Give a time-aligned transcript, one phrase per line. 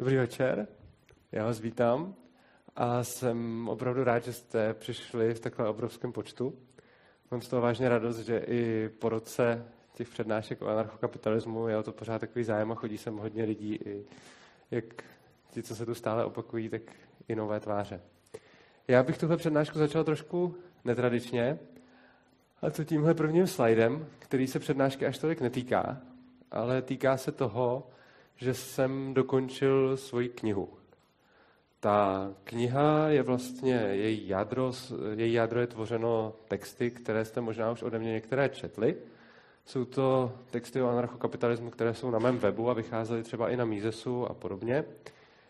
[0.00, 0.68] Dobrý večer,
[1.32, 2.14] já vás vítám
[2.76, 6.54] a jsem opravdu rád, že jste přišli v takhle obrovském počtu.
[7.30, 11.82] Mám z toho vážně radost, že i po roce těch přednášek o anarchokapitalismu je o
[11.82, 14.04] to pořád takový zájem a chodí sem hodně lidí, i
[14.70, 14.84] jak
[15.50, 16.82] ti, co se tu stále opakují, tak
[17.28, 18.00] i nové tváře.
[18.88, 21.58] Já bych tuhle přednášku začal trošku netradičně,
[22.62, 26.00] a to tímhle prvním slajdem, který se přednášky až tolik netýká,
[26.50, 27.90] ale týká se toho,
[28.40, 30.68] že jsem dokončil svoji knihu.
[31.80, 34.72] Ta kniha je vlastně, její jádro,
[35.14, 38.96] její jádro je tvořeno texty, které jste možná už ode mě některé četli.
[39.64, 43.64] Jsou to texty o anarchokapitalismu, které jsou na mém webu a vycházely třeba i na
[43.64, 44.84] Mízesu a podobně.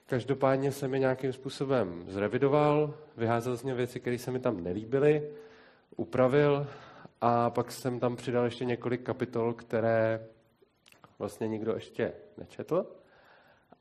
[0.06, 5.22] Každopádně jsem je nějakým způsobem zrevidoval, vyházel z ně věci, které se mi tam nelíbily,
[5.96, 6.66] upravil
[7.20, 10.26] a pak jsem tam přidal ještě několik kapitol, které
[11.20, 12.86] vlastně nikdo ještě nečetl.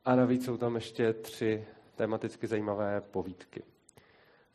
[0.05, 3.63] A navíc jsou tam ještě tři tematicky zajímavé povídky.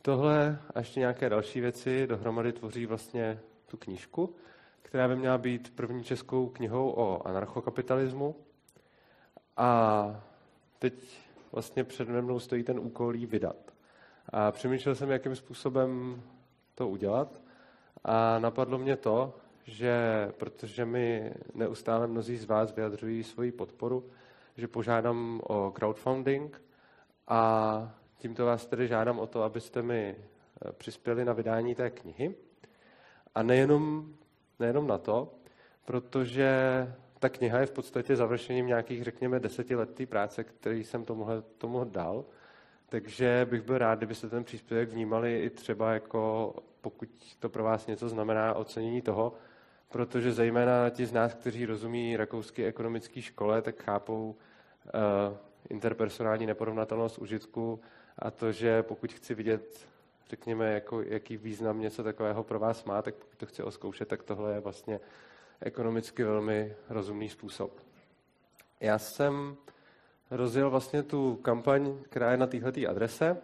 [0.03, 4.37] Tohle a ještě nějaké další věci dohromady tvoří vlastně tu knížku,
[4.83, 8.37] která by měla být první českou knihou o anarchokapitalismu.
[9.57, 10.25] A
[10.79, 11.19] teď
[11.53, 13.75] vlastně před mnou stojí ten úkol jí vydat.
[14.29, 16.23] A přemýšlel jsem, jakým způsobem
[16.75, 17.41] to udělat.
[18.05, 24.11] A napadlo mě to, že protože mi neustále mnozí z vás vyjadřují svoji podporu,
[24.57, 26.62] že požádám o crowdfunding
[27.29, 32.35] a tímto vás tedy žádám o to, abyste mi eh, přispěli na vydání té knihy.
[33.35, 34.15] A nejenom,
[34.59, 35.35] nejenom na to,
[35.85, 36.48] protože
[37.19, 41.27] ta kniha je v podstatě završením nějakých, řekněme, desetiletý práce, který jsem tomu,
[41.59, 42.25] tomu dal.
[42.89, 47.09] Takže bych byl rád, kdybyste ten příspěvek vnímali i třeba jako, pokud
[47.41, 49.33] to pro vás něco znamená, ocenění toho,
[49.95, 55.36] protože zejména ti z nás, kteří rozumí rakouské ekonomické škole, tak chápou uh,
[55.69, 57.81] interpersonální neporovnatelnost užitku
[58.19, 59.89] a to, že pokud chci vidět,
[60.30, 64.23] řekněme, jako, jaký význam něco takového pro vás má, tak pokud to chci oskoušet, tak
[64.23, 65.01] tohle je vlastně
[65.61, 67.80] ekonomicky velmi rozumný způsob.
[68.80, 69.57] Já jsem
[70.30, 73.36] rozjel vlastně tu kampaň, která je na této adrese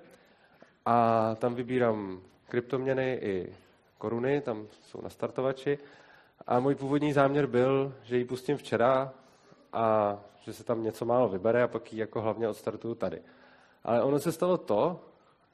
[0.87, 3.57] a tam vybírám kryptoměny i
[3.99, 5.79] koruny, tam jsou nastartovači
[6.47, 9.13] a můj původní záměr byl, že ji pustím včera
[9.73, 13.23] a že se tam něco málo vybere a pak ji jako hlavně odstartuju tady.
[13.85, 15.05] Ale ono se stalo to,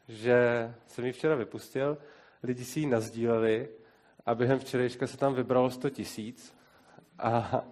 [0.08, 1.98] že jsem ji včera vypustil,
[2.42, 3.68] lidi si ji nazdíleli
[4.26, 6.54] a během včerejška se tam vybralo 100 tisíc
[7.18, 7.64] a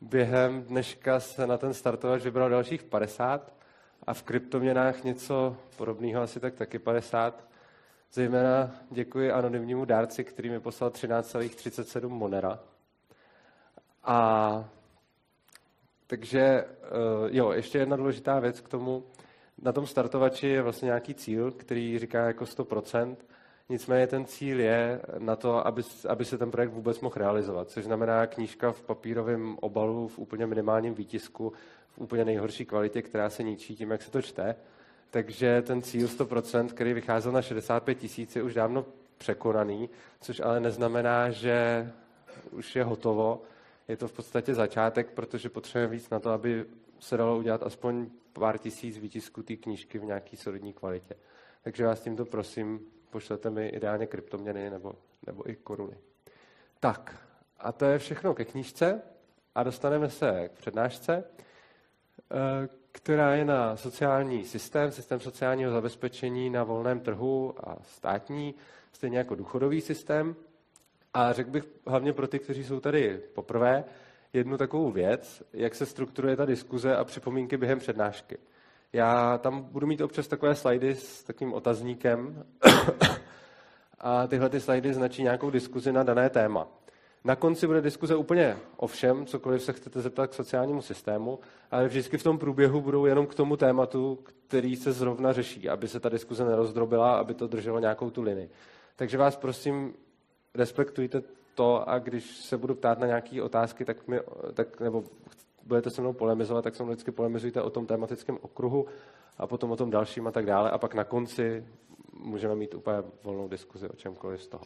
[0.00, 3.52] během dneška se na ten startovač vybral dalších 50
[4.06, 7.44] a v kryptoměnách něco podobného, asi tak taky 50.
[8.12, 12.60] Zejména děkuji anonymnímu dárci, který mi poslal 13,37 Monera.
[14.04, 14.68] A
[16.06, 16.66] takže eh,
[17.28, 19.04] jo, ještě jedna důležitá věc k tomu.
[19.62, 23.16] Na tom startovači je vlastně nějaký cíl, který říká jako 100%.
[23.68, 27.84] Nicméně ten cíl je na to, aby, aby se ten projekt vůbec mohl realizovat, což
[27.84, 31.52] znamená knížka v papírovém obalu, v úplně minimálním výtisku,
[31.88, 34.56] v úplně nejhorší kvalitě, která se ničí tím, jak se to čte.
[35.10, 38.86] Takže ten cíl 100%, který vycházel na 65 tisíc, je už dávno
[39.18, 39.90] překonaný,
[40.20, 41.90] což ale neznamená, že
[42.50, 43.42] už je hotovo.
[43.88, 46.64] Je to v podstatě začátek, protože potřebujeme víc na to, aby
[47.00, 51.14] se dalo udělat aspoň pár tisíc výtisků té knížky v nějaké solidní kvalitě.
[51.62, 52.80] Takže vás tímto prosím,
[53.10, 54.94] pošlete mi ideálně kryptoměny nebo,
[55.26, 55.96] nebo i koruny.
[56.80, 57.26] Tak,
[57.58, 59.02] a to je všechno ke knížce
[59.54, 61.24] a dostaneme se k přednášce,
[62.30, 68.54] eh, která je na sociální systém, systém sociálního zabezpečení na volném trhu a státní,
[68.92, 70.36] stejně jako důchodový systém.
[71.14, 73.84] A řekl bych hlavně pro ty, kteří jsou tady poprvé,
[74.32, 78.38] jednu takovou věc, jak se strukturuje ta diskuze a připomínky během přednášky.
[78.92, 82.44] Já tam budu mít občas takové slajdy s takovým otazníkem
[83.98, 86.68] a tyhle ty slajdy značí nějakou diskuzi na dané téma.
[87.26, 91.38] Na konci bude diskuze úplně o všem, cokoliv se chcete zeptat k sociálnímu systému,
[91.70, 95.88] ale vždycky v tom průběhu budou jenom k tomu tématu, který se zrovna řeší, aby
[95.88, 98.50] se ta diskuze nerozdrobila, aby to drželo nějakou tu linii.
[98.96, 99.94] Takže vás prosím,
[100.54, 101.22] respektujte
[101.54, 104.20] to a když se budu ptát na nějaké otázky, tak, mi,
[104.54, 105.04] tak nebo
[105.62, 108.86] budete se mnou polemizovat, tak se mnou vždycky polemizujte o tom tematickém okruhu
[109.38, 110.70] a potom o tom dalším a tak dále.
[110.70, 111.64] A pak na konci
[112.12, 114.64] můžeme mít úplně volnou diskuzi o čemkoliv z toho.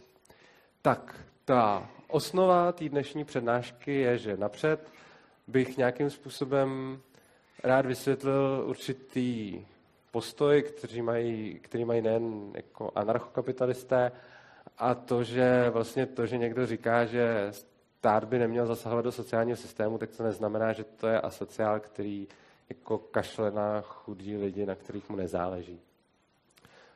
[0.83, 4.91] Tak, ta osnova té dnešní přednášky je, že napřed
[5.47, 7.01] bych nějakým způsobem
[7.65, 9.61] rád vysvětlil určitý
[10.11, 14.13] postoj, který mají, který mají nejen jako anarchokapitalisté,
[14.79, 19.57] a to, že vlastně to, že někdo říká, že stát by neměl zasahovat do sociálního
[19.57, 22.29] systému, tak to neznamená, že to je asociál, který
[22.69, 25.81] jako kašle na chudí lidi, na kterých mu nezáleží.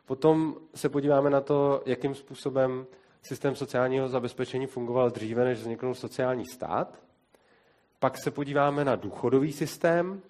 [0.06, 2.86] Potom se podíváme na to, jakým způsobem
[3.24, 6.98] systém sociálního zabezpečení fungoval dříve, než vzniknul sociální stát.
[7.98, 10.22] Pak se podíváme na důchodový systém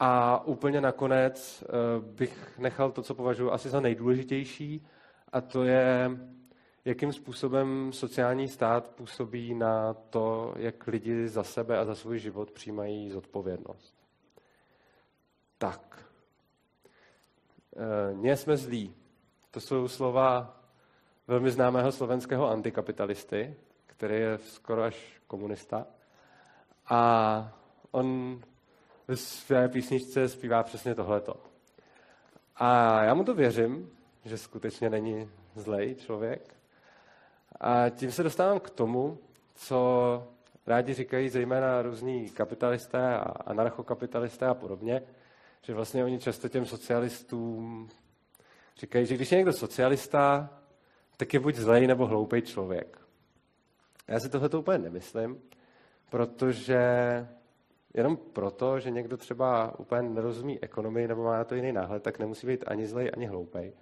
[0.00, 4.86] a úplně nakonec eh, bych nechal to, co považuji asi za nejdůležitější,
[5.32, 6.10] a to je,
[6.84, 12.50] jakým způsobem sociální stát působí na to, jak lidi za sebe a za svůj život
[12.50, 13.94] přijímají zodpovědnost.
[15.58, 16.04] Tak.
[18.12, 18.94] Nie jsme zlí.
[19.50, 20.61] To jsou slova
[21.26, 25.86] velmi známého slovenského antikapitalisty, který je skoro až komunista.
[26.88, 27.52] A
[27.90, 28.40] on
[29.08, 31.34] ve své písničce zpívá přesně tohleto.
[32.56, 33.90] A já mu to věřím,
[34.24, 36.54] že skutečně není zlej člověk.
[37.60, 39.18] A tím se dostávám k tomu,
[39.54, 40.28] co
[40.66, 45.02] rádi říkají zejména různí kapitalisté a anarchokapitalisté a podobně,
[45.62, 47.88] že vlastně oni často těm socialistům
[48.78, 50.50] říkají, že když je někdo socialista,
[51.22, 53.00] tak je buď zlej nebo hloupý člověk.
[54.08, 55.40] Já si tohle úplně nemyslím,
[56.10, 56.78] protože
[57.94, 62.18] jenom proto, že někdo třeba úplně nerozumí ekonomii nebo má na to jiný náhled, tak
[62.18, 63.72] nemusí být ani zlej, ani hloupej.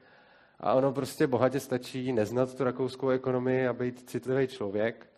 [0.58, 5.10] A ono prostě bohatě stačí neznat tu rakouskou ekonomii a být citlivý člověk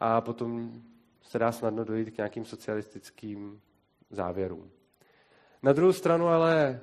[0.00, 0.82] a potom
[1.22, 3.60] se dá snadno dojít k nějakým socialistickým
[4.10, 4.70] závěrům.
[5.62, 6.80] Na druhou stranu ale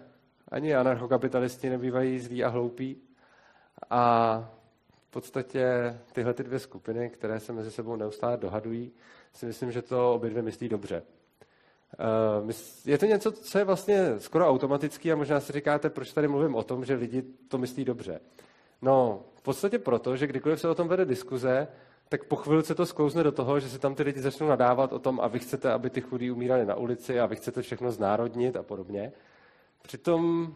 [0.47, 3.01] ani anarchokapitalisti nebývají zlí a hloupí
[3.89, 4.53] a
[5.17, 8.91] podstatě tyhle ty dvě skupiny, které se mezi sebou neustále dohadují,
[9.33, 11.03] si myslím, že to obě dvě myslí dobře.
[11.93, 12.53] Eh,
[12.85, 16.55] je to něco, co je vlastně skoro automatický a možná si říkáte, proč tady mluvím
[16.55, 18.19] o tom, že lidi to myslí dobře.
[18.81, 21.67] No, v podstatě proto, že kdykoliv se o tom vede diskuze,
[22.09, 24.99] tak po chvilce to sklouzne do toho, že se tam ty lidi začnou nadávat o
[24.99, 28.55] tom, a vy chcete, aby ty chudí umírali na ulici a vy chcete všechno znárodnit
[28.55, 29.11] a podobně.
[29.81, 30.47] Přitom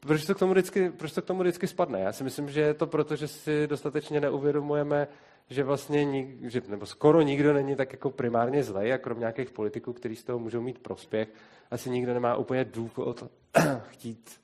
[0.00, 2.00] proč to, k tomu vždycky, proč to k tomu vždycky spadne?
[2.00, 5.08] Já si myslím, že je to proto, že si dostatečně neuvědomujeme,
[5.50, 9.50] že vlastně nik, že, nebo skoro nikdo není tak jako primárně zlej, a kromě nějakých
[9.50, 11.28] politiků, kteří z toho můžou mít prospěch,
[11.70, 13.24] asi nikdo nemá úplně důvod
[13.88, 14.40] chtít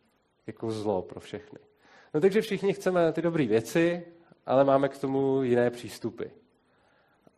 [0.47, 1.59] jako zlo pro všechny.
[2.15, 4.07] No takže všichni chceme ty dobré věci,
[4.47, 6.25] ale máme k tomu jiné přístupy.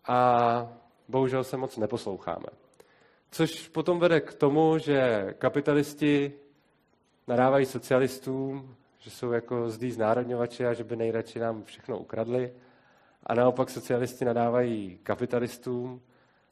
[0.07, 0.69] A
[1.09, 2.47] bohužel se moc neposloucháme.
[3.31, 6.33] Což potom vede k tomu, že kapitalisti
[7.29, 12.53] nadávají socialistům, že jsou jako zdý znárodňovači a že by nejradši nám všechno ukradli.
[13.23, 16.03] A naopak socialisti nadávají kapitalistům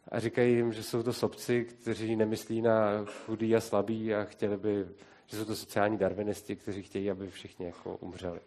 [0.08, 4.56] a říkají jim, že jsou to sobci, kteří nemyslí na chudý a slabý a chtěli
[4.56, 4.86] by,
[5.26, 8.40] že jsou to sociální darwinisti, kteří chtějí, aby všichni jako umřeli.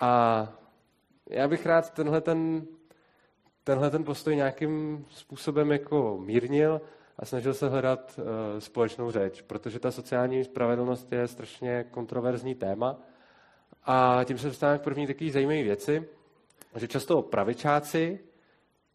[0.00, 0.48] A
[1.30, 2.66] já bych rád tenhle ten,
[3.64, 6.80] tenhle ten postoj nějakým způsobem jako mírnil
[7.18, 8.24] a snažil se hledat uh,
[8.58, 12.96] společnou řeč, protože ta sociální spravedlnost je strašně kontroverzní téma.
[13.84, 16.08] A tím se dostávám k první takové zajímavé věci,
[16.76, 18.18] že často pravičáci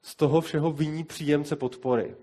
[0.01, 2.15] z toho všeho viní příjemce podpory.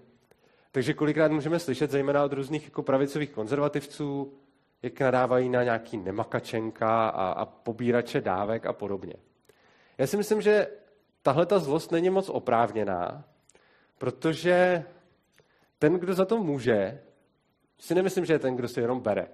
[0.72, 4.34] Takže kolikrát můžeme slyšet, zejména od různých jako pravicových konzervativců,
[4.82, 9.14] jak nadávají na nějaký nemakačenka a, a pobírače dávek a podobně.
[9.98, 10.66] Já si myslím, že
[11.22, 13.24] tahle ta zlost není moc oprávněná,
[13.98, 14.84] protože
[15.84, 17.00] ten, kdo za to může,
[17.78, 19.28] si nemyslím, že je ten, kdo si jenom bere.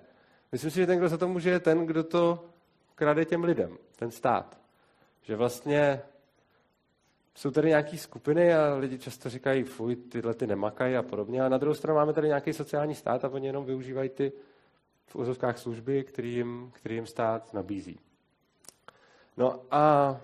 [0.52, 2.44] Myslím si, že ten, kdo za to může, je ten, kdo to
[2.94, 4.60] krade těm lidem, ten stát.
[5.22, 6.02] Že vlastně
[7.34, 11.42] jsou tady nějaké skupiny a lidi často říkají, fuj, tyhle ty nemakají a podobně.
[11.42, 14.32] A na druhou stranu máme tady nějaký sociální stát a oni jenom využívají ty
[15.06, 18.00] v úzovkách služby, který jim, který jim stát nabízí.
[19.36, 20.16] No a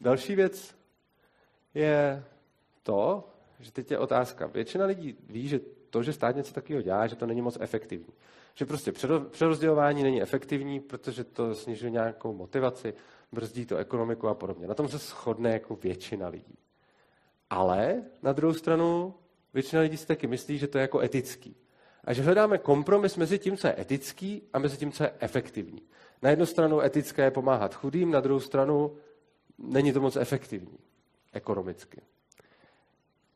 [0.00, 0.76] další věc
[1.74, 2.24] je
[2.82, 3.28] to,
[3.60, 4.46] že teď je otázka.
[4.46, 5.60] Většina lidí ví, že
[5.90, 8.12] to, že stát něco takového dělá, že to není moc efektivní.
[8.54, 8.92] Že prostě
[9.30, 12.94] přerozdělování není efektivní, protože to snižuje nějakou motivaci,
[13.32, 14.66] brzdí to ekonomiku a podobně.
[14.66, 16.58] Na tom se shodne jako většina lidí.
[17.50, 19.14] Ale na druhou stranu
[19.54, 21.56] většina lidí si taky myslí, že to je jako etický.
[22.04, 25.82] A že hledáme kompromis mezi tím, co je etický a mezi tím, co je efektivní.
[26.22, 28.96] Na jednu stranu etické je pomáhat chudým, na druhou stranu
[29.58, 30.78] není to moc efektivní
[31.32, 32.00] ekonomicky.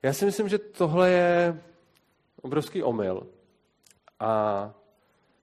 [0.02, 1.60] Já si myslím, že tohle je
[2.42, 3.26] obrovský omyl.
[4.20, 4.74] A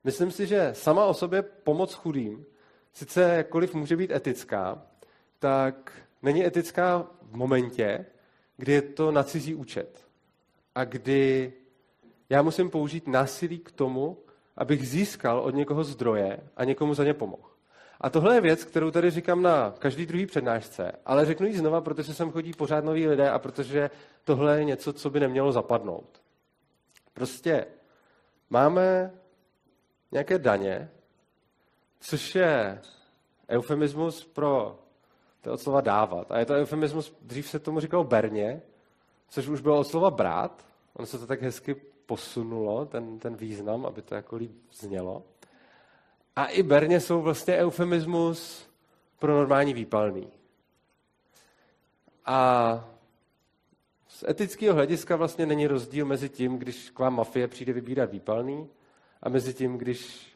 [0.04, 2.46] myslím si, že sama o sobě pomoc chudým,
[2.92, 4.82] sice jakkoliv může být etická,
[5.38, 8.06] tak není etická v momentě,
[8.56, 10.06] kdy je to na cizí účet.
[10.74, 11.52] A kdy
[12.28, 14.18] já musím použít násilí k tomu,
[14.56, 17.57] abych získal od někoho zdroje a někomu za ně pomohl.
[18.00, 21.80] A tohle je věc, kterou tady říkám na každý druhý přednášce, ale řeknu ji znova,
[21.80, 23.90] protože sem chodí pořád noví lidé a protože
[24.24, 26.22] tohle je něco, co by nemělo zapadnout.
[27.14, 27.66] Prostě
[28.50, 29.10] máme
[30.12, 30.90] nějaké daně,
[32.00, 32.80] což je
[33.48, 34.78] eufemismus pro
[35.40, 36.32] to od slova dávat.
[36.32, 38.62] A je to eufemismus, dřív se tomu říkalo berně,
[39.28, 40.66] což už bylo od slova brát.
[40.94, 41.74] Ono se to tak hezky
[42.06, 45.22] posunulo, ten, ten význam, aby to jako líp znělo.
[46.38, 48.68] A i berně jsou vlastně eufemismus
[49.18, 50.28] pro normální výpalný.
[52.26, 52.88] A
[54.08, 58.68] z etického hlediska vlastně není rozdíl mezi tím, když k vám mafie přijde vybírat výpalný
[59.22, 60.28] a mezi tím, když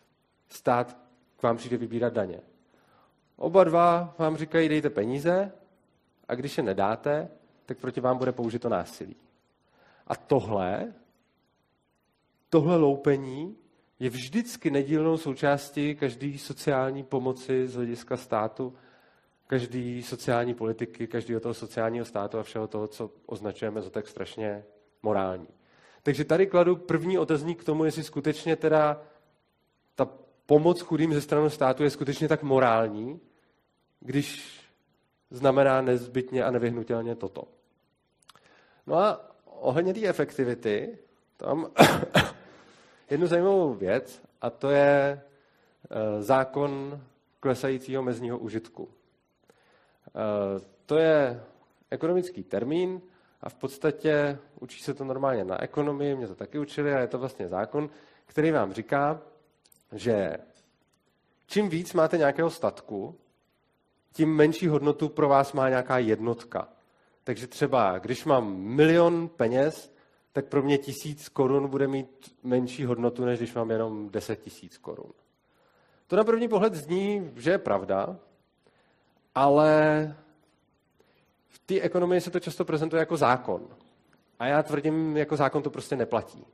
[0.49, 0.97] stát
[1.37, 2.41] k vám přijde vybírat daně.
[3.37, 5.53] Oba dva vám říkají, dejte peníze
[6.29, 7.29] a když je nedáte,
[7.67, 9.17] tak proti vám bude použito násilí.
[10.07, 10.93] A tohle,
[12.51, 13.57] tohle loupení
[14.03, 18.75] je vždycky nedílnou součástí každé sociální pomoci z hlediska státu,
[19.47, 24.65] každé sociální politiky, každého toho sociálního státu a všeho toho, co označujeme za tak strašně
[25.03, 25.47] morální.
[26.03, 29.03] Takže tady kladu první otazník k tomu, jestli skutečně teda
[29.95, 30.09] ta
[30.47, 33.21] pomoc chudým ze strany státu je skutečně tak morální,
[34.01, 34.61] když
[35.31, 37.45] znamená nezbytně a nevyhnutelně toto.
[38.87, 40.99] No a ohledně té efektivity,
[41.37, 41.67] tam
[43.11, 45.21] jednu zajímavou věc, a to je
[45.91, 47.01] eh, zákon
[47.41, 48.89] klesajícího mezního užitku.
[50.09, 51.43] Eh, to je
[51.91, 53.01] ekonomický termín
[53.41, 57.07] a v podstatě učí se to normálně na ekonomii, mě to taky učili a je
[57.07, 57.91] to vlastně zákon,
[58.27, 59.21] který vám říká,
[59.93, 60.37] že
[61.47, 63.17] čím víc máte nějakého statku,
[64.13, 66.69] tím menší hodnotu pro vás má nějaká jednotka.
[67.25, 69.92] Takže třeba, když mám milion peněz,
[70.33, 74.79] tak pro mě tisíc korun bude mít menší hodnotu, než když mám jenom deset tisíc
[74.79, 75.13] korun.
[76.07, 78.17] To na první pohled zní, že je pravda,
[79.35, 80.17] ale
[81.49, 83.69] v té ekonomii se to často prezentuje jako zákon.
[84.39, 86.45] A já tvrdím, jako zákon to prostě neplatí.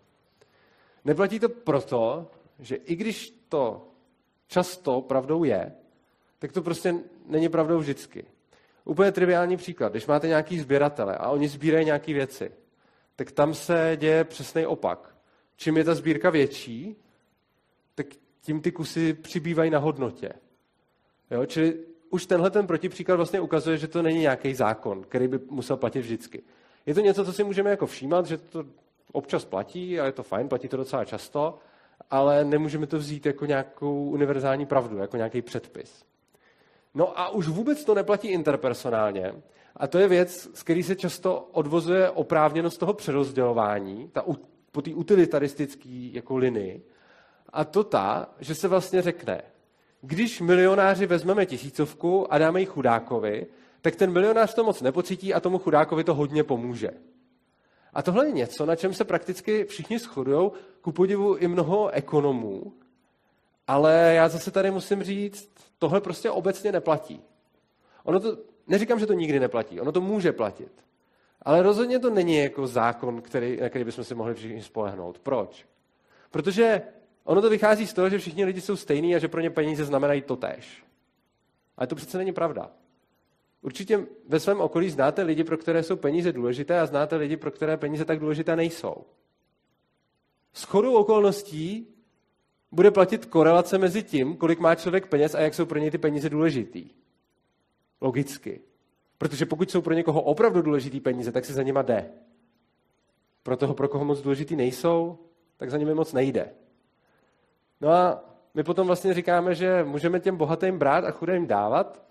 [1.05, 3.89] Neplatí to proto, že i když to
[4.47, 5.73] často pravdou je,
[6.39, 6.95] tak to prostě
[7.27, 8.25] není pravdou vždycky.
[8.85, 9.93] Úplně triviální příklad.
[9.93, 12.53] Když máte nějaký sběratele a oni sbírají nějaké věci,
[13.19, 15.15] tak tam se děje přesný opak.
[15.57, 16.97] Čím je ta sbírka větší,
[17.95, 18.07] tak
[18.41, 20.33] tím ty kusy přibývají na hodnotě.
[21.31, 21.47] Jo?
[21.47, 21.79] Čili
[22.11, 26.01] už tenhle ten protipříklad vlastně ukazuje, že to není nějaký zákon, který by musel platit
[26.01, 26.43] vždycky.
[26.87, 28.65] Je to něco, co si můžeme jako všímat, že to
[29.13, 31.59] občas platí a je to fajn, platí to docela často,
[32.11, 36.05] ale nemůžeme to vzít jako nějakou univerzální pravdu, jako nějaký předpis.
[36.99, 39.35] No a už vůbec to neplatí interpersonálně.
[39.77, 44.25] A to je věc, z který se často odvozuje oprávněnost toho přerozdělování, ta,
[44.73, 46.83] po té utilitaristické jako linii.
[47.53, 49.43] A to ta, že se vlastně řekne,
[50.01, 53.47] když milionáři vezmeme tisícovku a dáme ji chudákovi,
[53.81, 56.91] tak ten milionář to moc nepocítí a tomu chudákovi to hodně pomůže.
[57.95, 60.51] A tohle je něco, na čem se prakticky všichni shodují,
[60.81, 62.73] ku podivu i mnoho ekonomů,
[63.69, 67.23] ale já zase tady musím říct, tohle prostě obecně neplatí.
[68.05, 70.73] Ono to, neříkám, že to nikdy neplatí, ono to může platit.
[71.43, 75.19] Ale rozhodně to není jako zákon, který, na který bychom si mohli všichni spolehnout.
[75.19, 75.67] Proč?
[76.31, 76.83] Protože
[77.25, 79.85] ono to vychází z toho, že všichni lidi jsou stejní a že pro ně peníze
[79.85, 80.85] znamenají to tež.
[81.77, 82.71] Ale to přece není pravda.
[83.63, 87.51] Určitě ve svém okolí znáte lidi, pro které jsou peníze důležité a znáte lidi, pro
[87.51, 89.05] které peníze tak důležité nejsou.
[90.53, 91.98] S chodou okolností
[92.73, 95.99] bude platit korelace mezi tím, kolik má člověk peněz a jak jsou pro něj ty
[95.99, 96.91] peníze důležitý.
[98.01, 98.61] Logicky.
[99.19, 102.11] Protože pokud jsou pro někoho opravdu důležitý peníze, tak se za nima jde.
[103.43, 105.19] Pro toho, pro koho moc důležitý nejsou,
[105.57, 106.51] tak za nimi moc nejde.
[107.81, 112.03] No a my potom vlastně říkáme, že můžeme těm bohatým brát a chudým dávat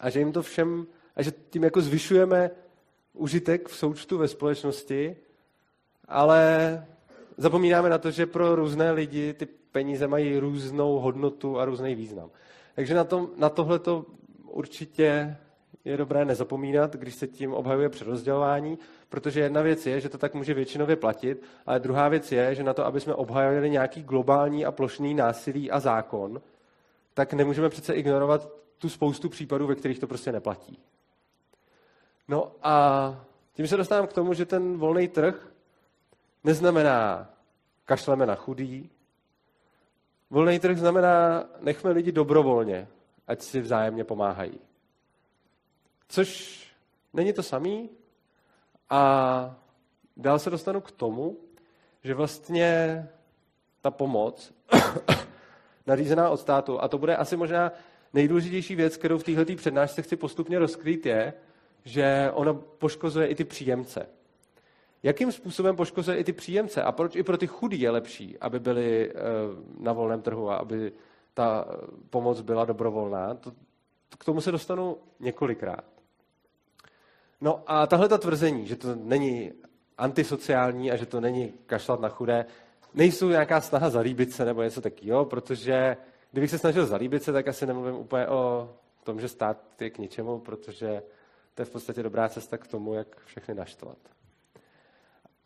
[0.00, 0.86] a že jim to všem,
[1.16, 2.50] a že tím jako zvyšujeme
[3.12, 5.16] užitek v součtu ve společnosti,
[6.08, 6.86] ale
[7.36, 12.30] zapomínáme na to, že pro různé lidi ty peníze mají různou hodnotu a různý význam.
[12.74, 14.06] Takže na, tom, na tohle to
[14.46, 15.36] určitě
[15.84, 20.34] je dobré nezapomínat, když se tím obhajuje přerozdělování, protože jedna věc je, že to tak
[20.34, 24.64] může většinově platit, ale druhá věc je, že na to, aby jsme obhajovali nějaký globální
[24.64, 26.40] a plošný násilí a zákon,
[27.14, 28.48] tak nemůžeme přece ignorovat
[28.78, 30.78] tu spoustu případů, ve kterých to prostě neplatí.
[32.28, 35.52] No a tím se dostávám k tomu, že ten volný trh
[36.44, 37.30] neznamená
[37.84, 38.90] kašleme na chudý.
[40.32, 42.88] Volný trh znamená nechme lidi dobrovolně,
[43.26, 44.60] ať si vzájemně pomáhají.
[46.08, 46.60] Což
[47.12, 47.90] není to samý
[48.90, 49.56] a
[50.16, 51.36] dál se dostanu k tomu,
[52.04, 53.08] že vlastně
[53.80, 54.54] ta pomoc
[55.86, 57.72] nařízená od státu, a to bude asi možná
[58.12, 61.32] nejdůležitější věc, kterou v této přednášce chci postupně rozkrýt, je,
[61.84, 64.06] že ona poškozuje i ty příjemce.
[65.02, 68.60] Jakým způsobem poškozuje i ty příjemce a proč i pro ty chudí je lepší, aby
[68.60, 69.12] byli
[69.78, 70.92] na volném trhu a aby
[71.34, 71.66] ta
[72.10, 73.34] pomoc byla dobrovolná.
[73.34, 73.52] To,
[74.18, 75.84] k tomu se dostanu několikrát.
[77.40, 79.52] No a tahle ta tvrzení, že to není
[79.98, 82.46] antisociální a že to není kašlat na chudé,
[82.94, 85.96] nejsou nějaká snaha zalíbit se nebo něco takového, protože
[86.32, 88.70] kdybych se snažil zalíbit se, tak asi nemluvím úplně o
[89.04, 91.02] tom, že stát je k ničemu, protože
[91.54, 93.98] to je v podstatě dobrá cesta k tomu, jak všechny naštvat.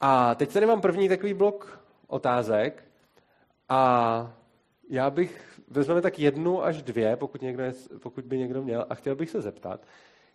[0.01, 2.85] A teď tady mám první takový blok otázek
[3.69, 4.33] a
[4.89, 7.73] já bych, vezmeme tak jednu až dvě, pokud, někdo je,
[8.03, 9.81] pokud by někdo měl, a chtěl bych se zeptat,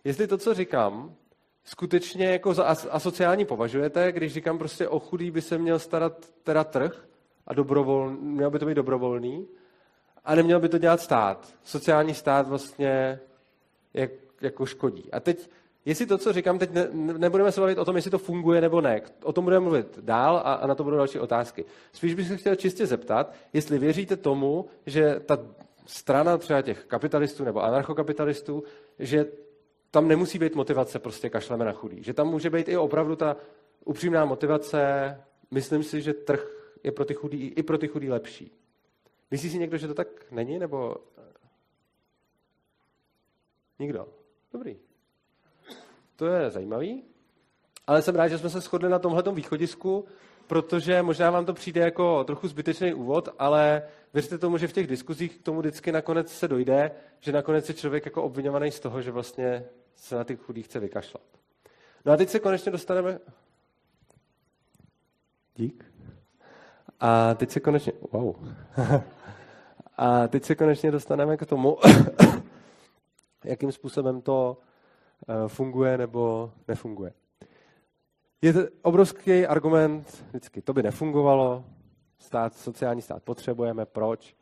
[0.04, 1.14] jestli to, co říkám,
[1.64, 6.64] skutečně jako za asociální považujete, když říkám prostě o chudý by se měl starat teda
[6.64, 7.06] trh
[7.46, 9.48] a dobrovol, měl by to být dobrovolný
[10.24, 11.54] a neměl by to dělat stát.
[11.64, 13.20] Sociální stát vlastně
[13.94, 15.12] jak, jako škodí.
[15.12, 15.50] A teď,
[15.84, 18.80] jestli to, co říkám, teď ne, nebudeme se bavit o tom, jestli to funguje nebo
[18.80, 19.02] ne.
[19.22, 21.64] O tom budeme mluvit dál a, a na to budou další otázky.
[21.92, 25.38] Spíš bych se chtěl čistě zeptat, jestli věříte tomu, že ta
[25.86, 28.62] strana třeba těch kapitalistů nebo anarchokapitalistů,
[28.98, 29.26] že
[29.90, 32.02] tam nemusí být motivace prostě kašleme na chudý.
[32.02, 33.36] Že tam může být i opravdu ta
[33.84, 34.80] upřímná motivace,
[35.50, 38.52] myslím si, že trh je pro ty chudý, i pro ty chudý lepší.
[39.30, 40.96] Myslí si někdo, že to tak není, nebo...
[43.78, 44.08] Nikdo.
[44.52, 44.76] Dobrý.
[46.22, 47.02] To je zajímavý.
[47.86, 50.04] Ale jsem rád, že jsme se shodli na tomhle východisku,
[50.46, 53.82] protože možná vám to přijde jako trochu zbytečný úvod, ale
[54.14, 57.74] věřte tomu, že v těch diskuzích k tomu vždycky nakonec se dojde, že nakonec je
[57.74, 59.64] člověk jako obvinovaný z toho, že vlastně
[59.96, 61.24] se na ty chudí chce vykašlat.
[62.04, 63.18] No a teď se konečně dostaneme...
[65.56, 65.84] Dík.
[67.00, 67.92] A teď se konečně...
[68.12, 68.36] Wow.
[69.96, 71.78] a teď se konečně dostaneme k tomu,
[73.44, 74.58] jakým způsobem to
[75.46, 77.12] funguje nebo nefunguje.
[78.42, 81.64] Je to obrovský argument vždycky, to by nefungovalo,
[82.18, 84.36] stát, sociální stát potřebujeme, proč?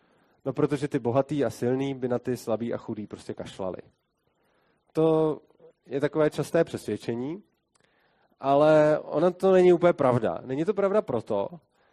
[0.45, 3.79] No protože ty bohatý a silný by na ty slabý a chudý prostě kašlali.
[4.93, 5.40] To
[5.87, 7.43] je takové časté přesvědčení,
[8.40, 10.38] ale ona to není úplně pravda.
[10.45, 11.49] Není to pravda proto,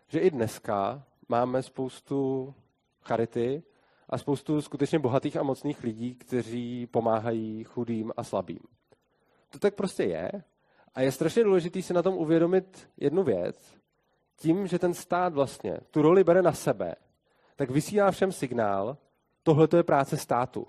[0.07, 2.53] že i dneska máme spoustu
[3.01, 3.63] charity
[4.09, 8.59] a spoustu skutečně bohatých a mocných lidí, kteří pomáhají chudým a slabým.
[9.49, 10.31] To tak prostě je.
[10.95, 13.77] A je strašně důležité si na tom uvědomit jednu věc.
[14.35, 16.95] Tím, že ten stát vlastně tu roli bere na sebe,
[17.55, 18.97] tak vysílá všem signál,
[19.43, 20.67] tohle je práce státu.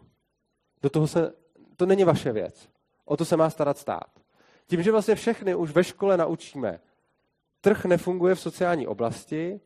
[0.82, 1.32] Do toho se,
[1.76, 2.68] to není vaše věc.
[3.04, 4.20] O to se má starat stát.
[4.66, 6.80] Tím, že vlastně všechny už ve škole naučíme,
[7.60, 9.60] trh nefunguje v sociální oblasti,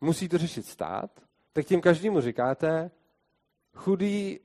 [0.00, 1.10] musí to řešit stát,
[1.52, 2.90] tak tím každému říkáte,
[3.74, 4.40] chudí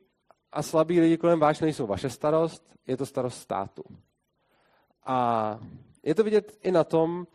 [0.52, 3.84] a slabí lidi kolem vás nejsou vaše starost, je to starost státu.
[5.06, 5.60] A
[6.04, 7.28] je to vidět i na tom,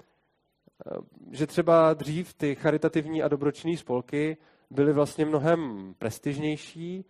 [0.86, 0.96] eh,
[1.30, 4.36] že třeba dřív ty charitativní a dobročinné spolky
[4.70, 7.04] byly vlastně mnohem prestižnější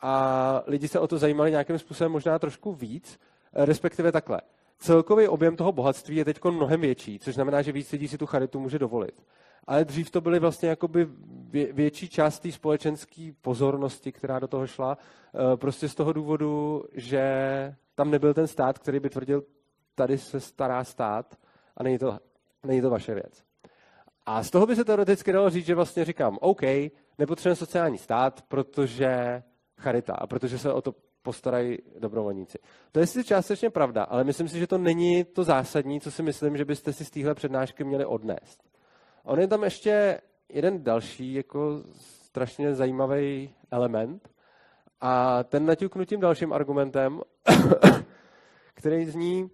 [0.00, 3.18] a lidi se o to zajímali nějakým způsobem možná trošku víc,
[3.52, 4.40] eh, respektive takhle.
[4.78, 8.26] Celkový objem toho bohatství je teď mnohem větší, což znamená, že víc lidí si tu
[8.26, 9.22] charitu může dovolit.
[9.66, 11.08] Ale dřív to byly vlastně jakoby
[11.72, 17.22] větší část té společenské pozornosti, která do toho šla, eh, prostě z toho důvodu, že
[17.94, 19.42] tam nebyl ten stát, který by tvrdil,
[19.94, 21.38] tady se stará stát
[21.76, 22.18] a není to,
[22.64, 23.42] není to vaše věc.
[24.26, 26.62] A z toho by se teoreticky dalo říct, že vlastně říkám, OK,
[27.18, 29.42] nepotřebujeme sociální stát, protože
[29.78, 32.58] charita a protože se o to postarají dobrovolníci.
[32.92, 36.22] To je sice částečně pravda, ale myslím si, že to není to zásadní, co si
[36.22, 38.69] myslím, že byste si z téhle přednášky měli odnést.
[39.24, 41.82] On je tam ještě jeden další jako
[42.30, 44.30] strašně zajímavý element
[45.00, 47.20] a ten naťuknu tím dalším argumentem,
[48.74, 49.50] který zní,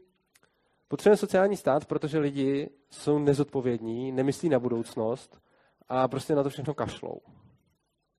[0.89, 5.41] potřebujeme sociální stát, protože lidi jsou nezodpovědní, nemyslí na budoucnost
[5.89, 7.21] a prostě na to všechno kašlou.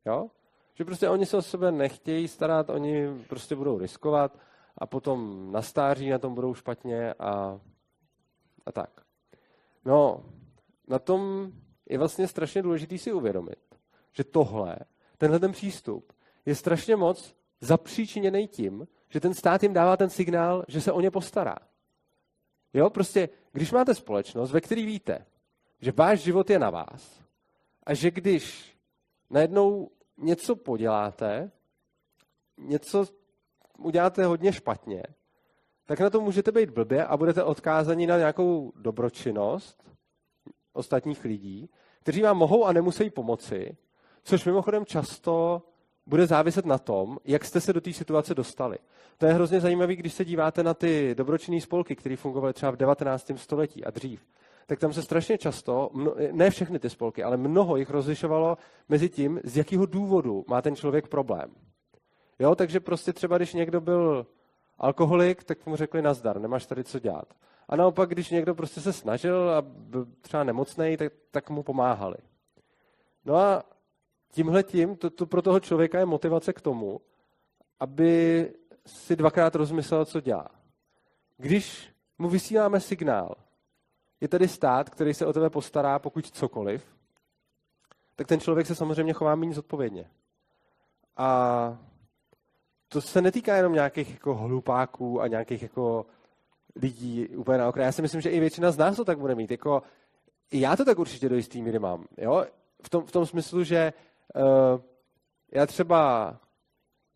[0.06, 0.30] Jo?
[0.74, 4.40] Že prostě oni se o sebe nechtějí starat, oni prostě budou riskovat
[4.78, 7.60] a potom na stáří na tom budou špatně a,
[8.66, 8.90] a tak.
[9.86, 10.26] No,
[10.88, 11.52] na tom
[11.90, 13.60] je vlastně strašně důležitý si uvědomit,
[14.14, 14.78] že tohle,
[15.18, 16.14] tenhle ten přístup
[16.46, 21.02] je strašně moc zapříčiněný tím, že ten stát jim dává ten signál, že se o
[21.02, 21.56] ně postará.
[22.74, 25.26] Jo, prostě, když máte společnost, ve které víte,
[25.80, 27.24] že váš život je na vás
[27.84, 28.78] a že když
[29.30, 31.52] najednou něco poděláte,
[32.58, 33.06] něco
[33.78, 35.04] uděláte hodně špatně,
[35.86, 39.88] tak na to můžete být blbě a budete odkázaní na nějakou dobročinnost
[40.78, 43.78] ostatních lidí, kteří vám mohou a nemusí pomoci,
[44.24, 45.62] což mimochodem často
[46.06, 48.78] bude záviset na tom, jak jste se do té situace dostali.
[49.18, 52.78] To je hrozně zajímavé, když se díváte na ty dobročinné spolky, které fungovaly třeba v
[52.78, 53.32] 19.
[53.36, 54.22] století a dřív.
[54.68, 55.90] tak tam se strašně často,
[56.32, 58.58] ne všechny ty spolky, ale mnoho jich rozlišovalo
[58.90, 61.52] mezi tím, z jakého důvodu má ten člověk problém.
[62.40, 64.28] Jo, takže prostě třeba, když někdo byl
[64.78, 67.34] alkoholik, tak mu řekli nazdar, nemáš tady co dělat.
[67.70, 72.18] A naopak, když někdo prostě se snažil a byl třeba nemocný, tak, tak mu pomáhali.
[73.26, 73.64] No a
[74.32, 77.02] tímhle tím, to, to pro toho člověka je motivace k tomu,
[77.80, 78.54] aby
[78.86, 80.50] si dvakrát rozmyslel, co dělá.
[81.38, 83.36] Když mu vysíláme signál,
[84.22, 86.98] je tady stát, který se o tebe postará, pokud cokoliv,
[88.16, 90.10] tak ten člověk se samozřejmě chová méně zodpovědně.
[91.18, 91.78] A
[92.88, 96.06] to se netýká jenom nějakých jako hlupáků a nějakých jako
[96.82, 97.86] lidí úplně na okraji.
[97.86, 99.52] Já si myslím, že i většina z nás to tak bude mít.
[99.52, 99.84] Jako,
[100.52, 102.06] já to tak určitě do jistý míry mám.
[102.18, 102.46] Jo?
[102.84, 103.94] V, tom, v tom smyslu, že
[104.36, 104.82] uh,
[105.52, 106.34] já třeba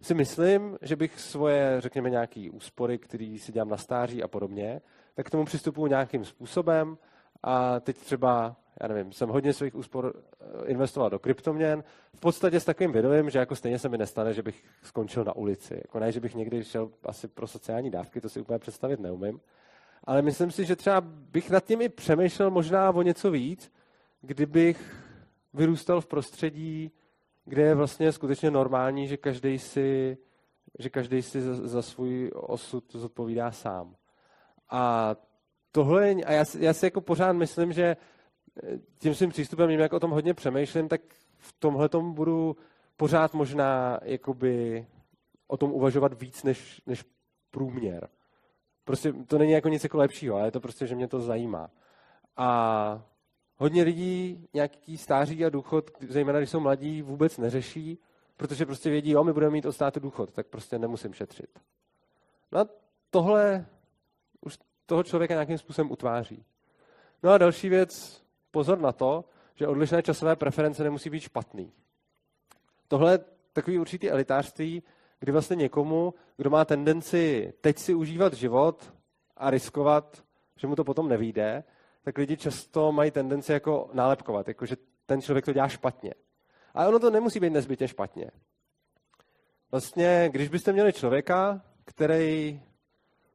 [0.01, 4.81] si myslím, že bych svoje, řekněme, nějaké úspory, které si dělám na stáří a podobně,
[5.13, 6.97] tak k tomu přistupuji nějakým způsobem
[7.43, 11.83] a teď třeba, já nevím, jsem hodně svých úspor eh, investoval do kryptoměn,
[12.15, 15.35] v podstatě s takovým vědomím, že jako stejně se mi nestane, že bych skončil na
[15.35, 15.73] ulici.
[15.73, 19.39] Jako ne, že bych někdy šel asi pro sociální dávky, to si úplně představit neumím.
[20.03, 23.71] Ale myslím si, že třeba bych nad tím i přemýšlel možná o něco víc,
[24.21, 24.95] kdybych
[25.53, 26.91] vyrůstal v prostředí,
[27.45, 30.17] kde je vlastně skutečně normální, že každý si,
[30.79, 33.95] že každý si za, za svůj osud zodpovídá sám.
[34.69, 35.15] A
[35.71, 37.97] tohle, a já, já si jako pořád myslím, že
[38.97, 41.01] tím svým přístupem, jak o tom hodně přemýšlím, tak
[41.37, 42.55] v tomhle tom budu
[42.97, 44.85] pořád možná jakoby
[45.47, 47.05] o tom uvažovat víc než, než
[47.51, 48.09] průměr.
[48.83, 51.69] Prostě to není jako nic jako lepšího, ale je to prostě, že mě to zajímá.
[52.37, 53.05] A
[53.57, 57.99] hodně lidí nějaký stáří a důchod, zejména když jsou mladí, vůbec neřeší,
[58.37, 61.59] protože prostě vědí, jo, my budeme mít od státu důchod, tak prostě nemusím šetřit.
[62.51, 62.65] No a
[63.09, 63.65] tohle
[64.41, 66.45] už toho člověka nějakým způsobem utváří.
[67.23, 71.71] No a další věc, pozor na to, že odlišné časové preference nemusí být špatný.
[72.87, 73.19] Tohle je
[73.53, 74.83] takový určitý elitářství,
[75.19, 78.93] kdy vlastně někomu, kdo má tendenci teď si užívat život
[79.37, 80.23] a riskovat,
[80.55, 81.63] že mu to potom nevíde,
[82.03, 86.13] tak lidi často mají tendenci jako nálepkovat, jako že ten člověk to dělá špatně.
[86.73, 88.31] Ale ono to nemusí být nezbytně špatně.
[89.71, 92.61] Vlastně, když byste měli člověka, který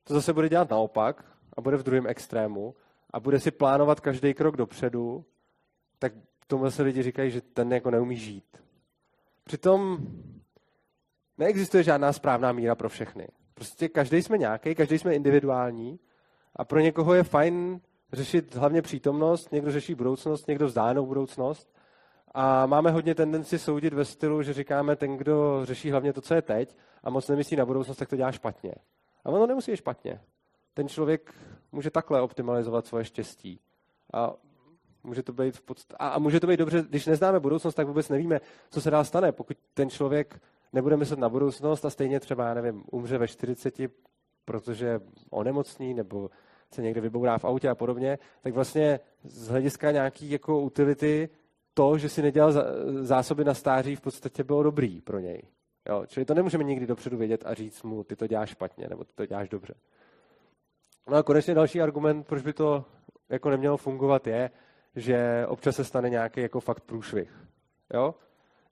[0.05, 1.25] to zase bude dělat naopak
[1.57, 2.75] a bude v druhém extrému
[3.17, 5.25] a bude si plánovat každý krok dopředu,
[5.99, 6.13] tak
[6.47, 8.63] tomu se lidi říkají, že ten jako neumí žít.
[9.45, 9.99] Přitom
[11.39, 13.29] neexistuje žádná správná míra pro všechny.
[13.55, 15.99] Prostě každý jsme nějaký, každý jsme individuální
[16.57, 17.81] a pro někoho je fajn
[18.13, 21.75] řešit hlavně přítomnost, někdo řeší budoucnost, někdo vzdálenou budoucnost.
[22.35, 26.35] A máme hodně tendenci soudit ve stylu, že říkáme, ten, kdo řeší hlavně to, co
[26.35, 28.75] je teď a moc nemyslí na budoucnost, tak to dělá špatně.
[29.25, 30.21] A ono nemusí být špatně.
[30.75, 31.35] Ten člověk
[31.77, 33.61] může takhle optimalizovat svoje štěstí.
[34.13, 34.35] A
[35.05, 38.09] může to být v podst- a může to být dobře, když neznáme budoucnost, tak vůbec
[38.09, 39.33] nevíme, co se dál stane.
[39.33, 40.41] Pokud ten člověk
[40.73, 43.75] nebude myslet na budoucnost a stejně třeba, já nevím, umře ve 40,
[44.45, 46.31] protože onemocní nebo
[46.75, 51.29] se někde vybourá v autě a podobně, tak vlastně z hlediska nějaký jako utility
[51.75, 52.53] to, že si nedělal
[53.01, 55.43] zásoby na stáří, v podstatě bylo dobrý pro něj.
[55.89, 56.07] Jo?
[56.07, 59.13] Čili to nemůžeme nikdy dopředu vědět a říct mu, ty to děláš špatně, nebo ty
[59.15, 59.75] to děláš dobře.
[61.11, 62.85] No a konečně další argument, proč by to
[63.29, 64.51] jako nemělo fungovat, je,
[64.97, 67.47] že občas se stane nějaký jako fakt průšvih.
[67.95, 68.15] Jo?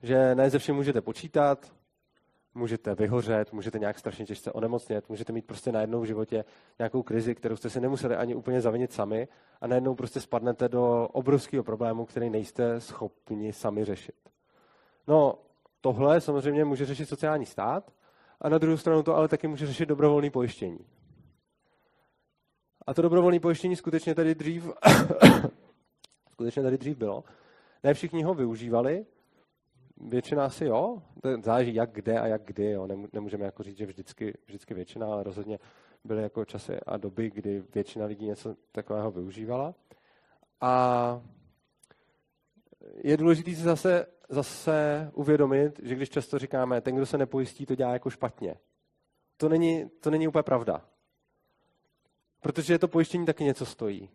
[0.03, 1.73] Že ne ze všem můžete počítat,
[2.55, 6.45] můžete vyhořet, můžete nějak strašně těžce onemocnět, můžete mít prostě najednou v životě
[6.79, 9.29] nějakou krizi, kterou jste si nemuseli ani úplně zavinit sami
[9.61, 14.15] a najednou prostě spadnete do obrovského problému, který nejste schopni sami řešit.
[15.09, 15.39] No,
[15.81, 17.93] tohle samozřejmě může řešit sociální stát
[18.41, 20.79] a na druhou stranu to ale taky může řešit dobrovolné pojištění.
[22.87, 24.69] A to dobrovolné pojištění skutečně tady dřív
[26.33, 27.25] skutečně tady dřív bylo.
[27.83, 29.07] Ne všichni ho využívali,
[29.97, 32.89] většina asi jo, to záleží jak kde a jak kdy, jo.
[33.13, 35.59] nemůžeme jako říct, že vždycky, vždycky většina, ale rozhodně
[36.05, 39.75] byly jako časy a doby, kdy většina lidí něco takového využívala.
[40.61, 41.23] A
[42.97, 47.75] je důležité si zase, zase uvědomit, že když často říkáme, ten, kdo se nepojistí, to
[47.75, 48.57] dělá jako špatně.
[49.37, 50.85] To není, to není úplně pravda.
[52.45, 54.09] Protože to pojištění taky něco stojí.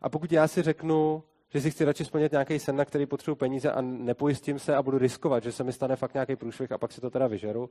[0.00, 3.34] A pokud já si řeknu, že si chci radši splnit nějaký sen, na který potřebuji
[3.34, 6.78] peníze a nepojistím se a budu riskovat, že se mi stane fakt nějaký průšvih a
[6.78, 7.70] pak si to teda vyžeru,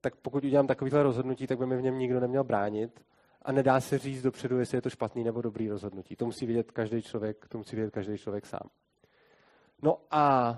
[0.00, 3.04] tak pokud udělám takovýhle rozhodnutí, tak by mi v něm nikdo neměl bránit
[3.42, 6.16] a nedá se říct dopředu, jestli je to špatný nebo dobrý rozhodnutí.
[6.16, 8.70] To musí vidět každý člověk, to musí vidět každý člověk sám.
[9.82, 10.54] No a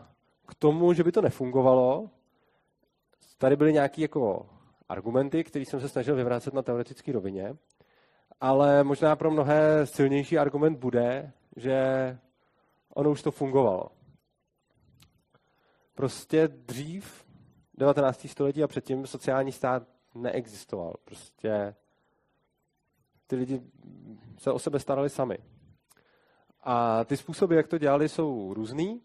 [0.46, 2.10] k tomu, že by to nefungovalo,
[3.38, 4.46] tady byly nějaké jako
[4.88, 7.56] argumenty, které jsem se snažil vyvrácet na teoretické rovině,
[8.40, 12.18] ale možná pro mnohé silnější argument bude, že
[12.94, 13.90] ono už to fungovalo.
[15.94, 17.24] Prostě dřív,
[17.74, 18.26] 19.
[18.28, 19.82] století a předtím, sociální stát
[20.14, 20.94] neexistoval.
[21.04, 21.74] Prostě
[23.26, 23.60] ty lidi
[24.38, 25.38] se o sebe starali sami.
[26.62, 29.02] A ty způsoby, jak to dělali, jsou různý.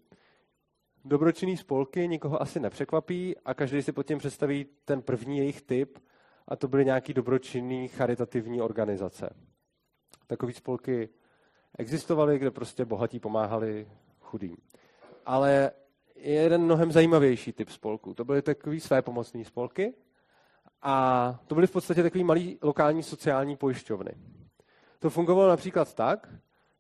[1.06, 6.00] Dobročinný spolky nikoho asi nepřekvapí a každý si pod tím představí ten první jejich typ
[6.48, 9.30] a to byly nějaký dobročinný charitativní organizace.
[10.28, 11.10] Takové spolky
[11.78, 13.88] existovaly, kde prostě bohatí pomáhali
[14.22, 14.58] chudým.
[15.26, 15.72] Ale
[16.16, 18.14] je jeden mnohem zajímavější typ spolků.
[18.14, 19.94] To byly takové své pomocné spolky
[20.82, 24.12] a to byly v podstatě takové malé lokální sociální pojišťovny.
[25.00, 26.30] To fungovalo například tak,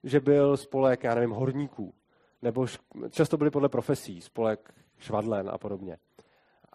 [0.03, 1.93] že byl spolek, já nevím, horníků,
[2.41, 2.67] nebo
[3.09, 5.97] často byly podle profesí, spolek švadlen a podobně.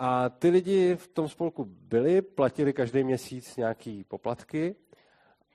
[0.03, 4.77] A ty lidi v tom spolku byli, platili každý měsíc nějaký poplatky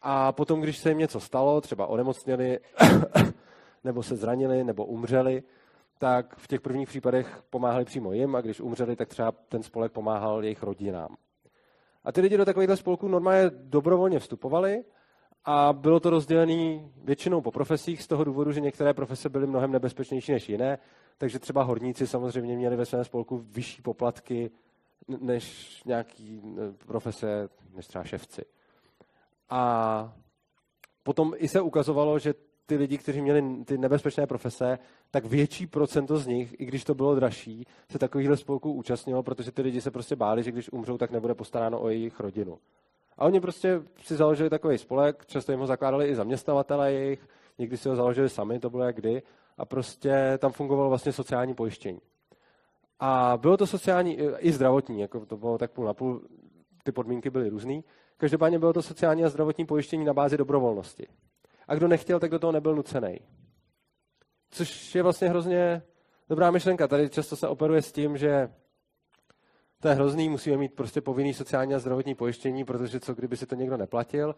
[0.01, 2.59] a potom, když se jim něco stalo, třeba onemocněli,
[3.83, 5.43] nebo se zranili, nebo umřeli,
[5.97, 9.91] tak v těch prvních případech pomáhali přímo jim a když umřeli, tak třeba ten spolek
[9.91, 11.15] pomáhal jejich rodinám.
[12.03, 14.83] A ty lidi do takovýchhle spolků normálně dobrovolně vstupovali
[15.45, 19.71] a bylo to rozdělené většinou po profesích z toho důvodu, že některé profese byly mnohem
[19.71, 20.77] nebezpečnější než jiné,
[21.17, 24.51] takže třeba horníci samozřejmě měli ve svém spolku vyšší poplatky
[25.07, 26.41] než nějaký
[26.85, 28.45] profese, než třeba ševci.
[29.49, 30.13] A
[31.03, 32.33] potom i se ukazovalo, že
[32.65, 34.79] ty lidi, kteří měli ty nebezpečné profese,
[35.11, 39.51] tak větší procento z nich, i když to bylo dražší, se takovýchhle spolků účastnilo, protože
[39.51, 42.59] ty lidi se prostě báli, že když umřou, tak nebude postaráno o jejich rodinu.
[43.17, 47.77] A oni prostě si založili takový spolek, často jim ho zakládali i zaměstnavatele jejich, někdy
[47.77, 49.23] si ho založili sami, to bylo jak kdy,
[49.57, 51.99] a prostě tam fungovalo vlastně sociální pojištění.
[52.99, 56.21] A bylo to sociální i zdravotní, jako to bylo tak půl na půl,
[56.83, 57.81] ty podmínky byly různé.
[58.17, 61.07] Každopádně bylo to sociální a zdravotní pojištění na bázi dobrovolnosti.
[61.67, 63.19] A kdo nechtěl, tak do toho nebyl nucený.
[64.49, 65.81] Což je vlastně hrozně
[66.29, 66.87] dobrá myšlenka.
[66.87, 68.49] Tady často se operuje s tím, že
[69.85, 73.45] to je hrozný, musíme mít prostě povinný sociální a zdravotní pojištění, protože co kdyby si
[73.45, 74.35] to někdo neplatil.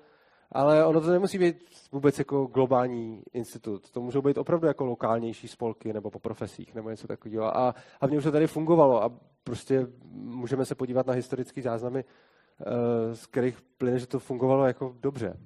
[0.51, 1.55] Ale ono to nemusí být
[1.91, 3.91] vůbec jako globální institut.
[3.91, 7.57] To můžou být opravdu jako lokálnější spolky nebo po profesích nebo něco takového.
[7.57, 9.11] A hlavně už to tady fungovalo a
[9.43, 14.95] prostě můžeme se podívat na historické záznamy, eh, z kterých plyne, že to fungovalo jako
[14.99, 15.37] dobře.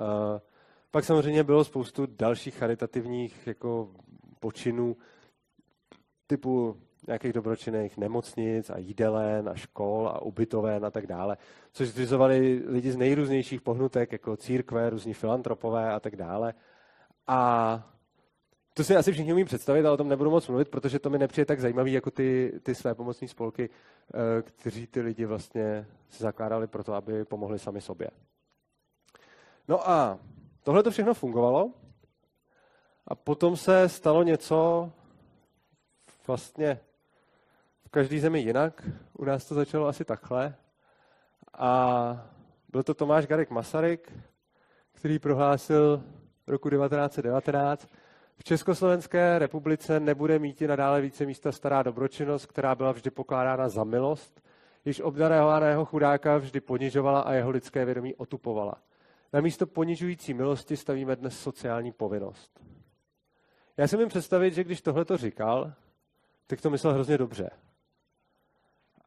[0.00, 0.40] Eh,
[0.90, 3.90] pak samozřejmě bylo spoustu dalších charitativních jako
[4.40, 4.96] počinů
[6.26, 11.36] typu nějakých dobročinných nemocnic a jídelen a škol a ubytoven a tak dále,
[11.72, 16.54] což zřizovali lidi z nejrůznějších pohnutek, jako církve, různí filantropové a tak dále.
[17.26, 17.92] A
[18.74, 21.18] to si asi všichni umí představit, ale o tom nebudu moc mluvit, protože to mi
[21.18, 26.22] nepřijde tak zajímavý jako ty, ty své pomocní spolky, eh, kteří ty lidi vlastně si
[26.22, 28.10] zakládali proto, aby pomohli sami sobě.
[29.68, 30.18] No a
[30.62, 31.70] tohle to všechno fungovalo
[33.06, 34.90] a potom se stalo něco
[36.26, 36.80] vlastně
[37.92, 38.88] každé zemi jinak.
[39.18, 40.54] U nás to začalo asi takhle.
[41.54, 42.26] A
[42.68, 44.12] byl to Tomáš Garek Masaryk,
[44.92, 46.02] který prohlásil
[46.46, 47.88] roku 1919,
[48.36, 53.68] v Československé republice nebude mít i nadále více místa stará dobročinnost, která byla vždy pokládána
[53.68, 54.42] za milost,
[54.84, 58.74] již obdarovaného chudáka vždy ponižovala a jeho lidské vědomí otupovala.
[59.32, 62.60] Na místo ponižující milosti stavíme dnes sociální povinnost.
[63.76, 65.72] Já si můžu představit, že když tohle to říkal,
[66.46, 67.50] tak to myslel hrozně dobře.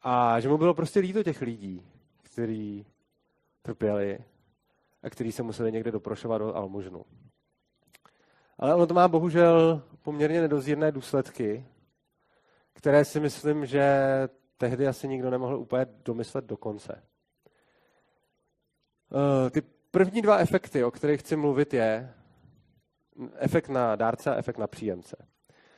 [0.06, 1.86] A že mu bylo prostě líto těch lidí,
[2.24, 2.86] kteří
[3.62, 4.20] trpěli
[5.04, 7.06] a kteří se museli někde doprošovat do almužnu.
[8.58, 11.65] Ale ono to má bohužel poměrně nedozírné důsledky,
[12.74, 13.84] které si myslím, že
[14.58, 17.04] tehdy asi nikdo nemohl úplně domyslet do konce.
[19.46, 19.62] Eh, ty
[19.96, 22.13] První dva efekty, o kterých chci mluvit, je
[23.36, 25.28] efekt na dárce a efekt na příjemce.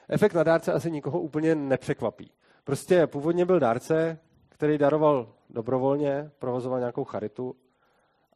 [0.10, 2.32] Efekt na dárce asi nikoho úplně nepřekvapí.
[2.67, 7.56] Prostě původně byl dárce, který daroval dobrovolně, provozoval nějakou charitu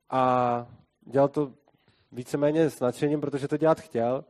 [0.09, 0.65] a
[1.01, 1.51] dělal to
[2.11, 4.25] víceméně s nadšením, protože to dělat chtěl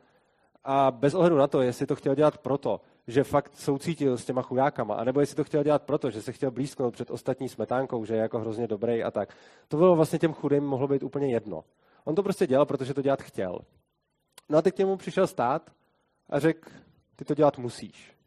[0.63, 4.41] a bez ohledu na to, jestli to chtěl dělat proto, že fakt soucítil s těma
[4.41, 8.13] chudákama, anebo jestli to chtěl dělat proto, že se chtěl blízknout před ostatní smetánkou, že
[8.13, 9.35] je jako hrozně dobrý a tak.
[9.67, 11.63] To bylo vlastně těm chudým mohlo být úplně jedno.
[12.03, 13.59] On to prostě dělal, protože to dělat chtěl.
[14.49, 15.71] No a teď k němu přišel stát
[16.29, 16.69] a řekl,
[17.15, 18.20] ty to dělat musíš.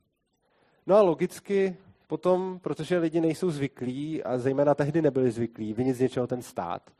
[0.86, 6.00] No a logicky potom, protože lidi nejsou zvyklí a zejména tehdy nebyli zvyklí vinit z
[6.00, 6.90] něčeho ten stát,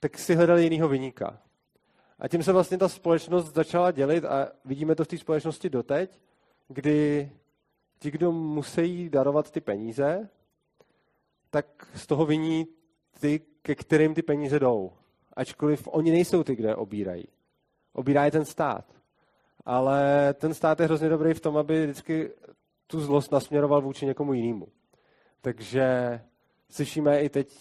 [0.00, 1.38] tak si hledali jinýho vyníka.
[2.18, 6.20] A tím se vlastně ta společnost začala dělit a vidíme to v té společnosti doteď,
[6.68, 7.30] kdy
[7.98, 10.28] ti, kdo musí darovat ty peníze,
[11.50, 12.66] tak z toho viní
[13.20, 14.92] ty, ke kterým ty peníze jdou.
[15.32, 17.24] Ačkoliv oni nejsou ty, kde obírají.
[17.92, 18.84] Obírá je ten stát.
[19.64, 22.30] ale ten stát je hrozně dobrý v tom, aby vždycky
[22.90, 24.68] tu zlost nasměroval vůči někomu jinému.
[25.40, 26.20] Takže
[26.70, 27.58] slyšíme i teď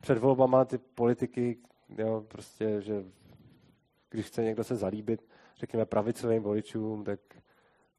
[0.00, 1.58] před volbama ty politiky,
[1.98, 3.04] jo, prostě, že
[4.10, 7.20] když chce někdo se zalíbit, řekněme, pravicovým voličům, tak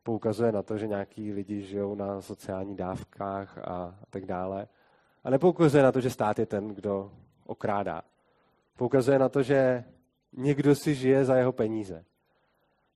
[0.04, 4.68] poukazuje na to, že nějaký lidi žijou na sociálních dávkách a tak dále.
[5.24, 7.12] A nepoukazuje na to, že stát je ten, kdo
[7.46, 8.02] okrádá.
[8.78, 9.84] Poukazuje na to, že
[10.34, 12.06] někdo si žije za jeho peníze.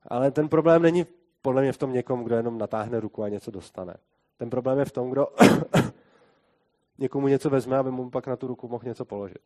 [0.08, 1.06] Ale ten problém není
[1.42, 3.94] podle mě v tom někom, kdo jenom natáhne ruku a něco dostane.
[4.38, 5.28] Ten problém je v tom, kdo
[6.98, 9.42] někomu něco vezme, aby mu pak na tu ruku mohl něco položit.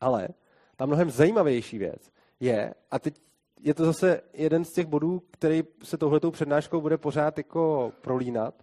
[0.00, 0.28] Ale
[0.76, 2.10] ta mnohem zajímavější věc
[2.40, 3.20] je, a teď
[3.60, 8.54] je to zase jeden z těch bodů, který se touhletou přednáškou bude pořád jako prolínat,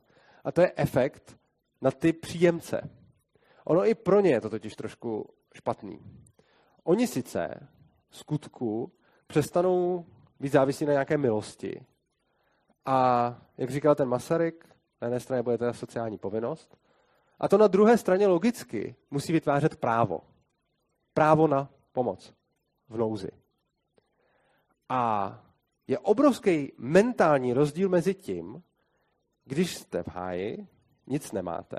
[0.44, 1.38] a to je efekt
[1.82, 2.90] na ty příjemce.
[3.66, 6.00] Ono i pro ně je to totiž trošku špatný.
[6.84, 7.68] Oni sice
[8.12, 8.92] skutku
[9.28, 10.06] přestanou
[10.40, 11.86] být závislí na nějaké milosti.
[12.88, 16.78] A jak říkal ten Masaryk, na jedné straně bude to sociální povinnost,
[17.40, 20.22] a to na druhé straně logicky musí vytvářet právo.
[21.14, 22.34] Právo na pomoc
[22.90, 23.30] v nouzi.
[24.90, 25.34] A
[25.88, 28.64] je obrovský mentální rozdíl mezi tím,
[29.46, 30.68] když jste v háji,
[31.08, 31.78] nic nemáte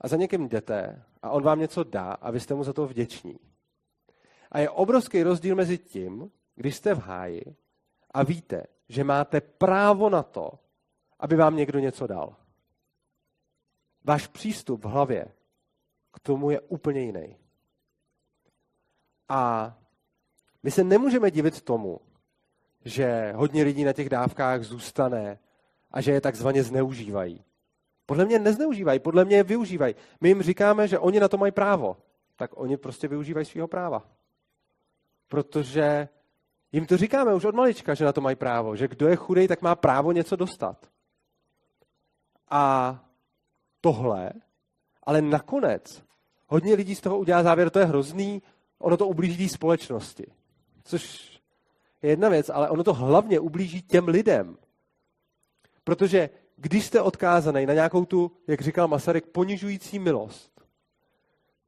[0.00, 2.86] a za někým jdete a on vám něco dá a vy jste mu za to
[2.86, 3.38] vděční.
[4.50, 7.56] A je obrovský rozdíl mezi tím, když jste v háji
[8.10, 10.52] a víte, že máte právo na to,
[11.20, 12.36] aby vám někdo něco dal.
[14.04, 15.28] Váš přístup v hlavě
[16.12, 17.36] k tomu je úplně jiný.
[19.28, 19.74] A
[20.62, 22.00] my se nemůžeme divit tomu,
[22.84, 25.38] že hodně lidí na těch dávkách zůstane
[25.90, 27.44] a že je takzvaně zneužívají.
[28.06, 29.94] Podle mě nezneužívají, podle mě je využívají.
[30.20, 31.96] My jim říkáme, že oni na to mají právo.
[32.36, 34.06] Tak oni prostě využívají svého práva.
[35.28, 36.08] Protože
[36.74, 38.76] jim to říkáme už od malička, že na to mají právo.
[38.76, 40.86] Že kdo je chudej, tak má právo něco dostat.
[42.50, 43.04] A
[43.80, 44.30] tohle,
[45.02, 46.02] ale nakonec
[46.46, 48.42] hodně lidí z toho udělá závěr, to je hrozný,
[48.78, 50.26] ono to ublíží společnosti.
[50.84, 51.32] Což
[52.02, 54.56] je jedna věc, ale ono to hlavně ublíží těm lidem.
[55.84, 60.60] Protože když jste odkázaný na nějakou tu, jak říkal Masaryk, ponižující milost,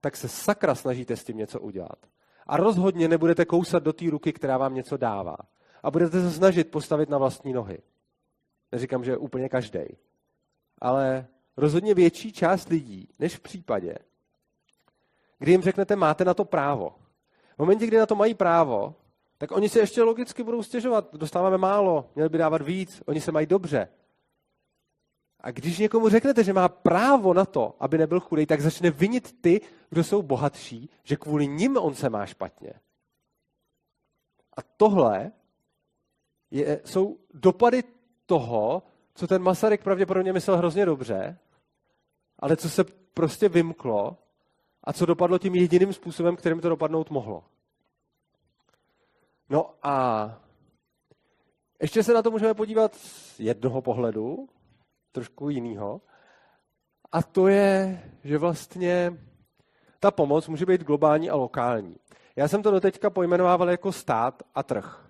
[0.00, 2.06] tak se sakra snažíte s tím něco udělat.
[2.46, 5.37] A rozhodně nebudete kousat do té ruky, která vám něco dává.
[5.82, 7.78] A budete se snažit postavit na vlastní nohy.
[8.72, 9.80] Neříkám, že úplně každý.
[10.80, 13.98] Ale rozhodně větší část lidí, než v případě,
[15.38, 16.94] kdy jim řeknete, máte na to právo.
[17.54, 18.94] V momentě, kdy na to mají právo,
[19.38, 21.14] tak oni se ještě logicky budou stěžovat.
[21.14, 23.88] Dostáváme málo, měli by dávat víc, oni se mají dobře.
[25.46, 29.40] A když někomu řeknete, že má právo na to, aby nebyl chudý, tak začne vinit
[29.40, 32.72] ty, kdo jsou bohatší, že kvůli nim on se má špatně.
[34.56, 35.32] A tohle
[36.50, 37.85] je, jsou dopady
[38.26, 38.82] toho,
[39.14, 41.38] co ten Masaryk pravděpodobně myslel hrozně dobře,
[42.38, 44.16] ale co se prostě vymklo
[44.85, 47.44] a co dopadlo tím jediným způsobem, kterým to dopadnout mohlo.
[49.50, 50.26] No a
[51.82, 54.48] ještě se na to můžeme podívat z jednoho pohledu,
[55.16, 56.00] trošku jiného.
[57.12, 59.16] A to je, že vlastně
[60.00, 61.96] ta pomoc může být globální a lokální.
[62.37, 65.09] Já jsem to doteďka pojmenovával jako stát a trh.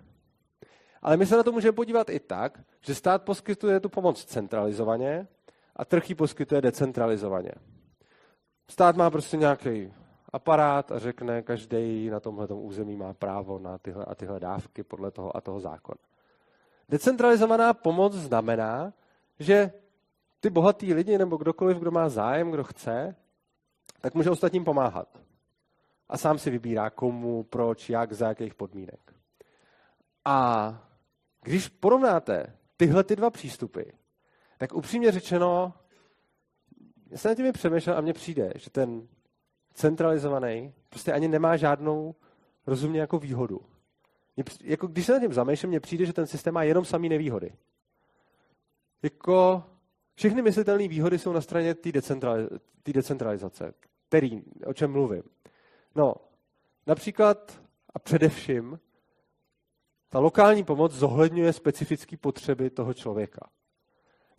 [1.01, 5.27] Ale my se na to můžeme podívat i tak, že stát poskytuje tu pomoc centralizovaně
[5.75, 7.51] a trh ji poskytuje decentralizovaně.
[8.69, 9.93] Stát má prostě nějaký
[10.33, 15.11] aparát a řekne, každý na tomhle území má právo na tyhle a tyhle dávky podle
[15.11, 15.99] toho a toho zákona.
[16.89, 18.93] Decentralizovaná pomoc znamená,
[19.39, 19.71] že
[20.39, 23.15] ty bohatý lidi nebo kdokoliv, kdo má zájem, kdo chce,
[24.01, 25.21] tak může ostatním pomáhat.
[26.09, 29.13] A sám si vybírá komu, proč, jak, za jakých podmínek.
[30.25, 30.69] A
[31.43, 33.81] když porovnáte tyhle ty dva přístupy,
[34.57, 35.73] tak upřímně řečeno,
[37.09, 39.07] já jsem na tím přemýšlel a mně přijde, že ten
[39.73, 42.15] centralizovaný prostě ani nemá žádnou
[42.67, 43.61] rozumně jako výhodu.
[44.35, 47.09] Mě, jako když se na tím zamýšlím, mně přijde, že ten systém má jenom samý
[47.09, 47.53] nevýhody.
[49.03, 49.63] Jako
[50.17, 53.73] všechny myslitelné výhody jsou na straně té decentraliz- decentralizace,
[54.07, 55.23] který, o čem mluvím.
[55.95, 56.15] No,
[56.87, 57.61] například
[57.93, 58.79] a především
[60.09, 63.49] ta lokální pomoc zohledňuje specifické potřeby toho člověka.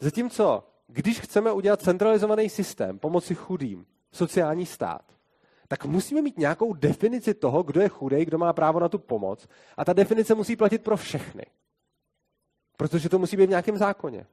[0.01, 5.13] Zatímco, když chceme udělat centralizovaný systém pomoci chudým, sociální stát,
[5.69, 9.49] tak musíme mít nějakou definici toho, kdo je chudej, kdo má právo na tu pomoc.
[9.77, 11.47] A ta definice musí platit pro všechny.
[12.77, 14.27] Protože to musí být v nějakém zákoně.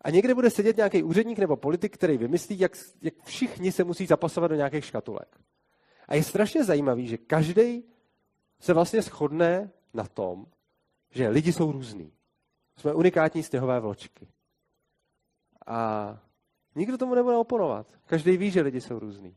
[0.00, 2.72] A někde bude sedět nějaký úředník nebo politik, který vymyslí, jak,
[3.02, 5.40] jak všichni se musí zapasovat do nějakých škatulek.
[6.08, 7.84] A je strašně zajímavý, že každý
[8.60, 10.46] se vlastně shodne na tom,
[11.10, 12.12] že lidi jsou různý.
[12.76, 14.28] Jsme unikátní stěhové vločky.
[15.66, 16.18] A
[16.74, 17.86] nikdo tomu nebude oponovat.
[18.06, 19.36] Každý ví, že lidi jsou různý.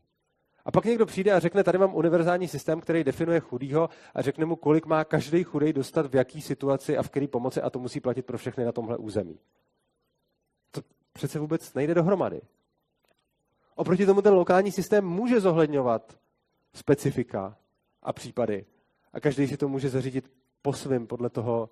[0.64, 4.44] A pak někdo přijde a řekne, tady mám univerzální systém, který definuje chudýho a řekne
[4.44, 7.78] mu, kolik má každý chudej dostat v jaký situaci a v který pomoci a to
[7.78, 9.38] musí platit pro všechny na tomhle území.
[11.12, 12.40] Přece vůbec nejde dohromady.
[13.74, 16.18] Oproti tomu ten lokální systém může zohledňovat
[16.74, 17.56] specifika
[18.02, 18.66] a případy.
[19.12, 20.30] A každý si to může zařídit
[20.62, 21.70] po svým, podle toho,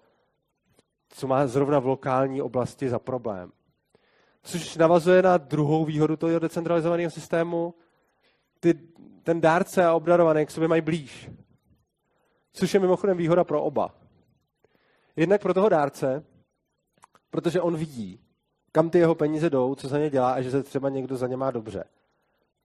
[1.09, 3.53] co má zrovna v lokální oblasti za problém.
[4.43, 7.75] Což navazuje na druhou výhodu toho decentralizovaného systému.
[8.61, 8.75] Ty,
[9.23, 11.31] ten dárce a obdarovaný k sobě mají blíž.
[12.53, 13.95] Což je mimochodem výhoda pro oba.
[15.17, 16.25] Jednak pro toho dárce,
[17.31, 18.21] protože on vidí,
[18.73, 21.27] kam ty jeho peníze jdou, co za ně dělá a že se třeba někdo za
[21.27, 21.85] ně má dobře.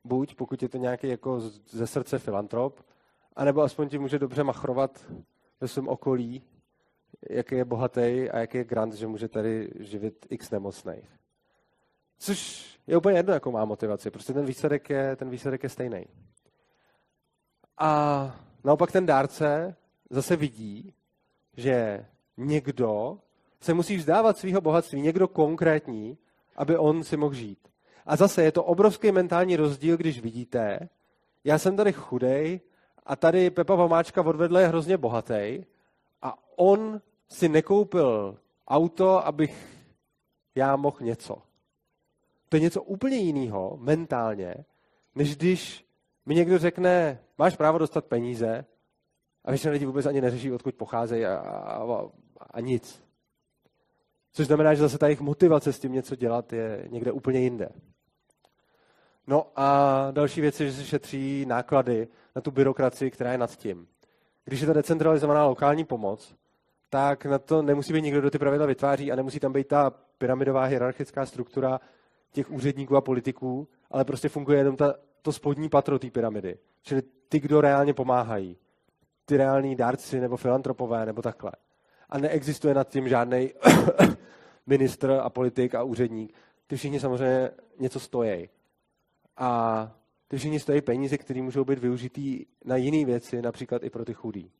[0.03, 1.39] Buď, pokud je to nějaký jako
[1.69, 2.81] ze srdce filantrop,
[3.35, 5.05] anebo aspoň ti může dobře machrovat
[5.61, 6.43] ve svém okolí,
[7.29, 11.09] jaký je bohatý a jaký je grant, že může tady živit x nemocných.
[12.17, 14.11] Což je úplně jedno, jakou má motivaci.
[14.11, 16.05] Prostě ten výsledek je, ten výsledek je stejný.
[17.77, 19.75] A naopak ten dárce
[20.09, 20.93] zase vidí,
[21.57, 22.05] že
[22.37, 23.19] někdo
[23.65, 26.17] se musí vzdávat svého bohatství, někdo konkrétní,
[26.55, 27.59] aby on si mohl žít.
[28.05, 30.89] A zase je to obrovský mentální rozdíl, když vidíte,
[31.43, 32.59] já jsem tady chudej
[33.05, 35.65] a tady Pepa Pomáčka odvedle je hrozně bohatý
[36.21, 38.37] a on si nekoupil
[38.67, 39.67] auto, abych
[40.55, 41.41] já mohl něco.
[42.49, 44.55] To je něco úplně jiného mentálně,
[45.15, 45.85] než když
[46.25, 48.65] mi někdo řekne, máš právo dostat peníze
[49.45, 52.09] a většina lidí vůbec ani neřeší, odkud pocházejí a, a,
[52.51, 53.04] a nic.
[54.35, 57.69] Což znamená, že zase ta jejich motivace s tím něco dělat je někde úplně jinde.
[59.27, 63.55] No a další věc je, že se šetří náklady na tu byrokracii, která je nad
[63.55, 63.87] tím.
[64.45, 66.35] Když je ta decentralizovaná lokální pomoc,
[66.89, 69.89] tak na to nemusí být někdo, kdo ty pravidla vytváří a nemusí tam být ta
[70.17, 71.79] pyramidová hierarchická struktura
[72.31, 76.57] těch úředníků a politiků, ale prostě funguje jenom ta, to spodní patro té pyramidy.
[76.81, 78.57] Čili ty, kdo reálně pomáhají.
[79.25, 81.51] Ty reální dárci nebo filantropové nebo takhle.
[82.09, 83.53] A neexistuje nad tím žádný
[84.65, 86.35] ministr a politik a úředník.
[86.67, 87.49] Ty všichni samozřejmě
[87.79, 88.49] něco stojí.
[89.37, 89.91] A
[90.27, 94.13] ty všichni stojí peníze, které můžou být využitý na jiné věci, například i pro ty
[94.13, 94.51] chudý.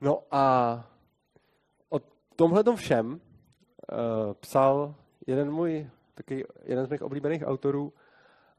[0.00, 0.74] No a
[1.88, 2.00] o
[2.36, 3.18] tomhle všem uh,
[4.40, 4.94] psal
[5.26, 7.92] jeden můj, taky jeden z mých oblíbených autorů,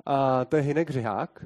[0.06, 1.46] a to je Hinek Řihák.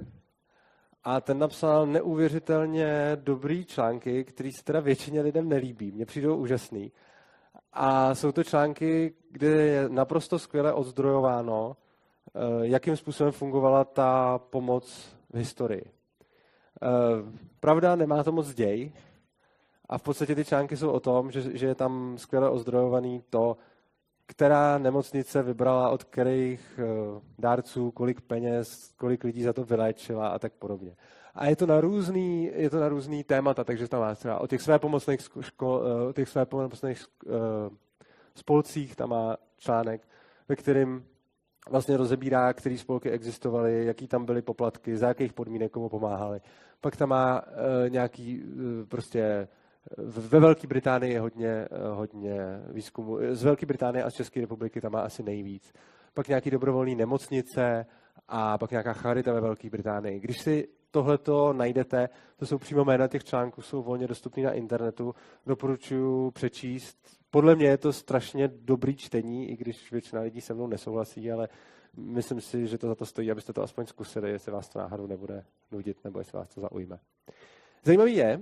[1.09, 5.91] A ten napsal neuvěřitelně dobrý články, který se teda většině lidem nelíbí.
[5.91, 6.91] Mně přijdou úžasný.
[7.73, 11.77] A jsou to články, kde je naprosto skvěle odzdrojováno,
[12.27, 15.83] eh, jakým způsobem fungovala ta pomoc v historii.
[15.85, 16.87] Eh,
[17.59, 18.91] pravda, nemá to moc děj,
[19.89, 23.57] a v podstatě ty články jsou o tom, že, že je tam skvěle ozdrojovaný to,
[24.27, 30.39] která nemocnice vybrala od kterých eh, dárců, kolik peněz, kolik lidí za to vyléčila a
[30.39, 30.95] tak podobně.
[31.35, 34.47] A je to na různý, je to na různý témata, takže tam má třeba o
[34.47, 37.29] těch své pomocných, škol, eh, o těch své pomocných eh,
[38.35, 40.07] spolcích, tam má článek,
[40.49, 41.03] ve kterém
[41.69, 46.41] vlastně rozebírá, které spolky existovaly, jaký tam byly poplatky, za jakých podmínek komu pomáhali.
[46.81, 47.41] Pak tam má
[47.89, 48.43] nějaký
[48.87, 49.47] prostě
[49.97, 52.37] ve Velké Británii je hodně, eh, hodně
[52.69, 53.17] výzkumu.
[53.31, 55.73] Z Velké Británie a z České republiky tam má asi nejvíc.
[56.13, 57.85] Pak nějaký dobrovolný nemocnice
[58.27, 60.19] a pak nějaká charita ve Velké Británii.
[60.19, 65.15] Když si tohleto najdete, to jsou přímo jména těch článků, jsou volně dostupné na internetu,
[65.45, 66.97] doporučuji přečíst.
[67.29, 71.49] Podle mě je to strašně dobrý čtení, i když většina lidí se mnou nesouhlasí, ale
[71.97, 75.07] myslím si, že to za to stojí, abyste to aspoň zkusili, jestli vás to náhodou
[75.07, 76.99] nebude nudit, nebo jestli vás to zaujme.
[77.83, 78.39] Zajímavý je,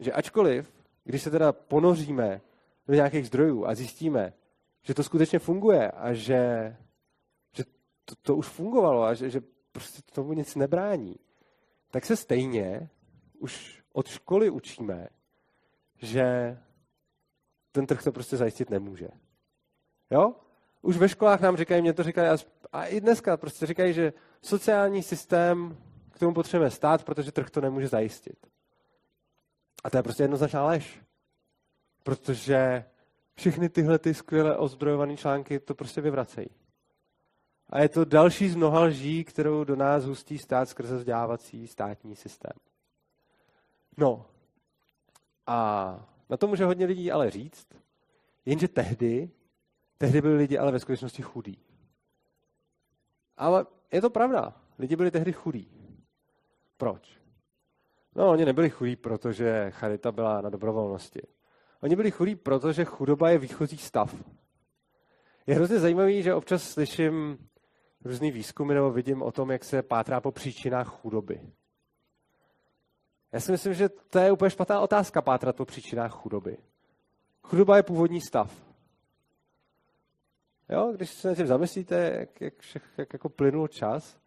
[0.00, 2.40] že ačkoliv když se teda ponoříme
[2.86, 4.32] do nějakých zdrojů a zjistíme,
[4.82, 6.76] že to skutečně funguje a že,
[7.56, 7.64] že
[8.04, 9.40] to, to už fungovalo a že, že
[9.72, 11.16] prostě tomu nic nebrání,
[11.90, 12.90] tak se stejně
[13.38, 15.08] už od školy učíme,
[15.96, 16.58] že
[17.72, 19.08] ten trh to prostě zajistit nemůže.
[20.10, 20.34] Jo?
[20.82, 22.40] Už ve školách nám říkají, mě to říkají,
[22.72, 25.76] a i dneska prostě říkají, že sociální systém
[26.10, 28.55] k tomu potřebujeme stát, protože trh to nemůže zajistit.
[29.86, 31.02] A to je prostě jednoznačná lež.
[32.02, 32.84] Protože
[33.34, 36.48] všechny tyhle ty skvěle ozdrojované články to prostě vyvracejí.
[37.70, 42.16] A je to další z mnoha lží, kterou do nás hustí stát skrze vzdělávací státní
[42.16, 42.52] systém.
[43.96, 44.26] No,
[45.46, 45.90] a
[46.30, 47.66] na to může hodně lidí ale říct,
[48.44, 49.30] jenže tehdy,
[49.98, 51.58] tehdy byli lidi ale ve skutečnosti chudí.
[53.36, 55.70] Ale je to pravda, lidi byli tehdy chudí.
[56.76, 57.25] Proč?
[58.16, 61.22] No, oni nebyli chudí, protože charita byla na dobrovolnosti.
[61.82, 64.14] Oni byli chudí, protože chudoba je výchozí stav.
[65.46, 67.38] Je hrozně zajímavý, že občas slyším
[68.04, 71.40] různý výzkumy nebo vidím o tom, jak se pátrá po příčinách chudoby.
[73.32, 76.56] Já si myslím, že to je úplně špatná otázka pátrat po příčinách chudoby.
[77.42, 78.66] Chudoba je původní stav.
[80.68, 82.54] Jo, když se na tím zamyslíte, jak, jak,
[82.98, 84.18] jak jako plynul čas,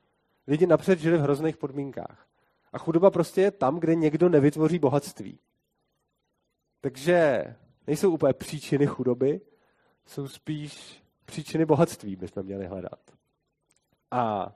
[0.47, 2.28] lidi napřed žili v hrozných podmínkách.
[2.74, 5.39] A chudoba prostě je tam, kde někdo nevytvoří bohatství.
[6.82, 7.43] Takže
[7.88, 9.41] nejsou úplně příčiny chudoby,
[10.05, 12.99] jsou spíš příčiny bohatství, bychom měli hledat.
[14.11, 14.51] A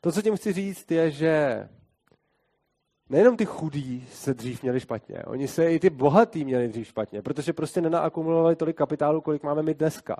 [0.00, 1.68] to, co tím chci říct, je, že
[3.08, 7.22] nejenom ty chudí se dřív měli špatně, oni se i ty bohatí měli dřív špatně,
[7.22, 10.16] protože prostě nenaakumulovali tolik kapitálu, kolik máme my dneska.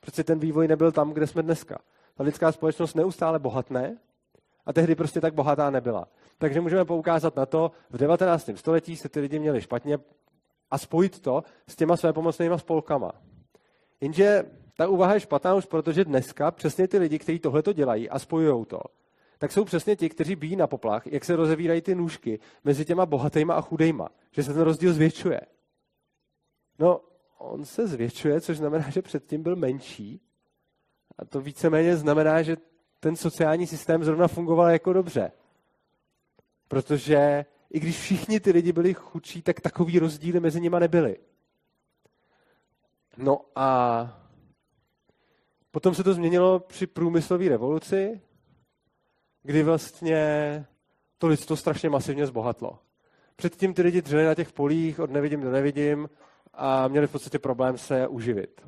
[0.00, 1.78] Protože ten vývoj nebyl tam, kde jsme dneska.
[2.14, 3.98] Ta lidská společnost neustále bohatné
[4.66, 6.08] a tehdy prostě tak bohatá nebyla.
[6.38, 8.50] Takže můžeme poukázat na to, v 19.
[8.54, 9.98] století se ty lidi měli špatně
[10.70, 13.12] a spojit to s těma své pomocnými spolkama.
[14.00, 14.44] Jenže
[14.76, 18.18] ta úvaha je špatná už protože dneska přesně ty lidi, kteří tohle to dělají a
[18.18, 18.80] spojují to,
[19.38, 23.06] tak jsou přesně ti, kteří bíjí na poplach, jak se rozevírají ty nůžky mezi těma
[23.06, 24.08] bohatýma a chudejma.
[24.30, 25.40] Že se ten rozdíl zvětšuje.
[26.78, 27.00] No,
[27.38, 30.20] on se zvětšuje, což znamená, že předtím byl menší.
[31.18, 32.56] A to víceméně znamená, že
[33.00, 35.32] ten sociální systém zrovna fungoval jako dobře.
[36.68, 41.16] Protože i když všichni ty lidi byli chudší, tak takový rozdíly mezi nimi nebyly.
[43.16, 44.26] No a
[45.70, 48.20] potom se to změnilo při průmyslové revoluci,
[49.42, 50.64] kdy vlastně
[51.18, 52.78] to lidstvo strašně masivně zbohatlo.
[53.36, 56.08] Předtím ty lidi dřeli na těch polích od nevidím do nevidím
[56.54, 58.60] a měli v podstatě problém se uživit.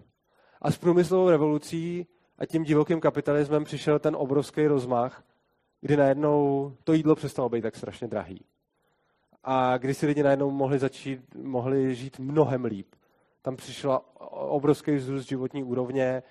[0.62, 2.06] A s průmyslovou revolucí
[2.38, 5.24] a tím divokým kapitalismem přišel ten obrovský rozmach,
[5.80, 8.44] kdy najednou to jídlo přestalo být tak strašně drahý.
[9.44, 12.94] A kdy si lidi najednou mohli začít, mohli žít mnohem líp.
[13.42, 16.22] Tam přišla obrovský vzrůst životní úrovně,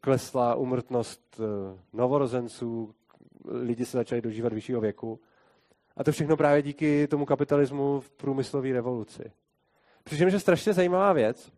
[0.00, 2.94] klesla umrtnost eh, novorozenců,
[3.44, 5.20] lidi se začali dožívat vyššího věku.
[5.96, 9.32] A to všechno právě díky tomu kapitalismu v průmyslové revoluci.
[10.04, 11.52] Přičemž je strašně zajímavá věc.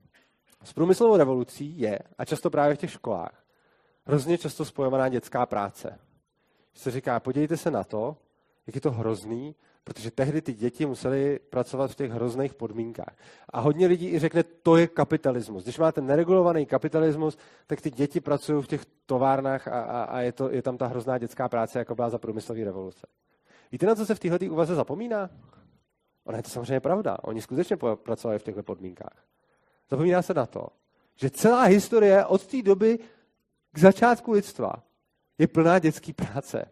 [0.65, 3.45] S průmyslovou revolucí je, a často právě v těch školách,
[4.07, 5.99] hrozně často spojovaná dětská práce.
[6.79, 8.17] Se říká, podívejte se na to,
[8.67, 9.55] jak je to hrozný,
[9.85, 13.17] protože tehdy ty děti musely pracovat v těch hrozných podmínkách.
[13.49, 15.63] A hodně lidí i řekne, to je kapitalismus.
[15.63, 20.33] Když máte neregulovaný kapitalismus, tak ty děti pracují v těch továrnách a, a, a je,
[20.33, 23.07] to, je tam ta hrozná dětská práce, jako byla za průmyslové revoluce.
[23.73, 25.31] Víte, na co se v této úvaze zapomíná?
[26.25, 27.17] Ona je to samozřejmě pravda.
[27.23, 29.25] Oni skutečně pracovali v těchto podmínkách.
[29.91, 30.67] Zapomíná se na to,
[31.17, 32.99] že celá historie od té doby
[33.73, 34.73] k začátku lidstva
[35.39, 36.71] je plná dětské práce.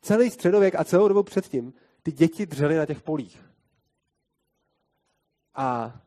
[0.00, 3.44] Celý středověk a celou dobu předtím ty děti dřely na těch polích.
[5.54, 6.00] A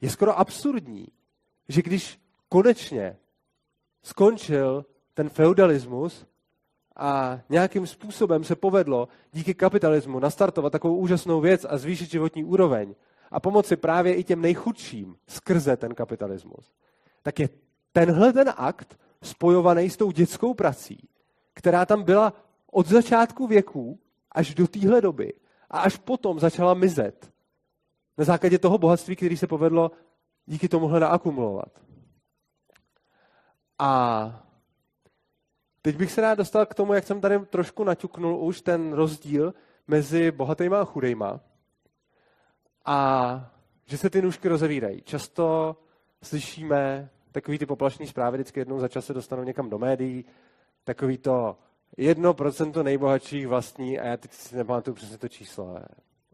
[0.00, 1.08] je skoro absurdní,
[1.68, 3.16] že když konečně
[4.02, 4.84] skončil
[5.14, 6.26] ten feudalismus
[6.96, 12.94] a nějakým způsobem se povedlo díky kapitalismu nastartovat takovou úžasnou věc a zvýšit životní úroveň
[13.30, 16.72] a pomoci právě i těm nejchudším skrze ten kapitalismus,
[17.22, 17.48] tak je
[17.92, 21.08] tenhle ten akt spojovaný s tou dětskou prací,
[21.54, 22.32] která tam byla
[22.72, 24.00] od začátku věků
[24.32, 25.32] až do téhle doby
[25.70, 27.30] a až potom začala mizet
[28.18, 29.90] na základě toho bohatství, který se povedlo
[30.46, 31.80] díky tomuhle naakumulovat.
[33.78, 34.44] A
[35.82, 39.54] teď bych se rád dostal k tomu, jak jsem tady trošku naťuknul už ten rozdíl
[39.86, 41.40] mezi bohatýma a chudejma.
[42.84, 43.50] A
[43.84, 45.02] že se ty nůžky rozevírají.
[45.02, 45.76] Často
[46.22, 47.10] slyšíme
[47.40, 50.24] takový ty poplašní zprávy, vždycky jednou za čas se dostanou někam do médií,
[50.84, 51.58] takový to
[51.96, 55.78] jedno procento nejbohatších vlastní, a já teď si nepamatuju přesně to číslo,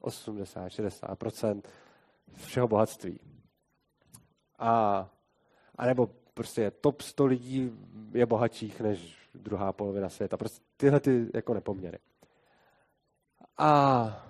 [0.00, 1.62] 80, 60%
[2.36, 3.20] všeho bohatství.
[4.58, 5.08] A,
[5.78, 7.72] a nebo prostě top 100 lidí
[8.12, 10.36] je bohatších než druhá polovina světa.
[10.36, 11.98] Prostě tyhle ty jako nepoměry.
[13.58, 14.26] A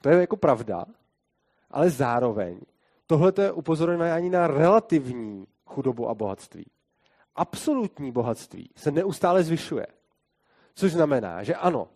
[0.00, 0.84] to je jako pravda,
[1.70, 2.60] ale zároveň
[3.06, 6.70] tohle je upozorňování na relativní chudobu a bohatství.
[7.34, 9.86] Absolutní bohatství se neustále zvyšuje.
[10.74, 11.88] Což znamená, že ano,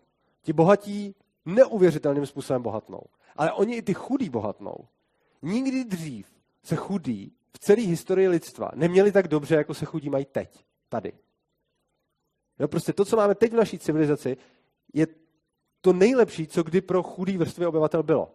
[0.42, 1.14] ti bohatí
[1.44, 3.00] neuvěřitelným způsobem bohatnou,
[3.36, 4.88] ale oni i ty chudí bohatnou.
[5.42, 6.26] Nikdy dřív
[6.62, 11.12] se chudí v celé historii lidstva neměli tak dobře, jako se chudí mají teď, tady.
[12.58, 14.36] Jo, prostě to, co máme teď v naší civilizaci,
[14.94, 15.06] je
[15.80, 18.34] to nejlepší, co kdy pro chudý vrstvy obyvatel bylo.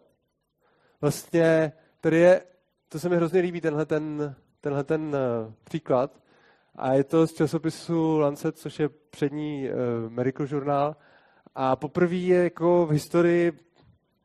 [1.00, 2.44] Vlastně tady je,
[2.88, 6.20] to se mi hrozně líbí, tenhle ten, tenhle ten uh, příklad,
[6.76, 10.96] a je to z časopisu Lancet, což je přední uh, medical žurnál.
[11.54, 13.52] A poprvé je jako v historii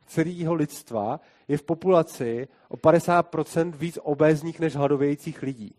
[0.06, 5.76] celého lidstva je v populaci o 50% víc obézních než hladovějících lidí.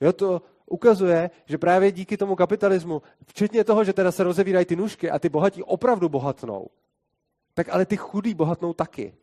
[0.00, 4.76] Jo, to ukazuje, že právě díky tomu kapitalismu, včetně toho, že teda se rozevírají ty
[4.76, 6.68] nůžky a ty bohatí opravdu bohatnou,
[7.54, 9.14] tak ale ty chudí bohatnou taky.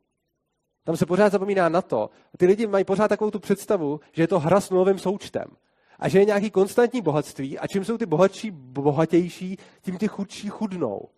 [0.84, 2.10] Tam se pořád zapomíná na to.
[2.38, 5.46] Ty lidi mají pořád takovou tu představu, že je to hra s nulovým součtem.
[6.00, 10.50] A že je nějaký konstantní bohatství a čím jsou ty bohatší bohatější, tím ty chudší
[10.50, 11.10] chudnou.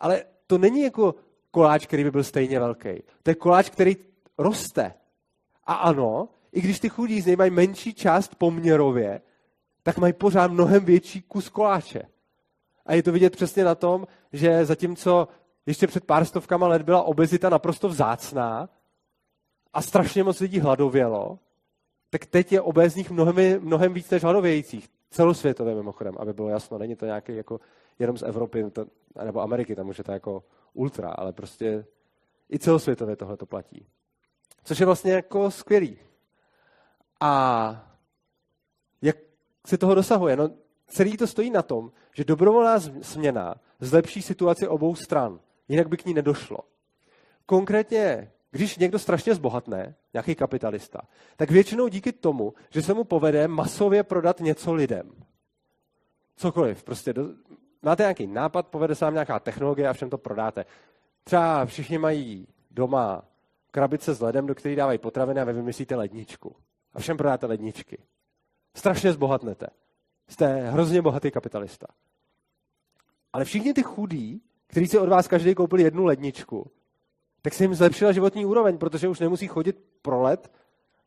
[0.00, 1.14] Ale to není jako
[1.50, 3.02] koláč, který by byl stejně velký.
[3.22, 3.96] To je koláč, který
[4.38, 4.94] roste.
[5.64, 9.20] A ano, i když ty chudí z něj mají menší část poměrově,
[9.82, 12.02] tak mají pořád mnohem větší kus koláče.
[12.86, 15.28] A je to vidět přesně na tom, že zatímco
[15.66, 18.68] ještě před pár stovkama let byla obezita naprosto vzácná
[19.72, 21.38] a strašně moc lidí hladovělo,
[22.10, 24.88] tak teď je obézních mnohem, mnohem víc než hladovějících.
[25.10, 26.78] Celosvětově mimochodem, aby bylo jasno.
[26.78, 27.60] Není to nějaký jako
[27.98, 28.86] jenom z Evropy to,
[29.24, 31.86] nebo Ameriky, tam už je to jako ultra, ale prostě
[32.52, 33.86] i celosvětově tohle to platí.
[34.64, 35.98] Což je vlastně jako skvělý.
[37.20, 37.92] A
[39.02, 39.16] jak
[39.66, 40.36] se toho dosahuje?
[40.36, 40.50] No,
[40.86, 45.40] celý to stojí na tom, že dobrovolná změna zlepší situaci obou stran.
[45.68, 46.58] Jinak by k ní nedošlo.
[47.46, 51.00] Konkrétně, když někdo strašně zbohatne, nějaký kapitalista,
[51.36, 55.12] tak většinou díky tomu, že se mu povede masově prodat něco lidem.
[56.36, 56.84] Cokoliv.
[56.84, 57.28] Prostě do,
[57.82, 60.64] máte nějaký nápad, povede se vám nějaká technologie a všem to prodáte.
[61.24, 63.24] Třeba všichni mají doma
[63.70, 66.56] krabice s ledem, do které dávají potraviny a vy vymyslíte ledničku.
[66.94, 67.98] A všem prodáte ledničky.
[68.74, 69.66] Strašně zbohatnete.
[70.28, 71.86] Jste hrozně bohatý kapitalista.
[73.32, 76.70] Ale všichni ty chudí který si od vás každý koupil jednu ledničku,
[77.42, 80.50] tak se jim zlepšila životní úroveň, protože už nemusí chodit pro led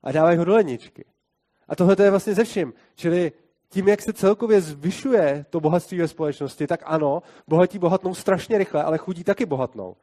[0.03, 1.05] a dávají ho do ledničky.
[1.67, 2.73] A tohle to je vlastně ze vším.
[2.95, 3.31] Čili
[3.69, 8.83] tím, jak se celkově zvyšuje to bohatství ve společnosti, tak ano, bohatí bohatnou strašně rychle,
[8.83, 9.95] ale chudí taky bohatnou.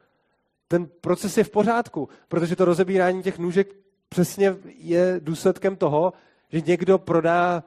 [0.67, 3.75] Ten proces je v pořádku, protože to rozebírání těch nůžek
[4.09, 6.13] přesně je důsledkem toho,
[6.51, 7.63] že někdo prodá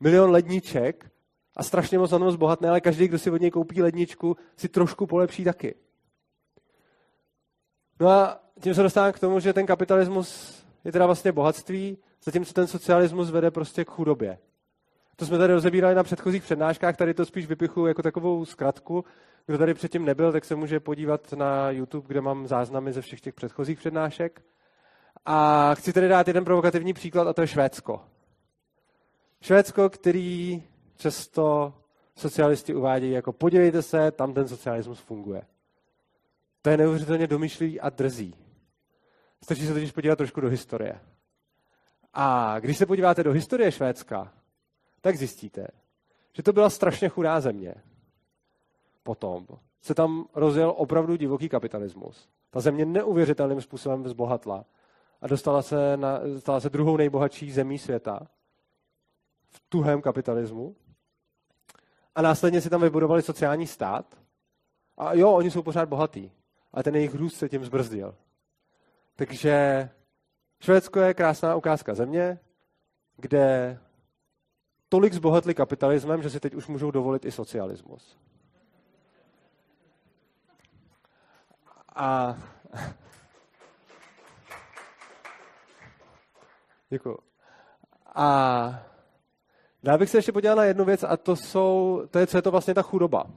[0.00, 1.11] milion ledniček
[1.56, 5.06] a strašně moc na zbohatné, ale každý, kdo si od něj koupí ledničku, si trošku
[5.06, 5.74] polepší taky.
[8.00, 12.52] No a tím se dostávám k tomu, že ten kapitalismus je teda vlastně bohatství, zatímco
[12.52, 14.38] ten socialismus vede prostě k chudobě.
[15.16, 19.04] To jsme tady rozebírali na předchozích přednáškách, tady to spíš vypichu jako takovou zkratku.
[19.46, 23.20] Kdo tady předtím nebyl, tak se může podívat na YouTube, kde mám záznamy ze všech
[23.20, 24.42] těch předchozích přednášek.
[25.26, 28.00] A chci tady dát jeden provokativní příklad, a to je Švédsko.
[29.40, 30.62] Švédsko, který
[31.02, 31.74] často
[32.16, 35.42] socialisti uvádějí jako podívejte se, tam ten socialismus funguje.
[36.62, 38.34] To je neuvěřitelně domýšlivý a drzý.
[39.44, 41.00] Stačí se totiž podívat trošku do historie.
[42.12, 44.32] A když se podíváte do historie Švédska,
[45.00, 45.66] tak zjistíte,
[46.32, 47.74] že to byla strašně chudá země.
[49.02, 49.46] Potom
[49.80, 52.28] se tam rozjel opravdu divoký kapitalismus.
[52.50, 54.64] Ta země neuvěřitelným způsobem zbohatla
[55.20, 58.28] a dostala se, na, stala se druhou nejbohatší zemí světa
[59.48, 60.76] v tuhém kapitalismu
[62.14, 64.18] a následně si tam vybudovali sociální stát.
[64.98, 66.32] A jo, oni jsou pořád bohatí,
[66.72, 68.14] ale ten jejich růst se tím zbrzdil.
[69.16, 69.88] Takže
[70.60, 72.38] Švédsko je krásná ukázka země,
[73.16, 73.78] kde
[74.88, 78.16] tolik zbohatli kapitalismem, že si teď už můžou dovolit i socialismus.
[81.94, 82.36] A
[86.90, 87.18] Děkuji.
[88.14, 88.91] A
[89.82, 92.42] Dál bych se ještě podíval na jednu věc a to, jsou, to je, co je
[92.42, 93.24] to vlastně ta chudoba.
[93.24, 93.30] Uh,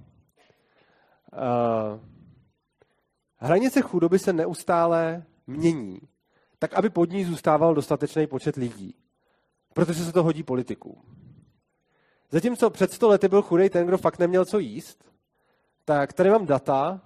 [3.37, 5.99] hranice chudoby se neustále mění,
[6.59, 8.95] tak aby pod ní zůstával dostatečný počet lidí.
[9.73, 11.01] Protože se to hodí politikům.
[12.31, 15.11] Zatímco před sto lety byl chudej ten, kdo fakt neměl co jíst,
[15.85, 17.01] tak tady mám data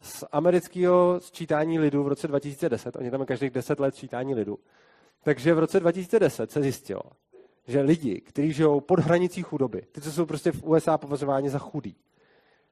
[0.00, 2.96] z amerického sčítání lidu v roce 2010.
[2.96, 4.58] Oni tam každých 10 let sčítání lidu.
[5.22, 7.02] Takže v roce 2010 se zjistilo,
[7.68, 11.58] že lidi, kteří žijou pod hranicí chudoby, ty, co jsou prostě v USA považováni za
[11.58, 11.96] chudí,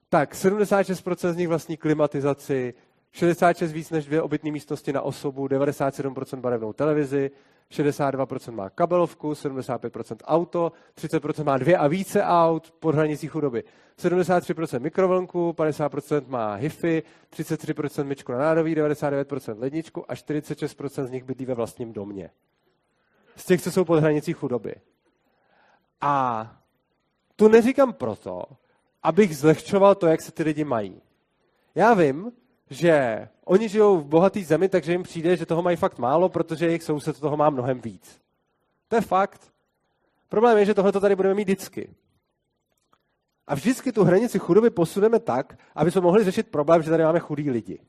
[0.08, 2.74] tak 76% z nich vlastní klimatizaci,
[3.12, 7.30] 66 víc než dvě obytné místnosti na osobu, 97% barevnou televizi,
[7.70, 13.64] 62% má kabelovku, 75% auto, 30% má dvě a více aut pod hranicí chudoby,
[13.98, 21.24] 73% mikrovlnku, 50% má HIFy, 33% myčku na nádobí, 99% ledničku a 46% z nich
[21.24, 22.30] bydlí ve vlastním domě
[23.36, 24.74] z těch, co jsou pod hranicí chudoby.
[26.00, 26.56] A
[27.36, 28.44] to neříkám proto,
[29.02, 31.02] abych zlehčoval to, jak se ty lidi mají.
[31.74, 32.32] Já vím,
[32.70, 36.66] že oni žijou v bohatý zemi, takže jim přijde, že toho mají fakt málo, protože
[36.66, 38.20] jejich soused toho má mnohem víc.
[38.88, 39.52] To je fakt.
[40.28, 41.94] Problém je, že tohle tady budeme mít vždycky.
[43.46, 47.20] A vždycky tu hranici chudoby posuneme tak, aby jsme mohli řešit problém, že tady máme
[47.20, 47.80] chudí lidi.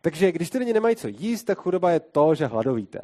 [0.00, 3.00] Takže když ty lidi nemají co jíst, tak chudoba je to, že hladovíte.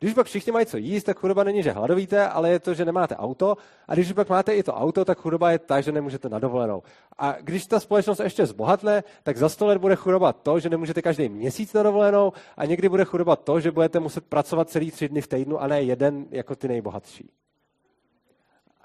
[0.00, 2.84] Když pak všichni mají co jíst, tak chudoba není, že hladovíte, ale je to, že
[2.84, 3.56] nemáte auto.
[3.88, 6.82] A když pak máte i to auto, tak chudoba je ta, že nemůžete na dovolenou.
[7.18, 11.02] A když ta společnost ještě zbohatne, tak za sto let bude chudoba to, že nemůžete
[11.02, 15.08] každý měsíc na dovolenou a někdy bude chudoba to, že budete muset pracovat celý tři
[15.08, 17.30] dny v týdnu a ne jeden jako ty nejbohatší.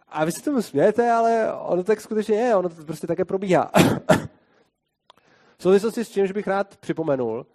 [0.07, 3.71] A vy si tomu smějete, ale ono tak skutečně je, ono to prostě také probíhá.
[5.57, 7.45] v souvislosti s čím bych rád připomenul,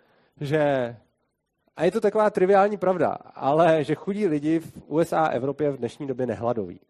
[0.41, 0.97] že
[1.77, 5.77] a je to taková triviální pravda, ale že chudí lidi v USA a Evropě v
[5.77, 6.81] dnešní době nehladoví.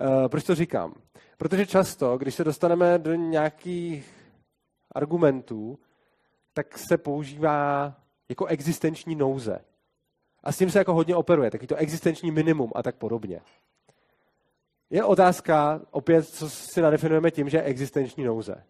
[0.00, 0.94] Uh, proč to říkám?
[1.36, 4.14] Protože často, když se dostaneme do nějakých
[4.92, 5.78] argumentů,
[6.52, 7.94] tak se používá
[8.28, 9.58] jako existenční nouze.
[10.42, 13.40] A s tím se jako hodně operuje, taky to existenční minimum a tak podobně.
[14.90, 18.64] Je otázka, opět, co si nadefinujeme tím, že je existenční nouze.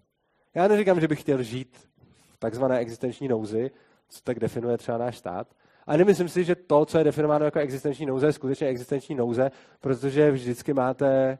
[0.55, 1.89] Já neříkám, že bych chtěl žít
[2.33, 3.71] v takzvané existenční nouzi,
[4.09, 5.55] co tak definuje třeba náš stát.
[5.87, 9.51] A nemyslím si, že to, co je definováno jako existenční nouze, je skutečně existenční nouze,
[9.81, 11.39] protože vždycky máte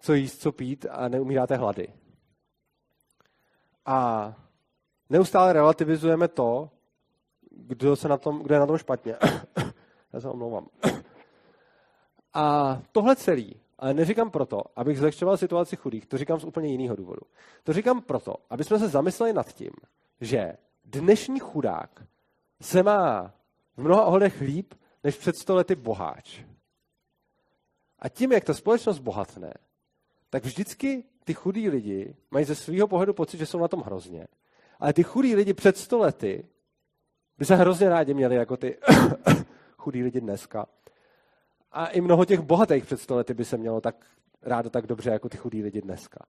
[0.00, 1.88] co jíst, co pít a neumíráte hlady.
[3.86, 4.32] A
[5.10, 6.70] neustále relativizujeme to,
[7.50, 9.16] kdo, se na tom, kdo je na tom špatně.
[10.12, 10.66] Já se omlouvám.
[12.34, 16.96] A tohle celý, ale neříkám proto, abych zlehčoval situaci chudých, to říkám z úplně jiného
[16.96, 17.22] důvodu.
[17.64, 19.70] To říkám proto, aby jsme se zamysleli nad tím,
[20.20, 22.04] že dnešní chudák
[22.60, 23.34] se má
[23.76, 24.74] v mnoha ohledech líp
[25.04, 26.40] než před sto lety boháč.
[27.98, 29.54] A tím, jak ta společnost bohatne,
[30.30, 34.26] tak vždycky ty chudí lidi mají ze svého pohledu pocit, že jsou na tom hrozně.
[34.80, 36.48] Ale ty chudí lidi před sto lety
[37.38, 38.78] by se hrozně rádi měli jako ty
[39.76, 40.66] chudí lidi dneska.
[41.72, 44.06] A i mnoho těch bohatých před sto lety by se mělo tak
[44.42, 46.26] rádo tak dobře jako ty chudí lidi dneska.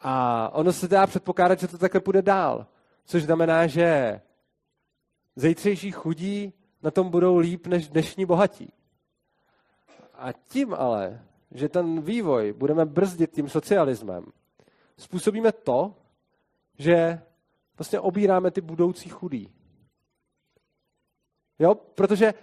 [0.00, 2.66] A ono se dá předpokládat, že to takhle půjde dál.
[3.04, 4.20] Což znamená, že
[5.36, 8.72] zejtřejší chudí na tom budou líp než dnešní bohatí.
[10.14, 14.24] A tím ale, že ten vývoj budeme brzdit tím socialismem,
[14.96, 15.94] způsobíme to,
[16.78, 17.22] že
[17.78, 19.52] vlastně obíráme ty budoucí chudí.
[21.58, 22.34] Jo, protože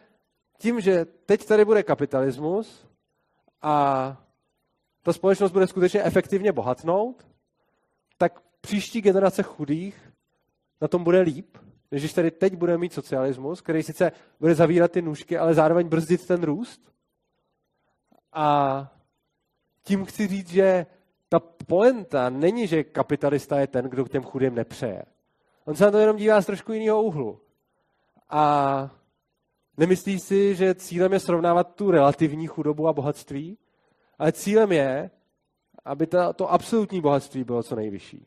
[0.58, 2.88] tím, že teď tady bude kapitalismus
[3.62, 4.18] a
[5.04, 7.28] ta společnost bude skutečně efektivně bohatnout,
[8.18, 10.09] tak příští generace chudých
[10.82, 11.58] na tom bude líp,
[11.92, 15.88] než když tady teď budeme mít socialismus, který sice bude zavírat ty nůžky, ale zároveň
[15.88, 16.82] brzdit ten růst.
[18.34, 18.92] A
[19.84, 20.86] tím chci říct, že
[21.30, 25.04] ta poenta není, že kapitalista je ten, kdo k těm chudým nepřeje.
[25.66, 27.42] On se na to jenom dívá z trošku jiného úhlu.
[28.30, 28.90] A
[29.78, 33.58] nemyslí si, že cílem je srovnávat tu relativní chudobu a bohatství,
[34.20, 35.12] ale cílem je,
[35.86, 38.26] aby ta, to absolutní bohatství bylo co nejvyšší.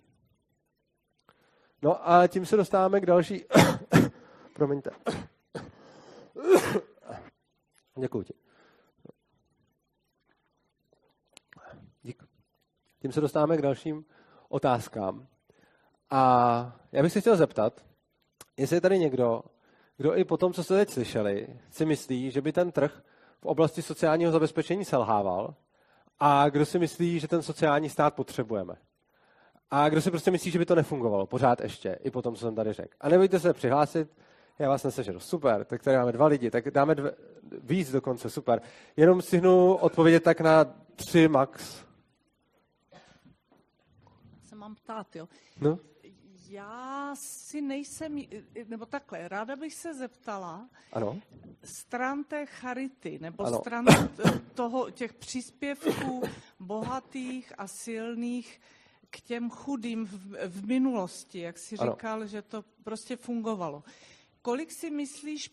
[1.83, 3.45] No a tím se dostáváme k další...
[4.55, 4.91] Promiňte.
[7.99, 8.35] Děkuji ti.
[12.03, 12.23] Dík.
[12.99, 14.05] Tím se dostáváme k dalším
[14.49, 15.27] otázkám.
[16.11, 17.85] A já bych se chtěl zeptat,
[18.57, 19.43] jestli je tady někdo,
[19.97, 23.03] kdo i po tom, co jste teď slyšeli, si myslí, že by ten trh
[23.41, 25.55] v oblasti sociálního zabezpečení selhával
[26.19, 28.75] a kdo si myslí, že ten sociální stát potřebujeme.
[29.75, 32.41] A kdo si prostě myslí, že by to nefungovalo, pořád ještě, i po tom, co
[32.41, 32.95] jsem tady řekl.
[33.01, 34.09] A nebojte se přihlásit,
[34.59, 35.21] já vás nesežeru.
[35.21, 37.15] Super, tak tady máme dva lidi, tak dáme dvě,
[37.63, 38.63] víc dokonce, super.
[38.97, 40.65] Jenom stihnu odpovědět tak na
[40.97, 41.85] tři max.
[44.45, 45.29] Se mám ptát, jo.
[45.61, 45.79] No?
[46.49, 48.19] Já si nejsem,
[48.69, 51.21] nebo takhle, ráda bych se zeptala, ano?
[51.65, 53.59] stran té charity, nebo ano.
[53.59, 53.87] stran
[54.55, 56.23] toho, těch příspěvků
[56.61, 58.61] bohatých a silných,
[59.13, 61.93] k těm chudým v, v minulosti, jak jsi ano.
[61.93, 63.85] říkal, že to prostě fungovalo.
[64.43, 65.51] Kolik si myslíš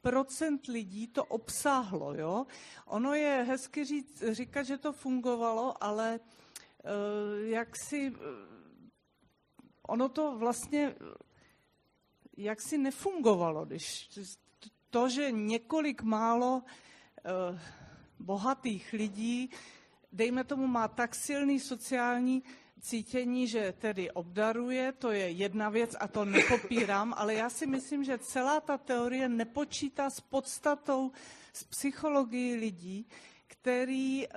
[0.00, 2.46] procent lidí to obsáhlo, jo?
[2.86, 8.16] Ono je hezky říct, říkat, že to fungovalo, ale uh, jak si, uh,
[9.88, 10.94] ono to vlastně
[12.36, 14.08] jak si nefungovalo, když
[14.90, 17.58] to, že několik málo uh,
[18.18, 19.50] bohatých lidí
[20.14, 22.42] dejme tomu, má tak silný sociální
[22.80, 28.04] cítění, že tedy obdaruje, to je jedna věc a to nepopírám, ale já si myslím,
[28.04, 31.12] že celá ta teorie nepočítá s podstatou,
[31.52, 33.06] s psychologií lidí,
[33.46, 34.30] který eh,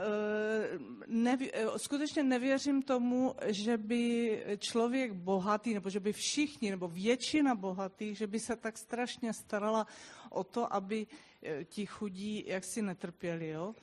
[1.07, 7.55] neví, eh, skutečně nevěřím tomu, že by člověk bohatý, nebo že by všichni, nebo většina
[7.55, 9.88] bohatých, že by se tak strašně starala
[10.30, 11.07] o to, aby
[11.43, 13.75] eh, ti chudí jaksi netrpěli, jo?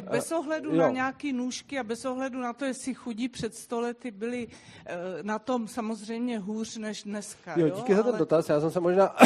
[0.00, 4.10] Bez ohledu uh, na nějaké nůžky a bez ohledu na to, jestli chudí před stolety
[4.10, 4.52] byli uh,
[5.22, 7.54] na tom samozřejmě hůř než dneska.
[7.56, 7.96] Jo, díky jo?
[7.96, 8.48] za ten dotaz.
[8.48, 9.16] Já jsem se možná...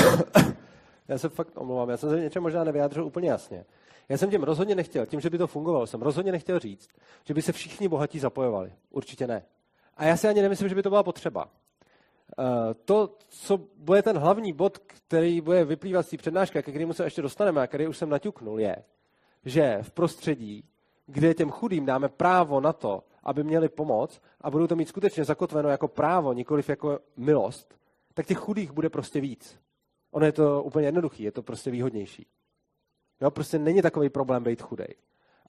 [1.08, 3.64] já se fakt omlouvám, já jsem se něčem možná nevyjádřil úplně jasně.
[4.08, 6.88] Já jsem tím rozhodně nechtěl, tím, že by to fungovalo, jsem rozhodně nechtěl říct,
[7.24, 8.72] že by se všichni bohatí zapojovali.
[8.90, 9.42] Určitě ne.
[9.96, 11.48] A já si ani nemyslím, že by to byla potřeba.
[12.38, 16.92] Eh, to, co bude ten hlavní bod, který bude vyplývat z té přednášky, ke kterému
[16.92, 18.76] se ještě dostaneme a který už jsem naťuknul, je,
[19.46, 20.64] že v prostředí,
[21.06, 25.24] kde těm chudým dáme právo na to, aby měli pomoc a budou to mít skutečně
[25.24, 27.78] zakotveno jako právo, nikoliv jako milost,
[28.14, 29.60] tak těch chudých bude prostě víc.
[30.10, 32.26] Ono je to úplně jednoduchý, je to prostě výhodnější.
[33.20, 34.94] Jo, prostě není takový problém být chudej.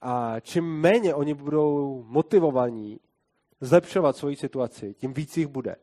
[0.01, 2.99] A čím méně oni budou motivovaní
[3.61, 5.75] zlepšovat svoji situaci, tím víc jich bude.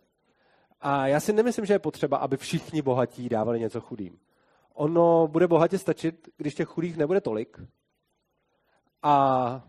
[0.81, 4.19] A já si nemyslím, že je potřeba, aby všichni bohatí dávali něco chudým.
[4.75, 7.61] Ono bude bohatě stačit, když těch chudých nebude tolik.
[9.05, 9.63] A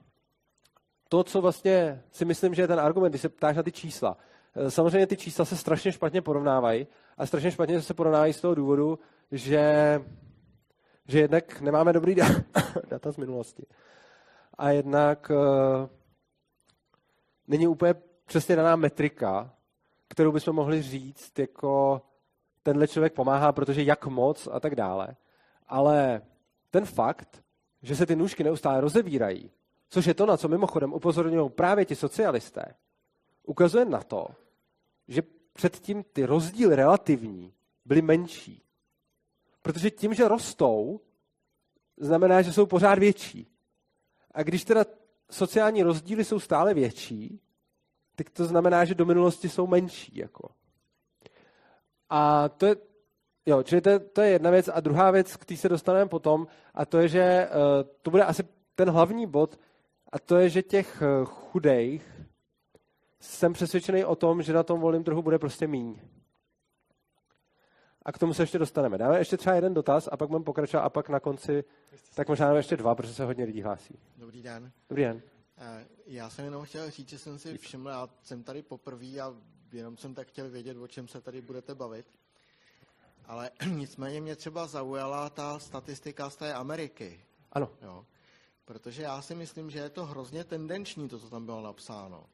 [1.10, 4.18] to, co vlastně si myslím, že je ten argument, když se ptáš na ty čísla.
[4.56, 8.56] Eh, samozřejmě ty čísla se strašně špatně porovnávají a strašně špatně se porovnávají z toho
[8.56, 9.00] důvodu,
[9.32, 10.02] že,
[11.08, 12.16] že jednak nemáme dobrý
[12.90, 13.66] data z minulosti.
[14.58, 15.90] A jednak uh,
[17.48, 19.54] není úplně přesně daná metrika,
[20.08, 22.02] kterou bychom mohli říct, jako
[22.64, 25.08] tenhle člověk pomáhá, protože jak moc a tak dále.
[25.68, 26.22] Ale
[26.72, 27.45] ten fakt,
[27.86, 29.52] že se ty nůžky neustále rozevírají,
[29.90, 32.76] což je to, na co mimochodem upozorňují právě ti socialisté,
[33.44, 34.28] ukazuje na to,
[35.08, 35.24] že
[35.54, 37.54] předtím ty rozdíly relativní
[37.86, 38.62] byly menší.
[39.62, 41.02] Protože tím, že rostou,
[41.98, 43.48] znamená, že jsou pořád větší.
[44.32, 44.86] A když teda
[45.30, 47.40] sociální rozdíly jsou stále větší,
[48.16, 50.18] tak to znamená, že do minulosti jsou menší.
[50.18, 50.50] Jako.
[52.10, 52.76] A to je,
[53.46, 54.70] jo, čili to, to je jedna věc.
[54.74, 58.24] A druhá věc, k té se dostaneme potom, a to je, že uh, to bude
[58.24, 58.44] asi
[58.76, 59.60] ten hlavní bod,
[60.12, 62.22] a to je, že těch uh, chudejch
[63.20, 66.00] jsem přesvědčený o tom, že na tom volném trhu bude prostě míň.
[68.06, 68.98] A k tomu se ještě dostaneme.
[68.98, 71.64] Dáme ještě třeba jeden dotaz a pak budeme pokračovat a pak na konci,
[72.16, 74.00] tak možná ještě dva, protože se hodně lidí hlásí.
[74.18, 74.72] Dobrý den.
[74.90, 75.22] Dobrý den.
[75.58, 79.36] Eh, já jsem jenom chtěl říct, že jsem si všiml, já jsem tady poprvé a
[79.72, 82.06] jenom jsem tak chtěl vědět, o čem se tady budete bavit.
[83.28, 87.22] Ale nicméně mě třeba zaujala ta statistika z té Ameriky.
[87.52, 87.70] Ano.
[87.82, 88.06] Jo.
[88.66, 92.26] Protože já si myslím, že je to hrozně tendenční, to, co tam bylo napsáno.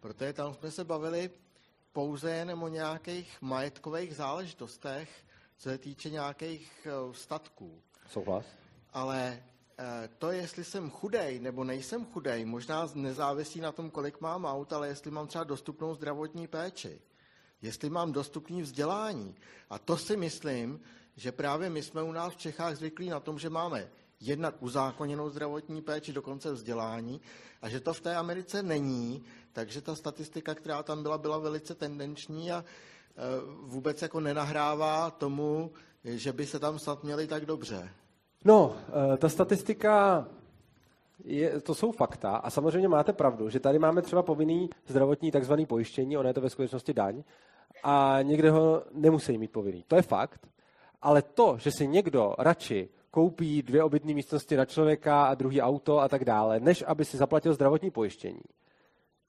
[0.00, 1.30] Protože tam jsme se bavili
[1.92, 5.24] pouze jen o nějakých majetkových záležitostech,
[5.56, 7.82] co se týče nějakých eh, statků.
[8.06, 8.44] Souhlas.
[8.92, 9.42] Ale
[9.78, 14.72] Eh, to, jestli jsem chudej nebo nejsem chudej, možná nezávisí na tom, kolik mám aut,
[14.72, 17.00] ale jestli mám třeba dostupnou zdravotní péči,
[17.64, 19.34] jestli mám dostupný vzdělání.
[19.70, 20.80] A to si myslím,
[21.16, 23.88] že právě my jsme u nás v Čechách zvyklí na tom, že máme
[24.20, 27.20] jednak uzákoněnou zdravotní péči, dokonce vzdělání,
[27.62, 31.74] a že to v té Americe není, takže ta statistika, která tam byla, byla velice
[31.74, 33.22] tendenční a eh,
[33.62, 35.72] vůbec jako nenahrává tomu,
[36.04, 37.90] že by se tam snad měli tak dobře.
[38.44, 38.76] No,
[39.14, 40.26] eh, ta statistika,
[41.24, 45.66] je, to jsou fakta a samozřejmě máte pravdu, že tady máme třeba povinný zdravotní takzvaný
[45.66, 47.22] pojištění, ono je to ve skutečnosti daň,
[47.82, 49.84] a někde ho nemusí mít povinný.
[49.88, 50.48] To je fakt,
[51.02, 55.98] ale to, že si někdo radši koupí dvě obytné místnosti na člověka a druhý auto
[55.98, 58.42] a tak dále, než aby si zaplatil zdravotní pojištění,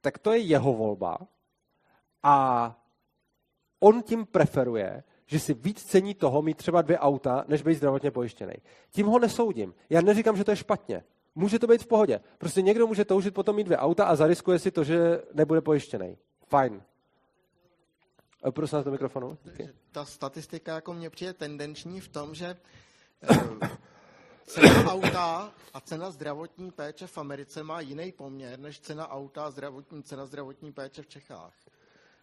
[0.02, 1.18] tak to je jeho volba
[2.24, 2.76] a
[3.80, 8.12] on tím preferuje, že si víc cení toho mít třeba dvě auta, než být zdravotně
[8.12, 8.54] pojištěný.
[8.92, 9.74] Tím ho nesoudím.
[9.90, 11.04] Já neříkám, že to je špatně.
[11.36, 12.20] Může to být v pohodě.
[12.38, 16.18] Prostě někdo může toužit potom mít dvě auta a zariskuje si to, že nebude pojištěný.
[16.48, 16.82] Fajn.
[18.48, 19.38] Eh, prosím vás do mikrofonu.
[19.92, 22.58] Ta statistika jako mě přijde tendenční v tom, že
[23.32, 23.70] eh,
[24.46, 29.52] cena auta a cena zdravotní péče v Americe má jiný poměr než cena auta a
[29.52, 31.54] zdravotní, cena zdravotní péče v Čechách.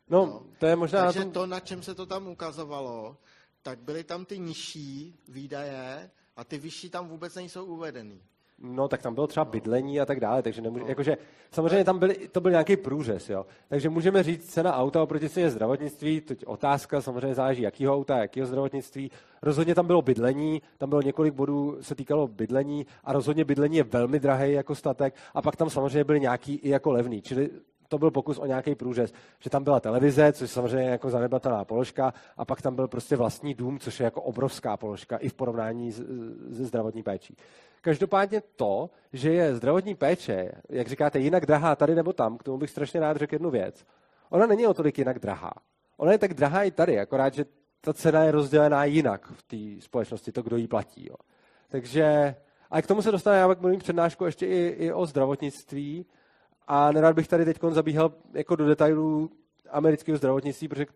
[0.08, 1.04] No, no, to je možná...
[1.04, 1.32] Takže tom...
[1.32, 3.16] to, na čem se to tam ukazovalo,
[3.62, 8.22] tak byly tam ty nižší výdaje a ty vyšší tam vůbec nejsou uvedený.
[8.64, 10.88] No, tak tam bylo třeba bydlení a tak dále, takže nemůže, no.
[10.88, 11.16] jakože,
[11.50, 13.46] samozřejmě tam byly, to byl nějaký průřez, jo.
[13.68, 18.46] Takže můžeme říct cena auta oproti ceně zdravotnictví, teď otázka, samozřejmě záleží, jakýho auta, jakýho
[18.46, 19.10] zdravotnictví.
[19.42, 23.84] Rozhodně tam bylo bydlení, tam bylo několik bodů, se týkalo bydlení a rozhodně bydlení je
[23.84, 27.50] velmi drahý jako statek a pak tam samozřejmě byly nějaký i jako levný, čili
[27.92, 32.14] to byl pokus o nějaký průřez, že tam byla televize, což samozřejmě jako zanedbatelná položka,
[32.36, 35.92] a pak tam byl prostě vlastní dům, což je jako obrovská položka i v porovnání
[35.92, 37.36] se zdravotní péčí.
[37.80, 42.58] Každopádně to, že je zdravotní péče, jak říkáte, jinak drahá tady nebo tam, k tomu
[42.58, 43.84] bych strašně rád řekl jednu věc.
[44.30, 45.52] Ona není o tolik jinak drahá.
[45.96, 47.44] Ona je tak drahá i tady, akorát, že
[47.80, 51.06] ta cena je rozdělená jinak v té společnosti, to, kdo ji platí.
[51.08, 51.16] Jo.
[51.68, 52.34] Takže,
[52.70, 56.06] a k tomu se dostane, já pak mluvím přednášku ještě i, i o zdravotnictví
[56.74, 59.30] a nerad bych tady teď zabíhal jako do detailů
[59.70, 60.86] amerického zdravotnictví, protože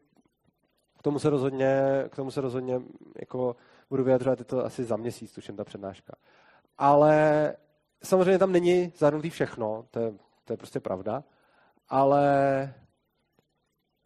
[0.99, 2.81] k tomu se rozhodně, k tomu se rozhodně
[3.20, 3.57] jako
[3.91, 6.12] budu vyjadřovat, je to asi za měsíc, tuším, ta přednáška.
[6.79, 7.57] Ale
[8.03, 10.14] samozřejmě tam není zahrnutý všechno, to je,
[10.45, 11.24] to je prostě pravda,
[11.89, 12.74] ale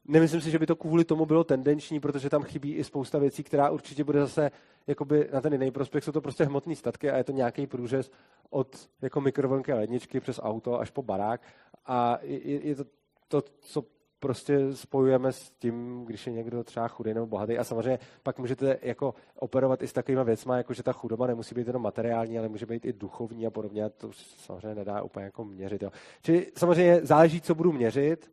[0.04, 3.42] nemyslím si, že by to kvůli tomu bylo tendenční, protože tam chybí i spousta věcí,
[3.42, 4.50] která určitě bude zase
[4.86, 6.04] jakoby na ten jiný prospěch.
[6.04, 8.10] Jsou to prostě hmotné statky a je to nějaký průřez
[8.50, 11.40] od jako mikrovlnky a ledničky přes auto až po barák.
[11.86, 12.84] A je, je to
[13.28, 13.84] to, co
[14.20, 17.58] prostě spojujeme s tím, když je někdo třeba chudý nebo bohatý.
[17.58, 21.54] A samozřejmě pak můžete jako operovat i s takovými věcmi, jako že ta chudoba nemusí
[21.54, 23.84] být jenom materiální, ale může být i duchovní a podobně.
[23.84, 25.82] A to už samozřejmě nedá úplně jako měřit.
[25.82, 25.90] Jo.
[26.22, 28.30] Čili samozřejmě záleží, co budu měřit.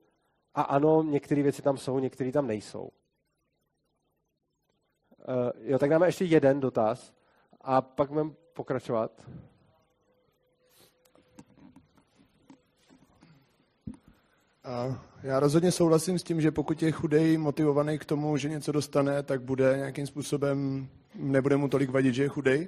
[0.56, 2.90] A ano, některé věci tam jsou, některé tam nejsou.
[5.28, 7.14] Uh, jo, tak dáme ještě jeden dotaz
[7.62, 9.12] a pak budeme pokračovat.
[14.64, 18.72] A já rozhodně souhlasím s tím, že pokud je chudej motivovaný k tomu, že něco
[18.72, 22.68] dostane, tak bude nějakým způsobem, nebude mu tolik vadit, že je chudej,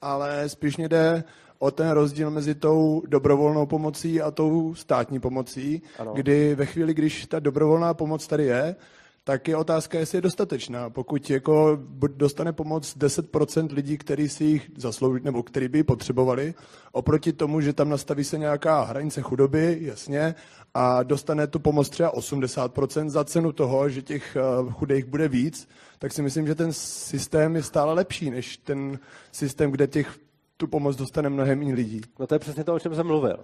[0.00, 1.24] ale spíš mě jde
[1.58, 6.12] o ten rozdíl mezi tou dobrovolnou pomocí a tou státní pomocí, ano.
[6.14, 8.76] kdy ve chvíli, když ta dobrovolná pomoc tady je,
[9.24, 10.90] tak je otázka, jestli je dostatečná.
[10.90, 11.78] Pokud jako
[12.16, 16.54] dostane pomoc 10% lidí, kteří si jich zaslouží, nebo který by ji potřebovali,
[16.92, 20.34] oproti tomu, že tam nastaví se nějaká hranice chudoby, jasně,
[20.74, 25.68] a dostane tu pomoc třeba 80% za cenu toho, že těch eh, chudých bude víc,
[25.98, 28.98] tak si myslím, že ten systém je stále lepší, než ten
[29.32, 30.18] systém, kde těch
[30.56, 32.00] tu pomoc dostane mnohem méně lidí.
[32.18, 33.36] No to je přesně to, o čem jsem mluvil.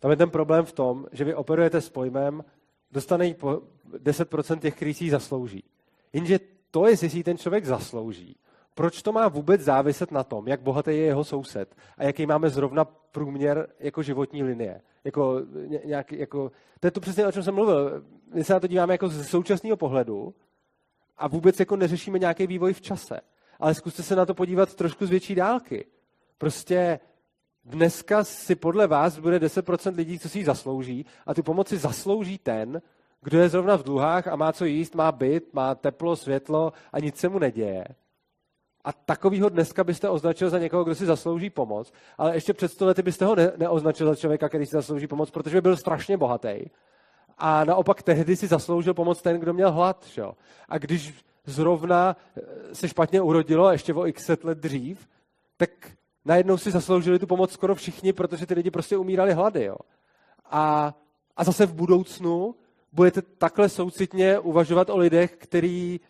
[0.00, 2.44] Tam je ten problém v tom, že vy operujete s pojmem,
[2.92, 3.62] dostane po
[3.92, 5.64] 10% těch, kteří si zaslouží.
[6.12, 8.36] Jenže to, jestli si ten člověk zaslouží,
[8.74, 12.50] proč to má vůbec záviset na tom, jak bohatý je jeho soused a jaký máme
[12.50, 14.80] zrovna průměr jako životní linie.
[15.04, 15.42] Jako,
[15.84, 18.04] nějak, jako, to je to přesně, o čem jsem mluvil.
[18.34, 20.34] My se na to díváme jako z současného pohledu
[21.16, 23.20] a vůbec jako neřešíme nějaký vývoj v čase.
[23.58, 25.86] Ale zkuste se na to podívat trošku z větší dálky.
[26.38, 27.00] Prostě
[27.64, 32.38] dneska si podle vás bude 10% lidí, co si ji zaslouží a tu pomoci zaslouží
[32.38, 32.82] ten,
[33.22, 37.00] kdo je zrovna v dluhách a má co jíst, má byt, má teplo, světlo a
[37.00, 37.84] nic se mu neděje.
[38.84, 42.86] A takovýho dneska byste označil za někoho, kdo si zaslouží pomoc, ale ještě před sto
[42.86, 46.16] lety byste ho ne- neoznačil za člověka, který si zaslouží pomoc, protože by byl strašně
[46.16, 46.60] bohatý.
[47.38, 50.06] A naopak tehdy si zasloužil pomoc ten, kdo měl hlad.
[50.06, 50.34] Šo?
[50.68, 52.16] A když zrovna
[52.72, 55.08] se špatně urodilo, ještě o x let dřív,
[55.56, 55.70] tak
[56.24, 59.64] najednou si zasloužili tu pomoc skoro všichni, protože ty lidi prostě umírali hlady.
[59.64, 59.76] Jo?
[60.50, 60.94] A,
[61.36, 62.54] a zase v budoucnu
[62.92, 66.00] budete takhle soucitně uvažovat o lidech, kteří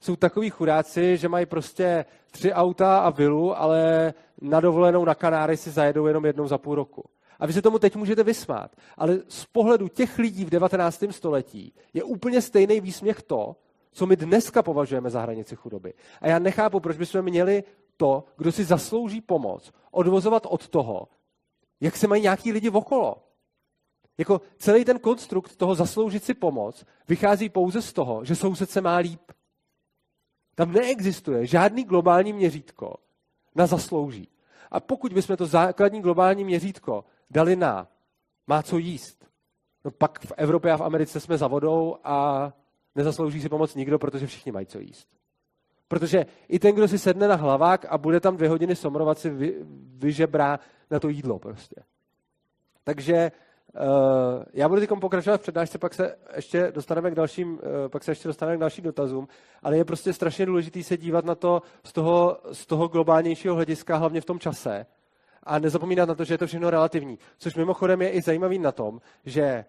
[0.00, 5.56] jsou takový chudáci, že mají prostě tři auta a vilu, ale na dovolenou na Kanáry
[5.56, 7.04] si zajedou jenom jednou za půl roku.
[7.38, 8.76] A vy se tomu teď můžete vysmát.
[8.96, 11.04] Ale z pohledu těch lidí v 19.
[11.10, 13.56] století je úplně stejný výsměch to,
[13.92, 15.92] co my dneska považujeme za hranici chudoby.
[16.20, 17.64] A já nechápu, proč bychom měli
[18.00, 21.08] to, kdo si zaslouží pomoc, odvozovat od toho,
[21.80, 23.16] jak se mají nějaký lidi okolo.
[24.18, 28.80] Jako celý ten konstrukt toho zasloužit si pomoc vychází pouze z toho, že soused se
[28.80, 29.20] má líp.
[30.54, 32.96] Tam neexistuje žádný globální měřítko
[33.54, 34.28] na zaslouží.
[34.70, 37.88] A pokud bychom to základní globální měřítko dali na
[38.46, 39.28] má co jíst,
[39.84, 42.52] no pak v Evropě a v Americe jsme za vodou a
[42.94, 45.19] nezaslouží si pomoc nikdo, protože všichni mají co jíst.
[45.90, 49.30] Protože i ten, kdo si sedne na hlavák a bude tam dvě hodiny somrovat, si
[49.30, 49.56] vy,
[49.98, 50.58] vyžebrá
[50.90, 51.76] na to jídlo prostě.
[52.84, 53.32] Takže
[53.74, 58.04] uh, já budu teď pokračovat v přednášce, pak se ještě dostaneme k dalším, uh, pak
[58.04, 59.28] se ještě dostaneme k dalším dotazům,
[59.62, 63.96] ale je prostě strašně důležité se dívat na to z toho, z toho globálnějšího hlediska,
[63.96, 64.86] hlavně v tom čase,
[65.42, 67.18] a nezapomínat na to, že je to všechno relativní.
[67.38, 69.64] Což mimochodem je i zajímavý na tom, že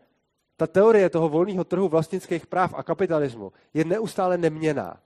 [0.58, 4.98] ta teorie toho volného trhu vlastnických práv a kapitalismu je neustále neměná.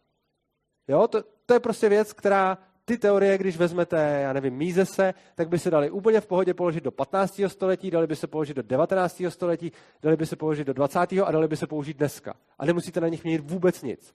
[0.87, 5.13] Jo, to, to je prostě věc, která ty teorie, když vezmete, já nevím, míze se,
[5.35, 7.41] tak by se dali úplně v pohodě položit do 15.
[7.47, 9.21] století, dali by se položit do 19.
[9.29, 9.71] století,
[10.01, 10.99] dali by se položit do 20.
[10.99, 12.33] a dali by se použít dneska.
[12.59, 14.13] A nemusíte na nich měnit vůbec nic.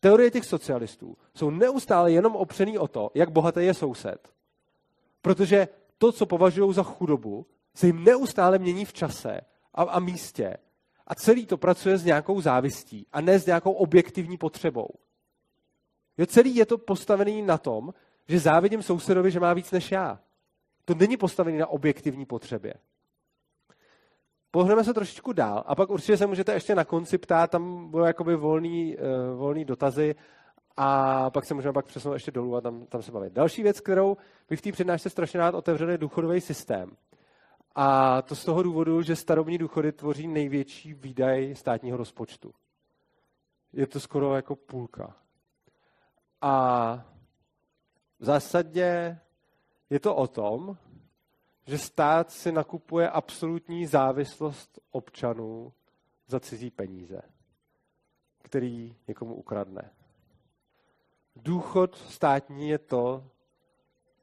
[0.00, 4.28] Teorie těch socialistů jsou neustále jenom opřený o to, jak bohatý je soused.
[5.22, 9.40] Protože to, co považují za chudobu, se jim neustále mění v čase
[9.74, 10.56] a, a místě.
[11.06, 14.88] A celý to pracuje s nějakou závistí a ne s nějakou objektivní potřebou.
[16.18, 17.94] Jo, celý je to postavený na tom,
[18.28, 20.20] že závidím sousedovi, že má víc než já.
[20.84, 22.74] To není postavený na objektivní potřebě.
[24.50, 28.04] Pohneme se trošičku dál a pak určitě se můžete ještě na konci ptát, tam budou
[28.04, 30.14] jakoby volný, uh, volný dotazy
[30.76, 33.32] A pak se můžeme pak přesunout ještě dolů a tam, tam se bavit.
[33.32, 34.16] Další věc, kterou
[34.48, 36.96] bych v té přednášce strašně rád otevřel, je důchodový systém.
[37.74, 42.52] A to z toho důvodu, že starobní důchody tvoří největší výdaj státního rozpočtu.
[43.72, 45.16] Je to skoro jako půlka.
[46.42, 46.94] A
[48.18, 49.18] v zásadě
[49.90, 50.76] je to o tom,
[51.66, 55.72] že stát si nakupuje absolutní závislost občanů
[56.26, 57.22] za cizí peníze,
[58.42, 59.90] který někomu ukradne.
[61.36, 63.24] Důchod státní je to,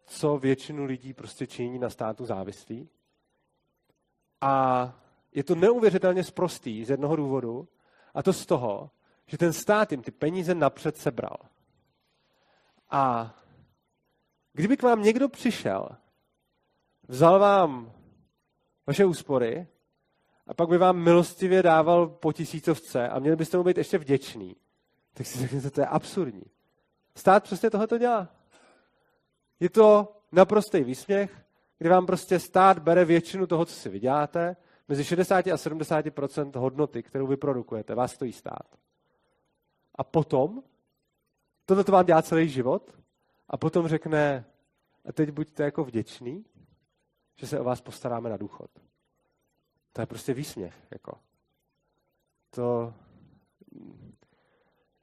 [0.06, 2.90] co většinu lidí prostě činí na státu závislí.
[4.42, 4.84] A
[5.34, 7.68] je to neuvěřitelně sprostý z jednoho důvodu,
[8.14, 8.92] a to z toho,
[9.26, 11.38] že ten stát jim ty peníze napřed sebral.
[12.90, 13.36] A
[14.54, 15.90] kdyby k vám někdo přišel,
[17.08, 17.92] vzal vám
[18.88, 19.68] vaše úspory
[20.48, 24.56] a pak by vám milostivě dával po tisícovce a měli byste mu být ještě vděčný,
[25.14, 26.46] tak si řeknete, to je absurdní.
[27.16, 28.28] Stát přesně tohle to dělá.
[29.60, 31.46] Je to naprostý výsměch,
[31.78, 34.56] kdy vám prostě stát bere většinu toho, co si vyděláte,
[34.88, 38.78] mezi 60 a 70% hodnoty, kterou vyprodukujete, vás stojí stát.
[39.96, 40.64] A potom,
[41.70, 42.92] tohle to vám dělá celý život,
[43.50, 44.46] a potom řekne,
[45.06, 46.46] a teď buďte jako vděční,
[47.36, 48.70] že se o vás postaráme na důchod.
[49.94, 50.74] To je prostě výsměch.
[50.92, 51.18] Jako.
[52.50, 52.94] To,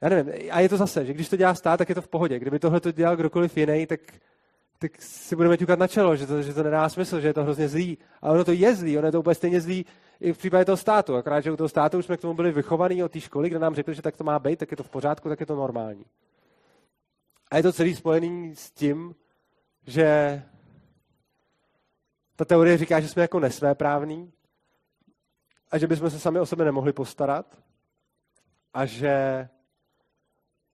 [0.01, 2.09] já nevím, a je to zase, že když to dělá stát, tak je to v
[2.09, 2.39] pohodě.
[2.39, 4.01] Kdyby tohle to dělal kdokoliv jiný, tak,
[4.79, 7.43] tak si budeme ťukat na čelo, že to, že to nedá smysl, že je to
[7.43, 7.99] hrozně zlý.
[8.23, 9.87] Ale ono to je zlý, ono je to úplně stejně zlý
[10.21, 11.17] i v případě toho státu.
[11.17, 13.59] Akorát, že u toho státu už jsme k tomu byli vychovaní od té školy, kde
[13.59, 15.57] nám řekli, že tak to má být, tak je to v pořádku, tak je to
[15.57, 16.05] normální.
[17.51, 19.15] A je to celý spojený s tím,
[19.87, 20.43] že
[22.37, 24.33] ta teorie říká, že jsme jako nesvéprávní
[25.71, 27.59] a že bychom se sami o sebe nemohli postarat
[28.75, 29.49] a že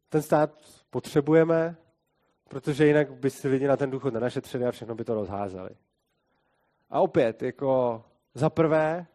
[0.08, 1.76] ten stát potřebujeme,
[2.48, 5.70] protože jinak by si lidi na ten důchod nenašetřili a všechno by to rozházeli.
[6.90, 8.04] A opět, jako
[8.34, 9.06] za prvé,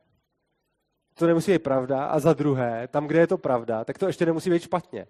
[1.13, 4.25] to nemusí být pravda, a za druhé, tam, kde je to pravda, tak to ještě
[4.25, 5.07] nemusí být špatně.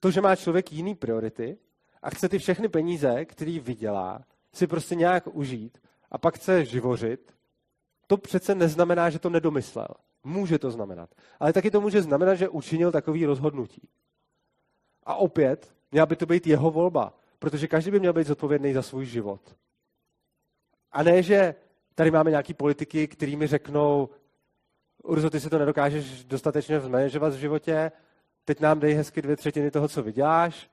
[0.00, 1.58] To, že má člověk jiný priority
[2.02, 4.24] a chce ty všechny peníze, který vydělá,
[4.54, 5.78] si prostě nějak užít
[6.10, 7.34] a pak chce živořit,
[8.06, 9.88] to přece neznamená, že to nedomyslel.
[10.24, 11.10] Může to znamenat.
[11.40, 13.88] Ale taky to může znamenat, že učinil takový rozhodnutí.
[15.04, 18.82] A opět, měla by to být jeho volba, protože každý by měl být zodpovědný za
[18.82, 19.56] svůj život.
[20.92, 21.54] A ne, že
[21.94, 24.08] tady máme nějaký politiky, který mi řeknou,
[25.02, 27.92] Urzo, ty si to nedokážeš dostatečně zmanéžovat v životě,
[28.44, 30.70] teď nám dej hezky dvě třetiny toho, co vyděláš,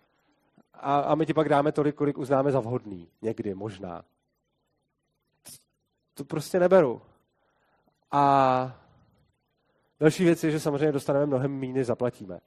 [0.79, 3.09] a, a my ti pak dáme tolik, kolik uznáme za vhodný.
[3.21, 4.05] Někdy, možná.
[6.13, 7.01] To prostě neberu.
[8.11, 8.81] A
[9.99, 12.39] další věc je, že samozřejmě dostaneme mnohem než zaplatíme.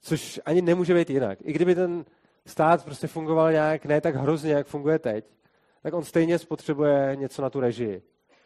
[0.00, 1.38] Což ani nemůže být jinak.
[1.42, 2.04] I kdyby ten
[2.46, 5.24] stát prostě fungoval nějak ne tak hrozně, jak funguje teď,
[5.82, 8.02] tak on stejně spotřebuje něco na tu režii.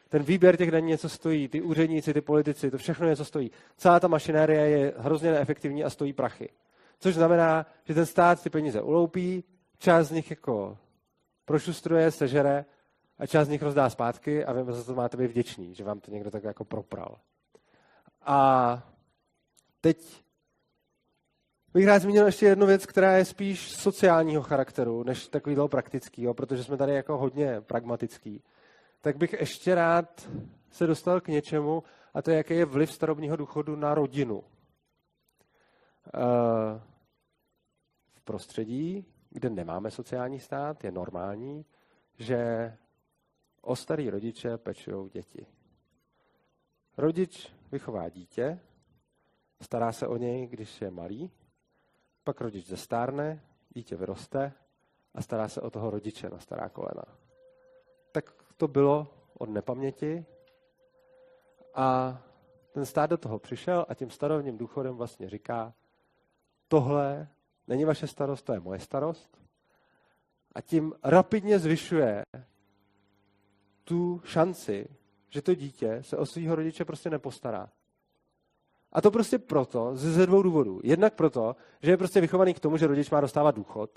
[0.09, 3.51] Ten výběr těch daní něco stojí, ty úředníci, ty politici, to všechno něco stojí.
[3.77, 6.49] Celá ta mašinérie je hrozně neefektivní a stojí prachy.
[7.01, 9.45] Což znamená, že ten stát ty peníze uloupí,
[9.79, 10.79] část z nich jako
[11.45, 12.65] prošustruje, sežere
[13.19, 16.01] a část z nich rozdá zpátky a vy za to máte být vděční, že vám
[16.01, 17.19] to někdo tak jako propral.
[18.23, 18.83] A
[19.81, 20.25] teď
[21.75, 26.65] bych rád zmínil ještě jednu věc, která je spíš sociálního charakteru, než takového praktického, protože
[26.65, 28.43] jsme tady jako hodně pragmatický.
[29.01, 30.29] Tak bych ještě rád
[30.71, 31.83] se dostal k něčemu,
[32.15, 34.45] a to je, jaký je vliv starobního důchodu na rodinu.
[36.15, 36.81] Eh,
[38.15, 41.67] v prostředí, kde nemáme sociální stát, je normální,
[42.15, 42.73] že
[43.61, 45.47] o starý rodiče pečují děti.
[46.97, 48.61] Rodič vychová dítě,
[49.61, 51.31] stará se o něj, když je malý,
[52.25, 53.43] pak rodič zestárne,
[53.75, 54.53] dítě vyroste
[55.15, 57.19] a stará se o toho rodiče na stará kolena.
[58.13, 59.07] Tak to bylo
[59.39, 60.27] od nepaměti
[61.75, 62.19] a
[62.73, 65.75] ten stát do toho přišel a tím starovním důchodem vlastně říká,
[66.69, 67.29] tohle
[67.67, 69.39] není vaše starost, to je moje starost.
[70.55, 72.23] A tím rapidně zvyšuje
[73.85, 74.89] tu šanci,
[75.29, 77.71] že to dítě se o svého rodiče prostě nepostará.
[78.93, 80.81] A to prostě proto, ze dvou důvodů.
[80.85, 83.91] Jednak proto, že je prostě vychovaný k tomu, že rodič má dostávat důchod.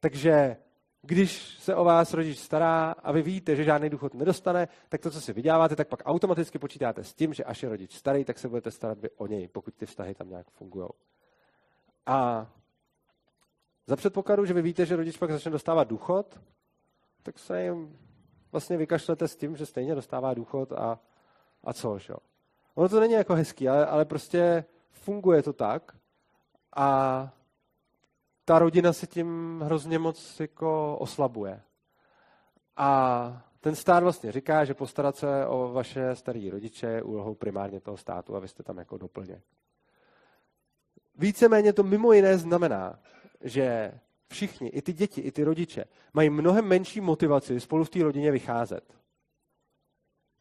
[0.00, 0.56] Takže
[1.02, 5.10] když se o vás rodič stará a vy víte, že žádný důchod nedostane, tak to,
[5.10, 8.38] co si vyděláváte, tak pak automaticky počítáte s tím, že až je rodič starý, tak
[8.38, 10.88] se budete starat vy o něj, pokud ty vztahy tam nějak fungují.
[12.10, 12.46] A
[13.86, 16.40] za předpokladu, že vy víte, že rodič pak začne dostávat důchod,
[17.22, 17.98] tak se jim
[18.52, 21.00] vlastně vykašlete s tím, že stejně dostává důchod a,
[21.64, 22.14] a co, že?
[22.74, 25.96] Ono to není jako hezký, ale, ale prostě funguje to tak
[26.76, 27.30] a
[28.44, 31.62] ta rodina se tím hrozně moc jako oslabuje.
[32.76, 37.80] A ten stát vlastně říká, že postarat se o vaše starý rodiče je úlohou primárně
[37.80, 39.42] toho státu a vy jste tam jako doplně.
[41.20, 42.98] Víceméně to mimo jiné znamená,
[43.40, 43.92] že
[44.28, 45.84] všichni, i ty děti, i ty rodiče,
[46.14, 48.94] mají mnohem menší motivaci spolu v té rodině vycházet.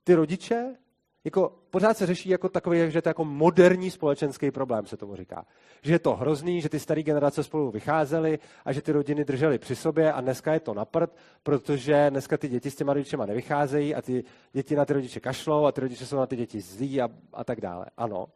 [0.03, 0.75] Ty rodiče
[1.23, 5.15] jako pořád se řeší jako takový, že je to jako moderní společenský problém, se tomu
[5.15, 5.45] říká.
[5.81, 9.57] Že je to hrozný, že ty staré generace spolu vycházely a že ty rodiny držely
[9.57, 13.95] při sobě a dneska je to naprt, protože dneska ty děti s těma rodičema nevycházejí
[13.95, 14.23] a ty
[14.53, 17.43] děti na ty rodiče kašlou a ty rodiče jsou na ty děti zlí a, a
[17.43, 17.85] tak dále.
[17.97, 18.27] Ano.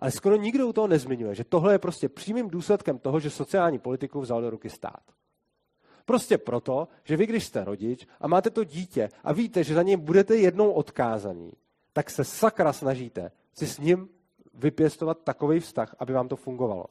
[0.00, 3.78] Ale skoro nikdo u toho nezmiňuje, že tohle je prostě přímým důsledkem toho, že sociální
[3.78, 5.02] politiku vzal do ruky stát.
[6.04, 9.82] Prostě proto, že vy, když jste rodič a máte to dítě a víte, že za
[9.82, 11.52] něj budete jednou odkázaní,
[11.92, 14.08] tak se sakra snažíte si s ním
[14.54, 16.84] vypěstovat takový vztah, aby vám to fungovalo.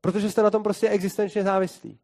[0.00, 1.98] Protože jste na tom prostě existenčně závislí.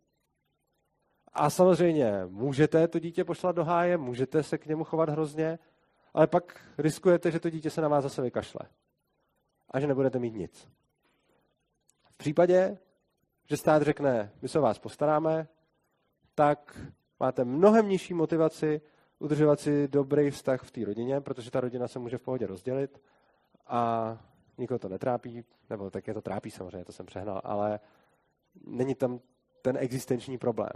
[1.32, 5.58] A samozřejmě můžete to dítě pošlat do háje, můžete se k němu chovat hrozně,
[6.14, 8.60] ale pak riskujete, že to dítě se na vás zase vykašle.
[9.72, 10.68] A že nebudete mít nic.
[12.10, 12.78] V případě,
[13.44, 15.48] že stát řekne, my se o vás postaráme,
[16.34, 16.80] tak
[17.20, 18.80] máte mnohem nižší motivaci
[19.18, 23.02] udržovat si dobrý vztah v té rodině, protože ta rodina se může v pohodě rozdělit
[23.66, 24.18] a
[24.58, 27.80] nikoho to netrápí, nebo tak je to trápí samozřejmě, to jsem přehnal, ale
[28.66, 29.20] není tam
[29.62, 30.72] ten existenční problém.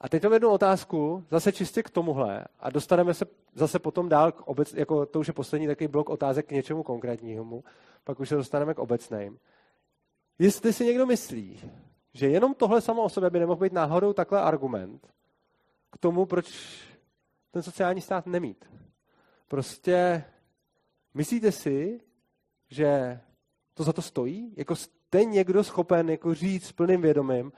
[0.00, 3.24] A teď mám jednu otázku, zase čistě k tomuhle, a dostaneme se
[3.54, 6.82] zase potom dál k obec, jako to už je poslední takový blok otázek k něčemu
[6.82, 7.64] konkrétnímu,
[8.04, 9.38] pak už se dostaneme k obecným.
[10.38, 11.60] Jestli si někdo myslí,
[12.12, 15.08] že jenom tohle samo o sobě by nemohl být náhodou takhle argument
[15.92, 16.78] k tomu, proč
[17.50, 18.70] ten sociální stát nemít.
[19.48, 20.24] Prostě
[21.14, 22.00] myslíte si,
[22.68, 23.20] že
[23.74, 24.54] to za to stojí?
[24.56, 27.52] Jako jste někdo schopen jako říct s plným vědomím,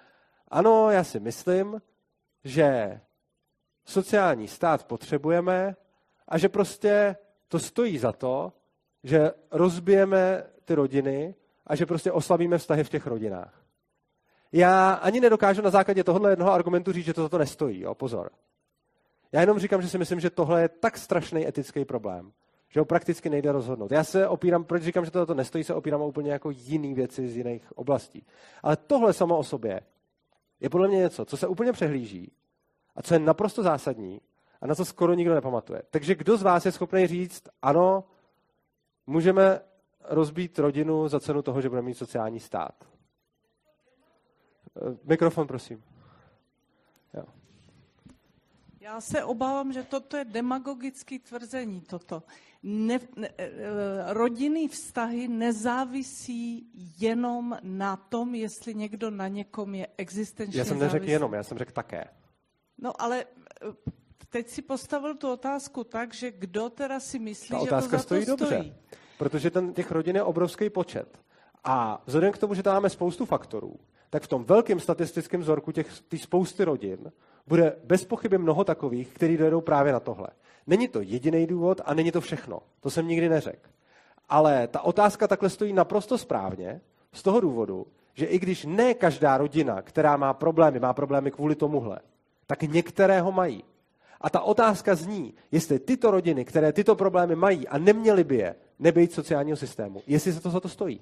[0.48, 1.80] ano, já si myslím,
[2.44, 3.00] že
[3.84, 5.76] sociální stát potřebujeme
[6.28, 7.16] a že prostě
[7.48, 8.52] to stojí za to,
[9.04, 11.34] že rozbijeme ty rodiny
[11.66, 13.62] a že prostě oslabíme vztahy v těch rodinách.
[14.52, 17.80] Já ani nedokážu na základě tohohle jednoho argumentu říct, že to za to nestojí.
[17.80, 17.94] Jo?
[17.94, 18.30] Pozor.
[19.32, 22.32] Já jenom říkám, že si myslím, že tohle je tak strašný etický problém,
[22.68, 23.92] že ho prakticky nejde rozhodnout.
[23.92, 27.28] Já se opírám, proč říkám, že to nestojí, se opírám o úplně jako jiný věci
[27.28, 28.26] z jiných oblastí.
[28.62, 29.80] Ale tohle samo o sobě
[30.62, 32.32] je podle mě něco, co se úplně přehlíží
[32.96, 34.20] a co je naprosto zásadní
[34.60, 35.82] a na co skoro nikdo nepamatuje.
[35.90, 38.04] Takže kdo z vás je schopný říct, ano,
[39.06, 39.60] můžeme
[40.04, 42.74] rozbít rodinu za cenu toho, že budeme mít sociální stát?
[45.04, 45.82] Mikrofon, prosím.
[48.82, 52.22] Já se obávám, že toto je demagogické tvrzení, toto.
[52.62, 53.48] Ne, ne, eh,
[54.06, 56.66] rodinný vztahy nezávisí
[56.98, 61.58] jenom na tom, jestli někdo na někom je existenčně Já jsem neřekl jenom, já jsem
[61.58, 62.04] řekl také.
[62.78, 63.66] No ale eh,
[64.28, 67.98] teď si postavil tu otázku tak, že kdo teda si myslí, Ta že to za
[67.98, 68.74] stojí to dobře, stojí.
[69.18, 71.18] protože ten, těch rodin je obrovský počet.
[71.64, 73.80] A vzhledem k tomu, že tam máme spoustu faktorů,
[74.10, 77.12] tak v tom velkém statistickém vzorku těch, těch spousty rodin
[77.52, 80.28] bude bez pochyby mnoho takových, kteří dojedou právě na tohle.
[80.66, 82.60] Není to jediný důvod a není to všechno.
[82.80, 83.68] To jsem nikdy neřekl.
[84.28, 86.80] Ale ta otázka takhle stojí naprosto správně
[87.12, 91.54] z toho důvodu, že i když ne každá rodina, která má problémy, má problémy kvůli
[91.54, 91.98] tomuhle,
[92.46, 93.64] tak některé ho mají.
[94.20, 98.54] A ta otázka zní, jestli tyto rodiny, které tyto problémy mají a neměly by je,
[98.78, 101.00] nebejt sociálního systému, jestli se to za to stojí.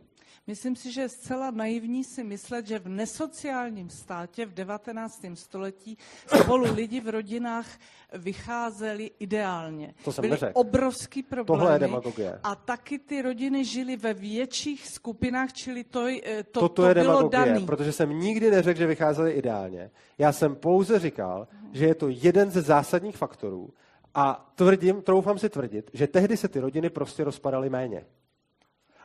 [0.50, 5.24] Myslím si, že je zcela naivní si myslet, že v nesociálním státě v 19.
[5.34, 7.66] století spolu lidi v rodinách
[8.14, 9.94] vycházeli ideálně.
[10.04, 10.52] To jsem Byly neřekl.
[10.54, 11.58] obrovský problémy.
[11.60, 12.40] Tohle je demagogie.
[12.42, 16.94] A taky ty rodiny žily ve větších skupinách, čili to, eh, to, Toto to je
[16.94, 17.66] bylo demagogie, daný.
[17.66, 19.90] protože jsem nikdy neřekl, že vycházeli ideálně.
[20.18, 23.70] Já jsem pouze říkal, že je to jeden ze zásadních faktorů
[24.14, 28.06] a tvrdím, troufám si tvrdit, že tehdy se ty rodiny prostě rozpadaly méně.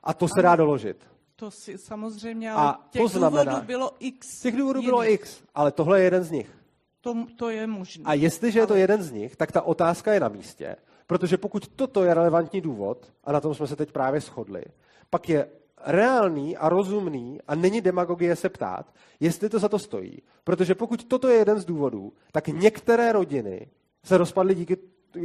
[0.04, 1.15] A to se dá doložit.
[1.36, 4.42] To si samozřejmě, A ale těch to znamená- důvodů bylo x.
[4.42, 5.20] Těch důvodů bylo jiných.
[5.20, 6.50] x, ale tohle je jeden z nich.
[7.02, 8.04] To, to je možné.
[8.08, 10.76] A jestliže je to jeden z nich, tak ta otázka je na místě,
[11.08, 14.64] protože pokud toto je relevantní důvod, a na tom jsme se teď právě shodli,
[15.10, 15.50] pak je
[15.86, 20.22] reálný a rozumný a není demagogie se ptát, jestli to za to stojí.
[20.44, 23.68] Protože pokud toto je jeden z důvodů, tak některé rodiny
[24.04, 24.78] se rozpadly díky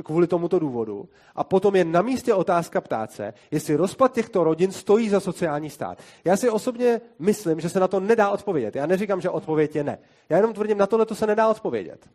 [0.04, 1.08] kvůli tomuto důvodu.
[1.34, 5.70] A potom je na místě otázka ptát se, jestli rozpad těchto rodin stojí za sociální
[5.70, 5.98] stát.
[6.24, 8.76] Já si osobně myslím, že se na to nedá odpovědět.
[8.76, 9.98] Já neříkám, že odpověď je ne.
[10.28, 12.08] Já jenom tvrdím, na tohle to se nedá odpovědět.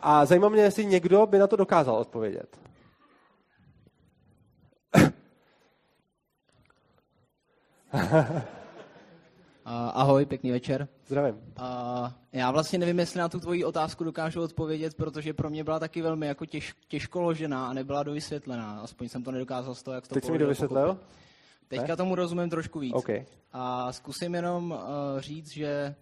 [0.00, 2.58] A zajímá mě, jestli někdo by na to dokázal odpovědět.
[9.94, 10.88] ahoj, pěkný večer.
[11.06, 11.40] Zdravím.
[12.32, 16.02] Já vlastně nevím, jestli na tu tvoji otázku dokážu odpovědět, protože pro mě byla taky
[16.02, 18.80] velmi jako těž, těžko ložená a nebyla dovysvětlená.
[18.80, 20.98] Aspoň jsem to nedokázal z toho, jak to Teď jsi mi dovysvětlil?
[21.68, 21.96] Teďka ne?
[21.96, 22.94] tomu rozumím trošku víc.
[22.94, 23.24] Okay.
[23.52, 25.94] A zkusím jenom uh, říct, že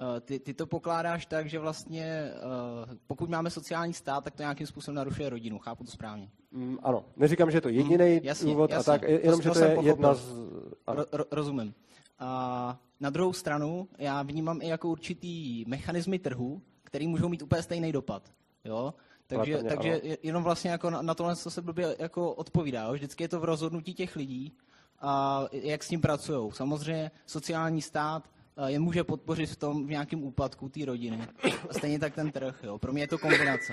[0.00, 2.30] uh, ty, ty to pokládáš tak, že vlastně
[2.86, 5.58] uh, pokud máme sociální stát, tak to nějakým způsobem narušuje rodinu.
[5.58, 6.28] Chápu to správně?
[6.50, 7.04] Mm, ano.
[7.16, 8.92] Neříkám, že je to jediný mm, jasně, důvod jasně.
[8.92, 9.90] a tak, jenom, to, že to, to je pochopil.
[9.90, 10.32] jedna z...
[10.86, 11.74] Ro, ro, rozumím.
[12.18, 17.62] A na druhou stranu já vnímám i jako určitý mechanismy trhu, který můžou mít úplně
[17.62, 18.32] stejný dopad.
[18.64, 18.94] Jo?
[19.26, 22.82] Takže, takže jenom vlastně jako na, na tohle se blbě jako odpovídá.
[22.82, 22.92] Jo?
[22.92, 24.52] Vždycky je to v rozhodnutí těch lidí,
[25.00, 26.52] a jak s ním pracují.
[26.52, 28.30] Samozřejmě sociální stát
[28.66, 31.28] je může podpořit v tom v nějakém úpadku té rodiny.
[31.70, 32.60] A stejně tak ten trh.
[32.62, 32.78] Jo?
[32.78, 33.72] Pro mě je to kombinace.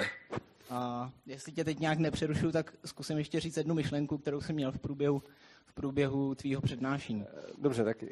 [0.70, 4.72] A jestli tě teď nějak nepřerušuju, tak zkusím ještě říct jednu myšlenku, kterou jsem měl
[4.72, 5.24] v průběhu,
[5.66, 7.26] v průběhu tvýho přednášení.
[7.58, 8.04] Dobře, tak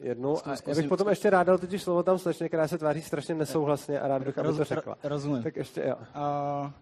[0.00, 0.48] jednu.
[0.48, 3.34] A já bych potom ještě rád dal totiž slovo tam slečně, která se tváří strašně
[3.34, 4.98] nesouhlasně a rád bych, aby to řekla.
[5.02, 5.42] Rozumím.
[5.42, 5.96] Tak ještě jo.
[6.14, 6.72] A,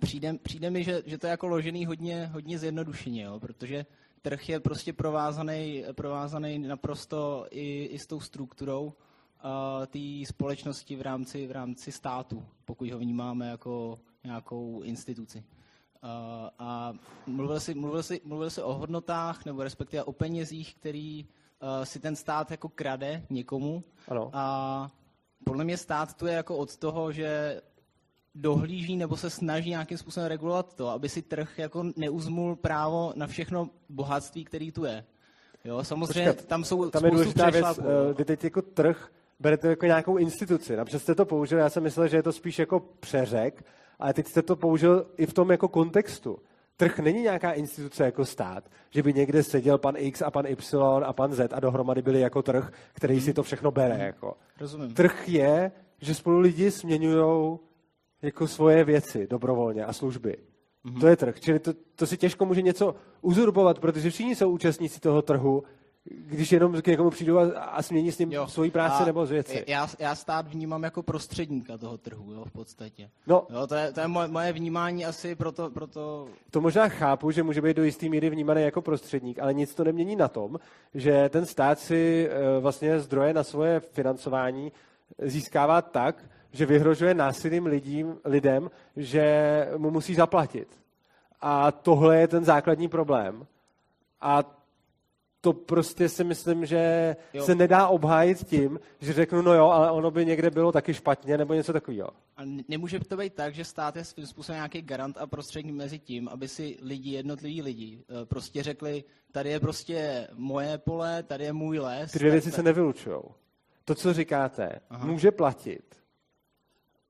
[0.00, 3.86] přijde, přijde mi, že, že to je jako ložený hodně, hodně zjednodušeně, jo, protože
[4.22, 11.02] trh je prostě provázaný, provázaný naprosto i, i s tou strukturou uh, té společnosti v
[11.02, 15.38] rámci, v rámci státu, pokud ho vnímáme jako nějakou instituci.
[15.38, 16.10] Uh,
[16.58, 16.92] a
[17.26, 21.26] mluvil si, mluvil, si, mluvil si o hodnotách, nebo respektive o penězích, který
[21.62, 23.82] uh, si ten stát jako krade někomu.
[24.08, 24.30] Ano.
[24.32, 24.90] A
[25.44, 27.60] podle mě stát tu je jako od toho, že
[28.34, 33.26] dohlíží nebo se snaží nějakým způsobem regulovat to, aby si trh jako neuzmul právo na
[33.26, 35.04] všechno bohatství, který tu je.
[35.64, 37.80] Jo, samozřejmě Počkat, tam jsou tam je důležitá věc,
[38.14, 39.10] kdy teď jako trh
[39.40, 40.76] berete jako nějakou instituci.
[40.76, 43.64] Napřed jste to použil, já jsem myslel, že je to spíš jako přeřek,
[43.98, 46.38] ale teď jste to použil i v tom jako kontextu.
[46.80, 51.04] Trh není nějaká instituce jako stát, že by někde seděl pan X a pan Y
[51.04, 53.98] a pan Z a dohromady byli jako trh, který si to všechno bere.
[53.98, 54.36] Jako.
[54.60, 54.94] Rozumím.
[54.94, 57.58] Trh je, že spolu lidi směňují
[58.22, 60.36] jako svoje věci dobrovolně a služby.
[60.84, 61.00] Mm-hmm.
[61.00, 61.40] To je trh.
[61.40, 65.62] Čili to, to si těžko může něco uzurbovat, protože všichni jsou účastníci toho trhu,
[66.10, 68.46] když jenom k někomu přijdu a, a smění s ním jo.
[68.46, 69.64] svoji práci a nebo z věci.
[69.66, 73.10] Já, já stát vnímám jako prostředníka toho trhu, jo, v podstatě.
[73.26, 76.28] No, jo, to je, to je moje, moje vnímání asi proto, proto...
[76.50, 79.84] To možná chápu, že může být do jisté míry vnímaný jako prostředník, ale nic to
[79.84, 80.58] nemění na tom,
[80.94, 84.72] že ten stát si e, vlastně zdroje na svoje financování
[85.18, 90.68] získává tak, že vyhrožuje násilím lidím, lidem, že mu musí zaplatit.
[91.40, 93.46] A tohle je ten základní problém.
[94.20, 94.57] A
[95.40, 97.44] to prostě si myslím, že jo.
[97.44, 101.38] se nedá obhájit tím, že řeknu, no jo, ale ono by někde bylo taky špatně,
[101.38, 102.08] nebo něco takového.
[102.36, 105.98] A nemůže to být tak, že stát je svým způsobem nějaký garant a prostředník mezi
[105.98, 111.44] tím, aby si lidi, jednotliví lidi, eh, prostě řekli, tady je prostě moje pole, tady
[111.44, 112.12] je můj les.
[112.12, 113.18] Ty dvě věci se nevylučují.
[113.84, 115.06] To, co říkáte, Aha.
[115.06, 115.96] může platit,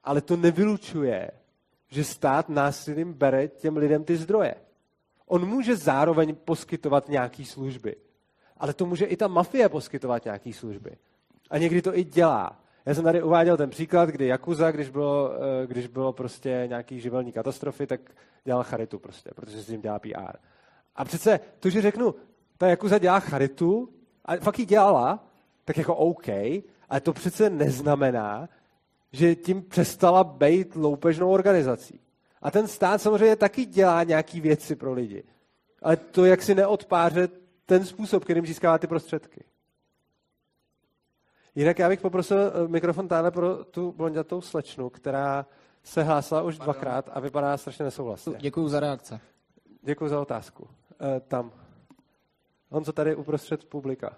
[0.04, 1.30] ale to nevylučuje,
[1.88, 4.54] že stát násilím bere těm lidem ty zdroje.
[5.26, 7.96] On může zároveň poskytovat nějaké služby,
[8.58, 10.90] ale to může i ta mafie poskytovat nějaké služby.
[11.50, 12.60] A někdy to i dělá.
[12.86, 17.00] Já jsem tady uváděl ten příklad, kdy Jakuza, když bylo, eh, když bylo prostě nějaký
[17.00, 18.00] živelní katastrofy, tak
[18.44, 20.36] dělal charitu prostě, protože s tím dělá PR.
[20.96, 22.14] A přece to, že řeknu,
[22.58, 23.88] ta Jakuza dělá charitu,
[24.24, 25.24] a fakt ji dělala,
[25.64, 26.28] tak jako OK,
[26.88, 28.48] ale to přece neznamená,
[29.12, 32.00] že tím přestala být loupežnou organizací.
[32.42, 35.24] A ten stát samozřejmě taky dělá nějaké věci pro lidi.
[35.82, 37.28] Ale to, jak si neodpáře
[37.68, 39.44] ten způsob, kterým získává ty prostředky.
[41.54, 45.46] Jinak já bych poprosil eh, mikrofon táhle pro tu blondětou slečnu, která
[45.82, 46.64] se hlásila už Pardon.
[46.64, 48.36] dvakrát a vypadá strašně nesouhlasně.
[48.38, 49.20] Děkuji za reakce.
[49.82, 50.68] Děkuji za otázku.
[51.00, 51.52] E, tam.
[52.70, 54.16] On co tady uprostřed publika.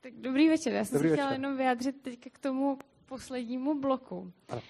[0.00, 0.72] Tak dobrý večer.
[0.72, 1.40] Já jsem dobrý se chtěla večer.
[1.40, 4.32] jenom vyjádřit teď k tomu poslednímu bloku.
[4.48, 4.62] Ano.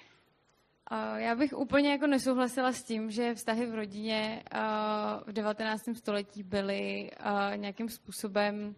[1.16, 4.42] Já bych úplně jako nesouhlasila s tím, že vztahy v rodině
[5.26, 5.88] v 19.
[5.94, 7.10] století byly
[7.56, 8.74] nějakým způsobem,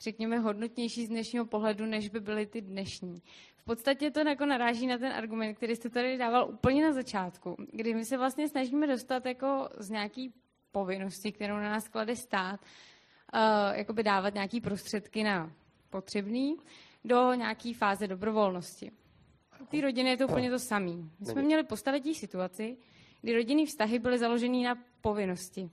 [0.00, 3.22] řekněme, hodnotnější z dnešního pohledu, než by byly ty dnešní.
[3.56, 7.56] V podstatě to jako naráží na ten argument, který jste tady dával úplně na začátku,
[7.72, 10.34] kdy my se vlastně snažíme dostat jako z nějaký
[10.72, 12.60] povinnosti, kterou na nás klade stát,
[13.72, 15.52] jakoby dávat nějaký prostředky na
[15.90, 16.56] potřebný
[17.04, 18.92] do nějaké fáze dobrovolnosti.
[19.60, 20.92] U té rodiny je to úplně to samé.
[21.20, 22.76] My jsme měli po staletí situaci,
[23.22, 25.70] kdy rodinný vztahy byly založeny na povinnosti.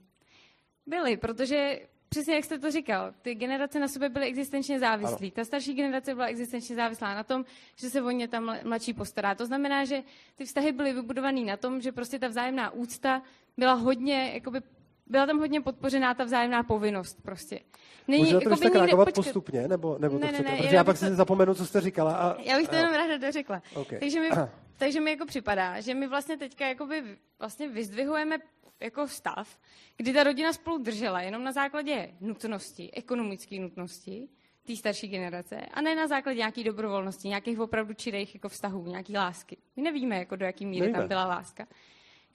[0.86, 5.30] Byly, protože přesně jak jste to říkal, ty generace na sobě byly existenčně závislé.
[5.30, 7.44] Ta starší generace byla existenčně závislá na tom,
[7.76, 9.34] že se o ně tam mladší postará.
[9.34, 10.02] To znamená, že
[10.34, 13.22] ty vztahy byly vybudované na tom, že prostě ta vzájemná úcta
[13.56, 14.60] byla hodně jakoby
[15.06, 17.60] byla tam hodně podpořená ta vzájemná povinnost prostě.
[18.08, 19.24] Není, Můžete jako tak reagovat počkat...
[19.24, 20.42] postupně, nebo, nebo ne, to chcete?
[20.42, 21.06] Ne, ne, Protože já pak to...
[21.06, 22.16] si zapomenu, co jste říkala.
[22.16, 22.42] A...
[22.42, 23.62] Já bych to jenom ráda dořekla.
[23.74, 23.98] Okay.
[23.98, 24.30] Takže, mi,
[24.76, 27.02] takže mi jako připadá, že my vlastně teďka jakoby
[27.38, 28.38] vlastně vyzdvihujeme
[28.80, 29.58] jako stav,
[29.96, 34.28] kdy ta rodina spolu držela jenom na základě nutnosti, ekonomické nutnosti,
[34.66, 39.16] té starší generace, a ne na základě nějaké dobrovolnosti, nějakých opravdu čirých jako vztahů, nějaký
[39.16, 39.56] lásky.
[39.76, 40.98] My nevíme, jako do jaký míry nevíme.
[40.98, 41.66] tam byla láska.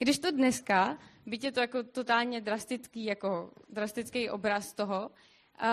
[0.02, 5.68] Když to dneska, byť je to jako totálně drastický, jako drastický obraz toho, uh,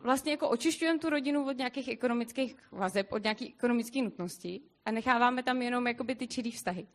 [0.00, 5.42] vlastně jako očišťujeme tu rodinu od nějakých ekonomických vazeb, od nějaké ekonomické nutnosti a necháváme
[5.42, 6.86] tam jenom jakoby ty čirý vztahy.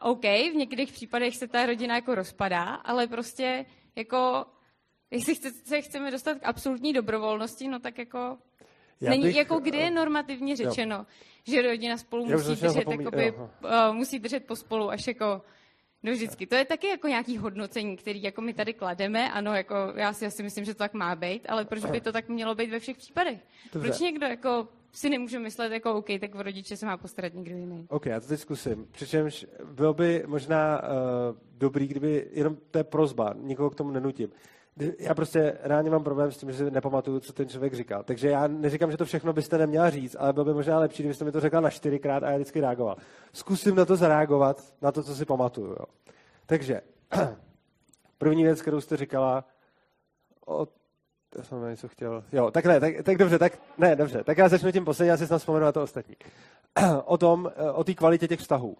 [0.00, 3.66] OK, v některých případech se ta rodina jako rozpadá, ale prostě
[3.96, 4.46] jako,
[5.10, 8.38] jestli chce, se chceme dostat k absolutní dobrovolnosti, no tak jako
[9.00, 11.04] já Není, bych, jako kdy je normativně řečeno, jo.
[11.42, 13.48] že rodina spolu musí držet, zapomí, jakoby, uh,
[13.92, 15.42] musí držet pospolu až jako
[16.02, 16.46] No vždycky.
[16.46, 19.32] To je taky jako nějaký hodnocení, který jako my tady klademe.
[19.32, 22.12] Ano, jako já si asi myslím, že to tak má být, ale proč by to
[22.12, 23.38] tak mělo být ve všech případech?
[23.72, 23.88] Dobře.
[23.88, 27.56] Proč někdo jako si nemůže myslet, jako OK, tak v rodiče se má postarat někdo
[27.56, 27.86] jiný.
[27.88, 28.86] OK, já to teď zkusím.
[28.90, 30.88] Přičemž bylo by možná uh,
[31.58, 34.30] dobrý, kdyby, jenom to je prozba, nikoho k tomu nenutím
[34.98, 38.02] já prostě reálně mám problém s tím, že si nepamatuju, co ten člověk říkal.
[38.02, 41.24] Takže já neříkám, že to všechno byste neměla říct, ale bylo by možná lepší, kdybyste
[41.24, 42.96] mi to řekla na čtyřikrát a já vždycky reagoval.
[43.32, 45.70] Zkusím na to zareagovat, na to, co si pamatuju.
[45.70, 45.84] Jo.
[46.46, 46.80] Takže,
[48.18, 49.44] první věc, kterou jste říkala,
[50.46, 50.66] o,
[51.38, 52.24] já jsem něco chtěl.
[52.32, 54.24] Jo, tak ne, tak, tak dobře, tak ne, dobře.
[54.24, 56.16] Tak já začnu tím posledním, já si snad vzpomenu na to ostatní.
[57.04, 58.68] o tom, o té kvalitě těch vztahů.
[58.68, 58.76] Uh,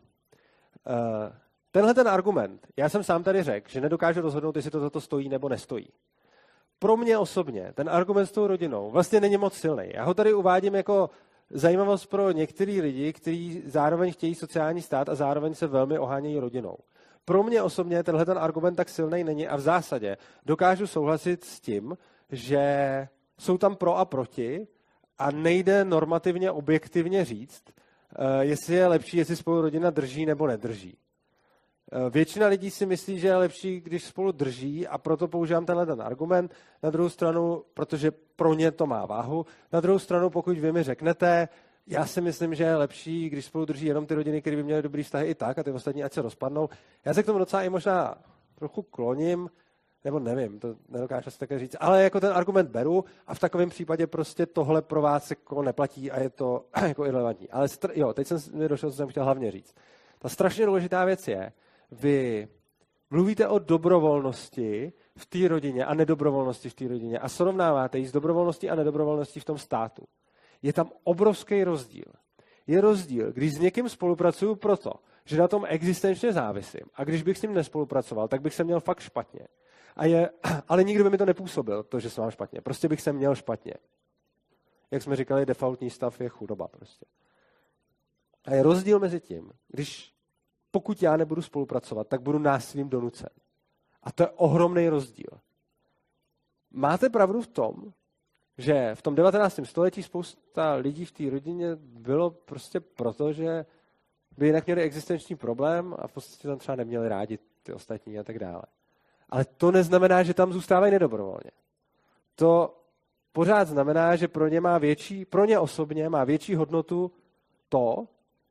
[1.70, 5.00] Tenhle ten argument, já jsem sám tady řekl, že nedokážu rozhodnout, jestli to za to
[5.00, 5.88] stojí nebo nestojí.
[6.78, 9.90] Pro mě osobně ten argument s tou rodinou vlastně není moc silný.
[9.94, 11.10] Já ho tady uvádím jako
[11.50, 16.76] zajímavost pro některý lidi, kteří zároveň chtějí sociální stát a zároveň se velmi ohánějí rodinou.
[17.24, 20.16] Pro mě osobně tenhle ten argument tak silný není a v zásadě
[20.46, 21.98] dokážu souhlasit s tím,
[22.30, 24.66] že jsou tam pro a proti
[25.18, 30.98] a nejde normativně objektivně říct, eh, jestli je lepší, jestli spolu rodina drží nebo nedrží.
[31.92, 35.86] Eh, většina lidí si myslí, že je lepší, když spolu drží a proto používám tenhle
[35.86, 36.54] ten argument.
[36.82, 39.46] Na druhou stranu, protože pro ně to má váhu.
[39.72, 41.48] Na druhou stranu, pokud vy mi řeknete,
[41.86, 44.82] já si myslím, že je lepší, když spolu drží jenom ty rodiny, které by měly
[44.82, 46.68] dobrý vztahy i tak a ty ostatní ať se rozpadnou.
[47.04, 48.14] Já se k tomu docela i možná
[48.54, 49.50] trochu kloním,
[50.04, 53.70] nebo nevím, to nedokážu si také říct, ale jako ten argument beru a v takovém
[53.70, 57.50] případě prostě tohle pro vás jako neplatí a je to jako irrelevantní.
[57.50, 59.74] Ale str- jo, teď jsem mi došel, co jsem chtěl hlavně říct.
[60.18, 61.52] Ta strašně důležitá věc je,
[61.92, 62.48] vy
[63.10, 68.12] mluvíte o dobrovolnosti v té rodině a nedobrovolnosti v té rodině a srovnáváte ji s
[68.12, 70.04] dobrovolností a nedobrovolností v tom státu.
[70.62, 72.12] Je tam obrovský rozdíl.
[72.66, 74.92] Je rozdíl, když s někým spolupracuju proto,
[75.24, 78.80] že na tom existenčně závisím a když bych s ním nespolupracoval, tak bych se měl
[78.80, 79.46] fakt špatně.
[79.96, 80.30] A je,
[80.68, 82.60] ale nikdo by mi to nepůsobil, to, že se mám špatně.
[82.60, 83.74] Prostě bych se měl špatně.
[84.90, 87.06] Jak jsme říkali, defaultní stav je chudoba prostě.
[88.44, 90.14] A je rozdíl mezi tím, když
[90.70, 93.30] pokud já nebudu spolupracovat, tak budu násilím donucen.
[94.02, 95.30] A to je ohromný rozdíl.
[96.70, 97.74] Máte pravdu v tom,
[98.58, 99.60] že v tom 19.
[99.64, 103.66] století spousta lidí v té rodině bylo prostě proto, že
[104.36, 108.24] by jinak měli existenční problém a v podstatě tam třeba neměli rádi ty ostatní a
[108.24, 108.62] tak dále.
[109.28, 111.50] Ale to neznamená, že tam zůstávají nedobrovolně.
[112.34, 112.80] To
[113.32, 117.12] pořád znamená, že pro ně má větší, pro ně osobně má větší hodnotu
[117.68, 118.08] to,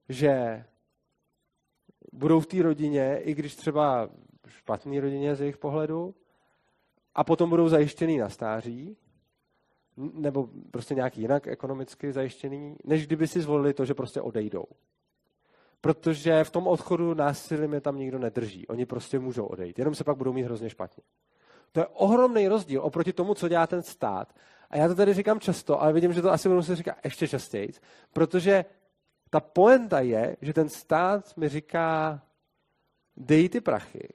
[0.09, 0.65] že
[2.19, 4.09] budou v té rodině, i když třeba
[4.47, 6.15] špatný rodině z jejich pohledu,
[7.15, 8.97] a potom budou zajištěný na stáří,
[10.13, 14.65] nebo prostě nějak jinak ekonomicky zajištěný, než kdyby si zvolili to, že prostě odejdou.
[15.81, 18.67] Protože v tom odchodu násilím je tam nikdo nedrží.
[18.67, 19.79] Oni prostě můžou odejít.
[19.79, 21.03] Jenom se pak budou mít hrozně špatně.
[21.71, 24.35] To je ohromný rozdíl oproti tomu, co dělá ten stát.
[24.69, 27.27] A já to tady říkám často, ale vidím, že to asi budu se říkat ještě
[27.27, 27.69] častěji,
[28.13, 28.65] protože
[29.30, 32.22] ta poenta je, že ten stát mi říká,
[33.18, 34.10] dej ty prachy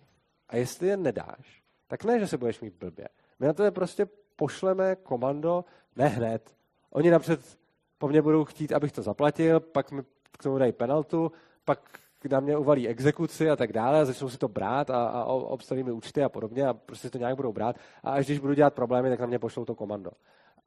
[0.49, 3.09] a jestli je nedáš, tak ne, že se budeš mít blbě.
[3.39, 5.65] My na to je prostě pošleme komando,
[5.97, 6.57] ne hned.
[6.91, 7.59] Oni napřed
[7.99, 11.33] po mně budou chtít, abych to zaplatil, pak mi k tomu dají penaltu,
[11.65, 12.01] pak
[12.31, 15.83] na mě uvalí exekuci a tak dále a začnou si to brát a, a obstaví
[15.83, 18.75] mi účty a podobně a prostě to nějak budou brát a až když budu dělat
[18.75, 20.11] problémy, tak na mě pošlou to komando.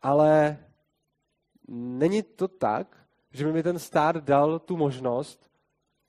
[0.02, 0.58] Ale
[1.68, 3.07] není to tak,
[3.38, 5.50] že by mi ten stát dal tu možnost,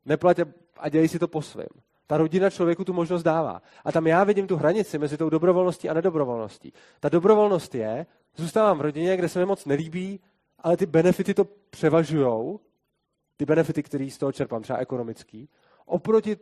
[0.04, 0.46] neplatě
[0.76, 1.68] a dělej si to po svém.
[2.06, 3.62] Ta rodina člověku tu možnost dává.
[3.84, 6.72] A tam já vidím tu hranici mezi tou dobrovolností a nedobrovolností.
[7.00, 8.06] Ta dobrovolnost je,
[8.36, 10.20] zůstávám v rodině, kde se mi moc nelíbí,
[10.58, 12.58] ale ty benefity to převažují,
[13.36, 15.48] ty benefity, které z toho čerpám, třeba ekonomický,
[15.86, 16.36] oproti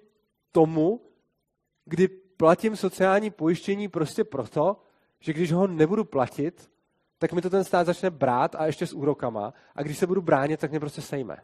[0.53, 1.01] tomu,
[1.85, 4.77] kdy platím sociální pojištění prostě proto,
[5.21, 6.71] že když ho nebudu platit,
[7.19, 9.55] tak mi to ten stát začne brát a ještě s úrokama.
[9.75, 11.37] A když se budu bránit, tak mě prostě sejme.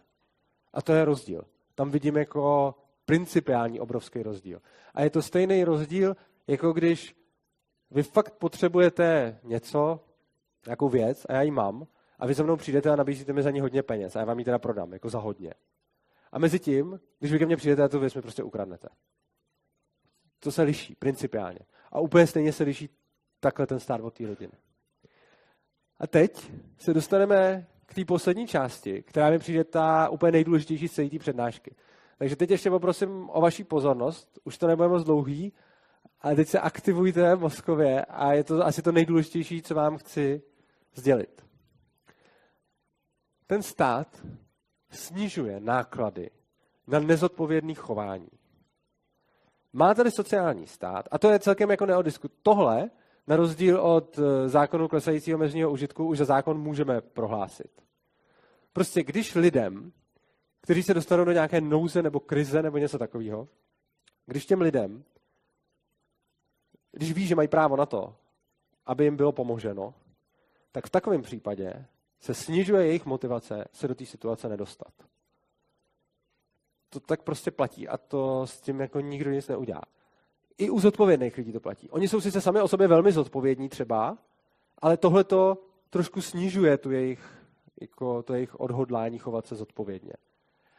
[0.73, 1.44] A to je rozdíl.
[1.74, 2.74] Tam vidím jako
[3.05, 4.62] principiální obrovský rozdíl.
[4.94, 6.16] A je to stejný rozdíl,
[6.47, 7.16] jako když
[7.90, 10.01] vy fakt potřebujete něco,
[10.66, 11.86] nějakou věc a já ji mám
[12.19, 14.39] a vy se mnou přijdete a nabízíte mi za ní hodně peněz a já vám
[14.39, 15.55] ji teda prodám, jako za hodně.
[16.32, 18.89] A mezi tím, když vy ke mně přijdete a tu věc mi prostě ukradnete.
[20.40, 21.59] To se liší, principiálně.
[21.93, 22.89] A úplně stejně se liší
[23.40, 24.53] takhle ten stát od té rodiny.
[26.03, 30.93] A teď se dostaneme k té poslední části, která mi přijde ta úplně nejdůležitější z
[30.93, 31.74] celé té přednášky.
[32.19, 34.39] Takže teď ještě poprosím o vaši pozornost.
[34.45, 35.53] Už to nebude moc dlouhý,
[36.20, 40.43] ale teď se aktivujte mozkově a je to asi to nejdůležitější, co vám chci
[40.95, 41.45] sdělit.
[43.47, 44.27] Ten stát
[44.91, 46.31] snižuje náklady
[46.87, 48.29] na nezodpovědný chování.
[49.73, 52.29] Má tady sociální stát, a to je celkem jako neodisku.
[52.43, 52.91] Tohle,
[53.27, 57.82] na rozdíl od eh, zákonu klesajícího mezního užitku, už za zákon můžeme prohlásit.
[58.73, 59.93] Prostě když lidem,
[60.61, 63.49] kteří se dostanou do nějaké nouze nebo krize nebo něco takového,
[64.27, 65.05] když těm lidem,
[66.93, 68.16] když ví, že mají právo na to,
[68.86, 69.94] aby jim bylo pomoženo,
[70.73, 71.86] tak v takovém případě
[72.20, 74.93] se snižuje jejich motivace se do té situace nedostat.
[76.89, 79.82] To tak prostě platí a to s tím jako nikdo nic neudělá.
[80.62, 81.90] I u zodpovědných lidí to platí.
[81.90, 84.18] Oni jsou sice sami o sobě velmi zodpovědní třeba,
[84.78, 85.59] ale tohle to
[85.90, 87.20] trošku snižuje tu jejich,
[87.80, 90.12] jako to jejich odhodlání chovat se zodpovědně.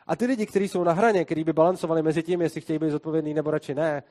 [0.07, 2.89] A ty lidi, kteří jsou na hraně, kteří by balancovali mezi tím, jestli chtějí být
[2.89, 4.03] zodpovědní nebo radši ne,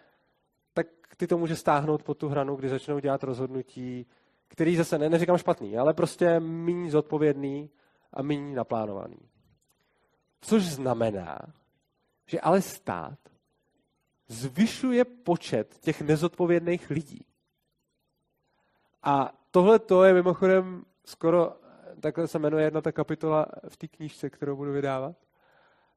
[0.74, 0.86] tak
[1.16, 4.06] ty to může stáhnout pod tu hranu, kdy začnou dělat rozhodnutí,
[4.48, 7.70] který zase ne, neříkám špatný, ale prostě méně zodpovědný
[8.12, 9.18] a méně naplánovaný.
[10.40, 11.38] Což znamená,
[12.26, 13.18] že ale stát
[14.32, 17.26] zvyšuje počet těch nezodpovědných lidí.
[19.02, 21.56] A tohle to je mimochodem skoro,
[22.00, 25.16] takhle se jmenuje jedna ta kapitola v té knížce, kterou budu vydávat.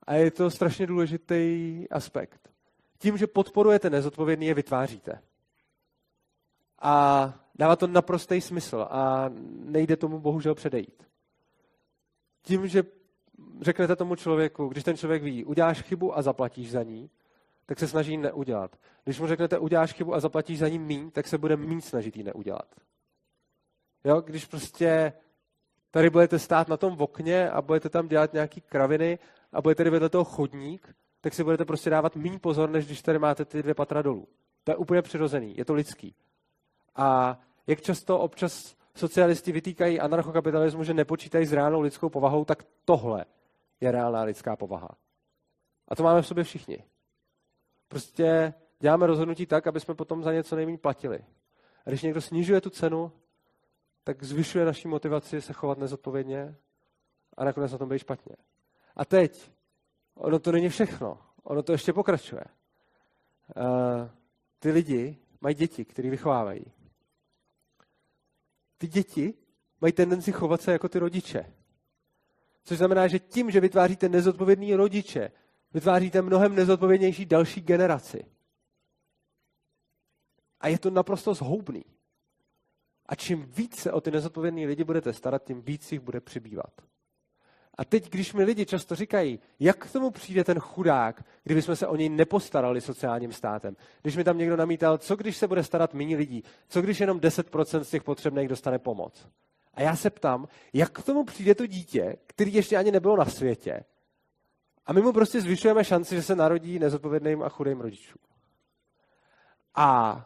[0.04, 2.50] A je to strašně důležitý aspekt.
[2.98, 5.22] Tím, že podporujete nezodpovědný, je vytváříte.
[6.80, 9.30] A dává to naprostý smysl a
[9.66, 11.04] nejde tomu bohužel předejít.
[12.42, 12.84] Tím, že
[13.62, 17.10] řeknete tomu člověku, když ten člověk ví, uděláš chybu a zaplatíš za ní,
[17.66, 18.76] tak se snaží neudělat.
[19.04, 22.18] Když mu řeknete, uděláš chybu a zaplatíš za ní míň, tak se bude míň snažit
[22.18, 22.76] ji neudělat.
[24.04, 25.14] Jo, když prostě
[25.92, 29.20] tady budete stát na tom okně a budete tam dělat nějaký kraviny
[29.52, 33.02] a budete tady vedle toho chodník, tak si budete prostě dávat méně pozor, než když
[33.02, 34.28] tady máte ty dvě patra dolů.
[34.64, 36.16] To je úplně přirozený, je to lidský.
[36.96, 43.26] A jak často občas socialisti vytýkají anarchokapitalismu, že nepočítají s reálnou lidskou povahou, tak tohle
[43.82, 44.90] je reálná lidská povaha.
[45.88, 46.84] A to máme v sobě všichni.
[47.88, 51.26] Prostě děláme rozhodnutí tak, aby jsme potom za něco nejméně platili.
[51.86, 53.12] A když někdo snižuje tu cenu,
[54.04, 56.56] tak zvyšuje naši motivaci se chovat nezodpovědně
[57.38, 58.36] a nakonec na tom být špatně.
[58.96, 59.52] A teď,
[60.16, 61.18] ono to není všechno.
[61.44, 62.44] Ono to ještě pokračuje.
[63.56, 64.10] Uh,
[64.60, 66.66] ty lidi mají děti, které vychovávají.
[68.78, 69.34] Ty děti
[69.82, 71.54] mají tendenci chovat se jako ty rodiče.
[72.64, 75.32] Což znamená, že tím, že vytváříte nezodpovědný rodiče,
[75.76, 78.26] vytváříte mnohem nezodpovědnější další generaci.
[80.60, 81.86] A je to naprosto zhoubný.
[83.06, 86.82] A čím víc se o ty nezodpovědné lidi budete starat, tím víc jich bude přibývat.
[87.78, 91.76] A teď, když mi lidi často říkají, jak k tomu přijde ten chudák, kdyby jsme
[91.76, 93.76] se o něj nepostarali sociálním státem.
[94.02, 97.20] Když mi tam někdo namítal, co když se bude starat méně lidí, co když jenom
[97.20, 99.28] 10% z těch potřebných dostane pomoc.
[99.74, 103.26] A já se ptám, jak k tomu přijde to dítě, který ještě ani nebylo na
[103.26, 103.84] světě,
[104.86, 108.22] a my mu prostě zvyšujeme šanci, že se narodí nezodpovědným a chudým rodičům.
[109.76, 110.22] A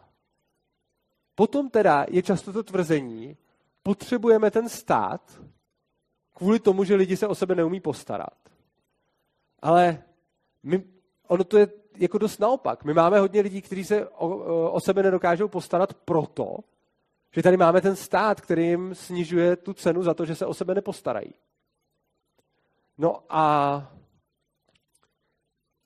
[1.34, 3.36] potom teda je často to tvrzení,
[3.82, 5.42] potřebujeme ten stát
[6.34, 8.38] kvůli tomu, že lidi se o sebe neumí postarat.
[9.62, 10.02] Ale
[10.62, 10.84] my,
[11.26, 12.84] ono to je jako dost naopak.
[12.84, 16.56] My máme hodně lidí, kteří se o, o sebe nedokážou postarat proto,
[17.34, 20.54] že tady máme ten stát, který jim snižuje tu cenu za to, že se o
[20.54, 21.34] sebe nepostarají.
[22.98, 23.92] No a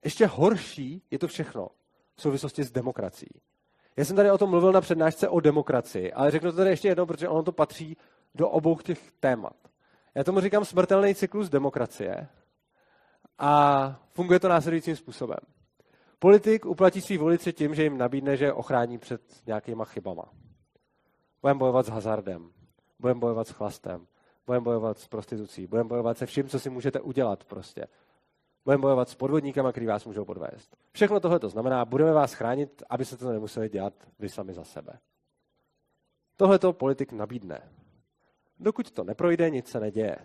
[0.05, 1.69] ještě horší je to všechno
[2.15, 3.41] v souvislosti s demokracií.
[3.97, 6.89] Já jsem tady o tom mluvil na přednášce o demokracii, ale řeknu to tady ještě
[6.89, 7.97] jednou, protože ono to patří
[8.35, 9.57] do obou těch témat.
[10.15, 12.29] Já tomu říkám smrtelný cyklus demokracie
[13.39, 15.39] a funguje to následujícím způsobem.
[16.19, 20.25] Politik uplatí svý voliče tím, že jim nabídne, že ochrání před nějakýma chybama.
[21.43, 22.51] Budeme bojovat s hazardem,
[22.99, 24.07] budeme bojovat s chlastem,
[24.47, 27.87] budeme bojovat s prostitucí, budeme bojovat se vším, co si můžete udělat prostě.
[28.65, 30.77] Budeme bojovat s podvodníkama, který vás můžou podvést.
[30.93, 34.65] Všechno tohle to znamená, budeme vás chránit, aby se to nemuseli dělat vy sami za
[34.65, 34.99] sebe.
[36.37, 37.73] Tohle to politik nabídne.
[38.59, 40.17] Dokud to neprojde, nic se neděje.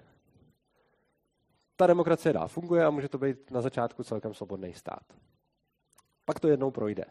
[1.75, 5.03] Ta demokracie dál funguje a může to být na začátku celkem svobodný stát.
[6.25, 7.05] Pak to jednou projde.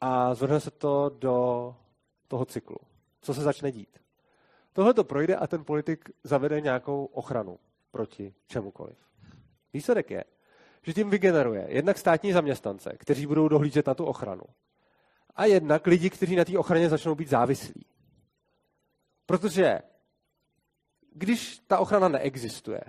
[0.00, 1.76] A zvrhne se to do
[2.28, 2.78] toho cyklu.
[3.20, 3.98] Co se začne dít?
[4.72, 7.58] Tohle to projde a ten politik zavede nějakou ochranu
[7.90, 9.11] proti čemukoliv.
[9.72, 10.24] Výsledek je,
[10.82, 14.42] že tím vygeneruje jednak státní zaměstnance, kteří budou dohlížet na tu ochranu,
[15.36, 17.86] a jednak lidi, kteří na té ochraně začnou být závislí.
[19.26, 19.80] Protože
[21.12, 22.80] když ta ochrana neexistuje,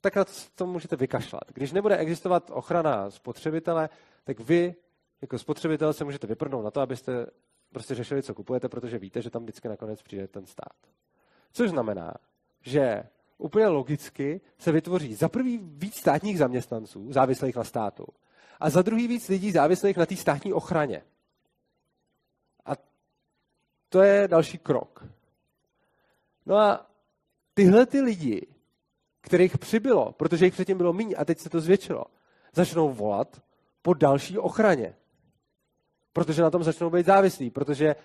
[0.00, 1.42] tak na to můžete vykašlat.
[1.54, 3.88] Když nebude existovat ochrana spotřebitele,
[4.24, 4.74] tak vy
[5.22, 7.26] jako spotřebitel se můžete vyprdnout na to, abyste
[7.72, 10.76] prostě řešili, co kupujete, protože víte, že tam vždycky nakonec přijde ten stát.
[11.52, 12.14] Což znamená,
[12.60, 13.02] že
[13.38, 18.06] úplně logicky se vytvoří za prvý víc státních zaměstnanců, závislých na státu,
[18.60, 21.02] a za druhý víc lidí závislých na té státní ochraně.
[22.66, 22.72] A
[23.88, 25.06] to je další krok.
[26.46, 26.90] No a
[27.54, 28.46] tyhle ty lidi,
[29.20, 32.04] kterých přibylo, protože jich předtím bylo méně a teď se to zvětšilo,
[32.52, 33.42] začnou volat
[33.82, 34.94] po další ochraně.
[36.12, 37.96] Protože na tom začnou být závislí, protože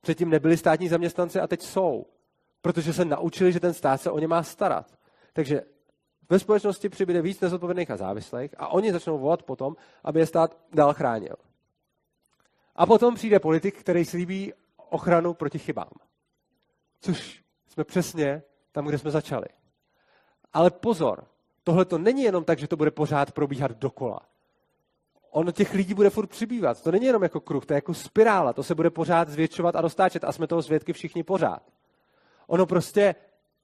[0.00, 2.06] předtím nebyli státní zaměstnanci a teď jsou.
[2.62, 4.98] Protože se naučili, že ten stát se o ně má starat.
[5.32, 5.62] Takže
[6.30, 10.56] ve společnosti přibude víc nezodpovědných a závislých a oni začnou volat potom, aby je stát
[10.72, 11.36] dál chránil.
[12.76, 15.90] A potom přijde politik, který slíbí ochranu proti chybám.
[17.00, 18.42] Což jsme přesně
[18.72, 19.46] tam, kde jsme začali.
[20.52, 21.24] Ale pozor,
[21.64, 24.20] tohle to není jenom tak, že to bude pořád probíhat dokola.
[25.30, 26.82] Ono těch lidí bude furt přibývat.
[26.82, 28.52] To není jenom jako kruh, to je jako spirála.
[28.52, 31.62] To se bude pořád zvětšovat a roztáčet a jsme toho svědky všichni pořád.
[32.46, 33.14] Ono prostě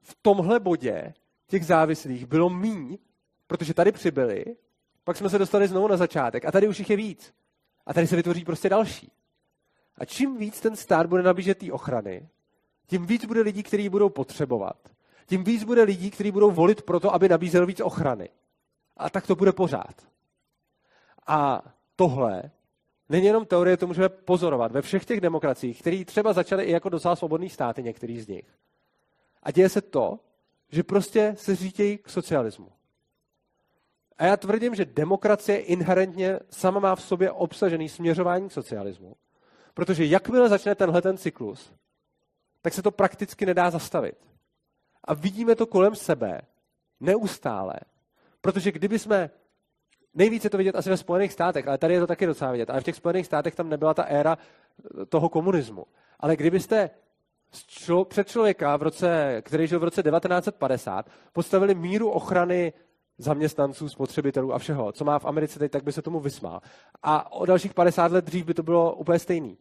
[0.00, 1.14] v tomhle bodě
[1.46, 2.98] těch závislých bylo míň,
[3.46, 4.44] protože tady přibyli,
[5.04, 7.34] pak jsme se dostali znovu na začátek a tady už jich je víc.
[7.86, 9.12] A tady se vytvoří prostě další.
[9.98, 12.28] A čím víc ten stát bude nabížet té ochrany,
[12.86, 14.76] tím víc bude lidí, kteří budou potřebovat.
[15.26, 18.28] Tím víc bude lidí, kteří budou volit proto, aby nabízel víc ochrany.
[18.96, 19.94] A tak to bude pořád.
[21.26, 21.62] A
[21.96, 22.42] tohle
[23.08, 26.88] není jenom teorie, to můžeme pozorovat ve všech těch demokraciích, které třeba začaly i jako
[26.88, 28.58] docela svobodný státy, některý z nich.
[29.42, 30.18] A děje se to,
[30.68, 32.72] že prostě se řítějí k socialismu.
[34.18, 39.16] A já tvrdím, že demokracie inherentně sama má v sobě obsažený směřování k socialismu.
[39.74, 41.72] Protože jakmile začne tenhle ten cyklus,
[42.62, 44.16] tak se to prakticky nedá zastavit.
[45.04, 46.40] A vidíme to kolem sebe
[47.00, 47.74] neustále.
[48.40, 49.30] Protože kdyby jsme,
[50.14, 52.80] nejvíce to vidět asi ve Spojených státech, ale tady je to taky docela vidět, ale
[52.80, 54.38] v těch Spojených státech tam nebyla ta éra
[55.08, 55.86] toho komunismu.
[56.20, 56.90] Ale kdybyste
[57.52, 62.72] člo, před člověka, v roce, který žil v roce 1950, postavili míru ochrany
[63.18, 66.60] zaměstnanců, spotřebitelů a všeho, co má v Americe teď, tak by se tomu vysmál.
[67.02, 69.58] A o dalších 50 let dřív by to bylo úplně stejný.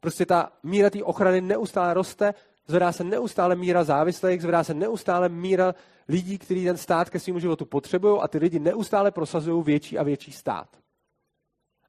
[0.00, 2.34] Prostě ta míra té ochrany neustále roste,
[2.66, 5.74] zvedá se neustále míra závislých, zvedá se neustále míra
[6.08, 10.02] lidí, kteří ten stát ke svému životu potřebují a ty lidi neustále prosazují větší a
[10.02, 10.68] větší stát.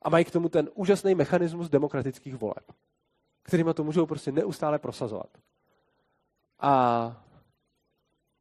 [0.01, 2.63] A mají k tomu ten úžasný mechanismus demokratických voleb
[3.43, 5.29] kterými to můžou prostě neustále prosazovat.
[6.59, 7.23] A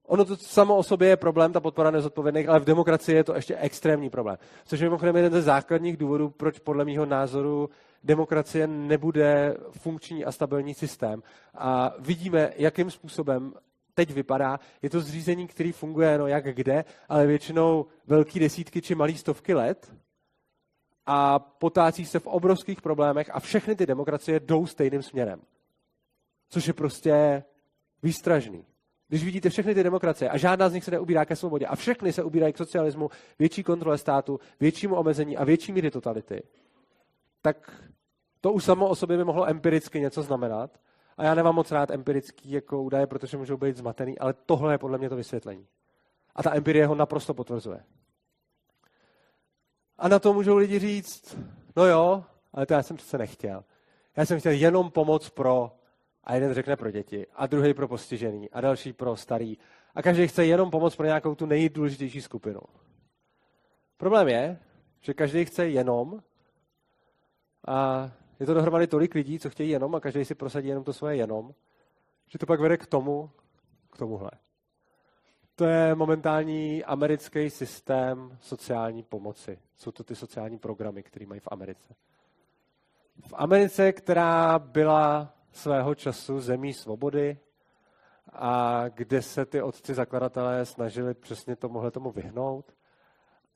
[0.07, 3.35] ono to samo o sobě je problém, ta podpora nezodpovědných, ale v demokracii je to
[3.35, 4.37] ještě extrémní problém.
[4.65, 7.71] Což je mimochodem jeden ze základních důvodů, proč podle mého názoru
[8.05, 11.23] demokracie nebude funkční a stabilní systém.
[11.55, 13.53] A vidíme, jakým způsobem
[13.95, 14.61] teď vypadá.
[14.83, 19.55] Je to zřízení, který funguje no jak kde, ale většinou velký desítky či malý stovky
[19.55, 19.93] let
[21.13, 25.41] a potácí se v obrovských problémech a všechny ty demokracie jdou stejným směrem.
[26.49, 27.45] Což je prostě
[28.03, 28.65] výstražný.
[29.09, 32.13] Když vidíte všechny ty demokracie a žádná z nich se neubírá ke svobodě a všechny
[32.13, 36.43] se ubírají k socialismu, větší kontrole státu, většímu omezení a větší míry totality,
[37.43, 37.85] tak
[38.41, 40.81] to už samo o sobě by mohlo empiricky něco znamenat.
[41.17, 44.79] A já nemám moc rád empirický jako údaje, protože můžou být zmatený, ale tohle je
[44.79, 45.67] podle mě to vysvětlení.
[46.35, 47.85] A ta empirie ho naprosto potvrzuje.
[50.01, 51.39] A na to můžou lidi říct,
[51.77, 53.65] no jo, ale to já jsem přece nechtěl.
[54.17, 55.73] Já jsem chtěl jenom pomoc pro,
[56.25, 59.59] a jeden řekne pro děti, a druhý pro postižený, a další pro starý.
[59.95, 62.61] A každý chce jenom pomoc pro nějakou tu nejdůležitější skupinu.
[63.97, 64.59] Problém je,
[65.01, 66.23] že každý chce jenom
[67.69, 68.11] a
[68.41, 71.17] je to dohromady tolik lidí, co chtějí jenom a každý si prosadí jenom to svoje
[71.17, 71.55] jenom,
[72.27, 73.31] že to pak vede k tomu,
[73.93, 74.31] k tomuhle.
[75.61, 79.59] To je momentální americký systém sociální pomoci.
[79.77, 81.95] Jsou to ty sociální programy, které mají v Americe.
[83.29, 87.39] V Americe, která byla svého času zemí svobody
[88.33, 92.75] a kde se ty otci zakladatelé snažili přesně tomuhle tomu vyhnout.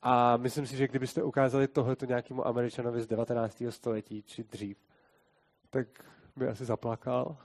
[0.01, 3.63] A myslím si, že kdybyste ukázali tohleto nějakému američanovi z 19.
[3.69, 4.77] století či dřív,
[5.69, 5.87] tak
[6.35, 7.37] by asi zaplakal,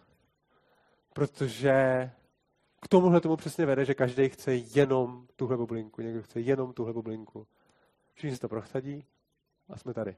[1.12, 2.10] protože
[2.82, 6.92] k tomuhle tomu přesně vede, že každý chce jenom tuhle bublinku, někdo chce jenom tuhle
[6.92, 7.46] bublinku.
[8.14, 9.04] Všichni se to prochsadí
[9.68, 10.16] a jsme tady.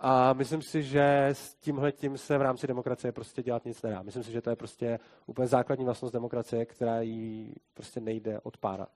[0.00, 4.02] A myslím si, že s tímhle tím se v rámci demokracie prostě dělat nic nedá.
[4.02, 8.90] Myslím si, že to je prostě úplně základní vlastnost demokracie, která jí prostě nejde odpárat.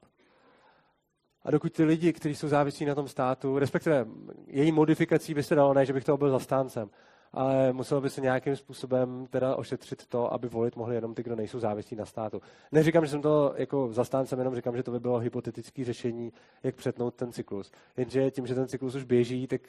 [1.44, 4.06] A dokud ty lidi, kteří jsou závislí na tom státu, respektive
[4.46, 6.90] její modifikací by se dalo, ne, že bych toho byl zastáncem,
[7.32, 11.36] ale muselo by se nějakým způsobem teda ošetřit to, aby volit mohli jenom ty, kdo
[11.36, 12.42] nejsou závislí na státu.
[12.72, 16.32] Neříkám, že jsem to jako zastáncem, jenom říkám, že to by bylo hypotetické řešení,
[16.62, 17.72] jak přetnout ten cyklus.
[17.96, 19.60] Jenže tím, že ten cyklus už běží, tak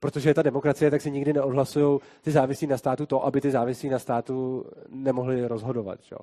[0.00, 3.50] protože je ta demokracie, tak si nikdy neodhlasují ty závislí na státu to, aby ty
[3.50, 6.00] závislí na státu nemohli rozhodovat.
[6.00, 6.16] Čo?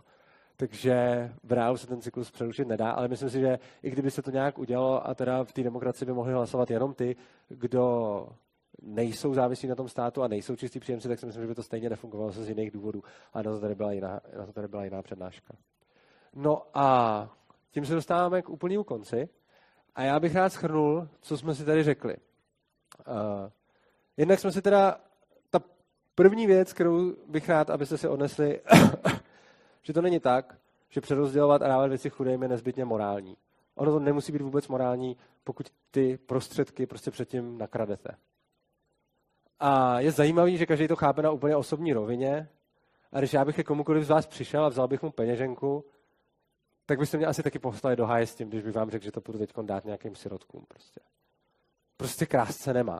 [0.57, 4.21] Takže v reálu se ten cyklus přerušit nedá, ale myslím si, že i kdyby se
[4.21, 7.15] to nějak udělalo a teda v té demokracii by mohli hlasovat jenom ty,
[7.49, 8.27] kdo
[8.81, 11.63] nejsou závislí na tom státu a nejsou čistí příjemci, tak si myslím, že by to
[11.63, 13.03] stejně nefungovalo z jiných důvodů.
[13.33, 15.53] A na to tady byla jiná, na to tady byla jiná přednáška.
[16.35, 17.29] No a
[17.71, 19.29] tím se dostáváme k úplnému konci.
[19.95, 22.15] A já bych rád schrnul, co jsme si tady řekli.
[23.07, 23.13] Uh,
[24.17, 24.97] jednak jsme si teda,
[25.49, 25.59] ta
[26.15, 28.61] první věc, kterou bych rád, abyste si odnesli,
[29.81, 30.57] že to není tak,
[30.89, 33.37] že přerozdělovat a dávat věci chudým je nezbytně morální.
[33.75, 38.09] Ono to nemusí být vůbec morální, pokud ty prostředky prostě předtím nakradete.
[39.65, 42.49] A je zajímavý, že každý to chápe na úplně osobní rovině.
[43.11, 45.85] A když já bych ke komukoliv z vás přišel a vzal bych mu peněženku,
[46.85, 49.11] tak byste mě asi taky poslali do háje s tím, když bych vám řekl, že
[49.11, 50.65] to budu teď dát nějakým sirotkům.
[50.67, 50.99] Prostě.
[51.97, 52.99] prostě krásce nemá.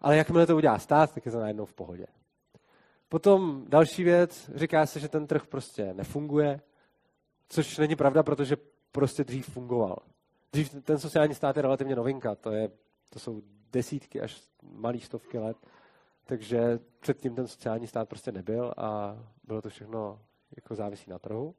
[0.00, 2.06] Ale jakmile to udělá stát, tak je to najednou v pohodě.
[3.08, 6.60] Potom další věc, říká se, že ten trh prostě nefunguje,
[7.48, 8.56] což není pravda, protože
[8.92, 9.98] prostě dřív fungoval.
[10.52, 12.70] Dřív ten sociální stát je relativně novinka, to, je,
[13.10, 13.42] to jsou
[13.72, 15.56] desítky až malý stovky let,
[16.24, 20.20] takže předtím ten sociální stát prostě nebyl a bylo to všechno
[20.56, 21.54] jako závisí na trhu.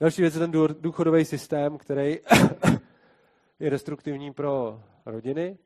[0.00, 0.50] Další věc je ten
[0.80, 2.18] důchodový systém, který
[3.60, 5.58] je destruktivní pro rodiny.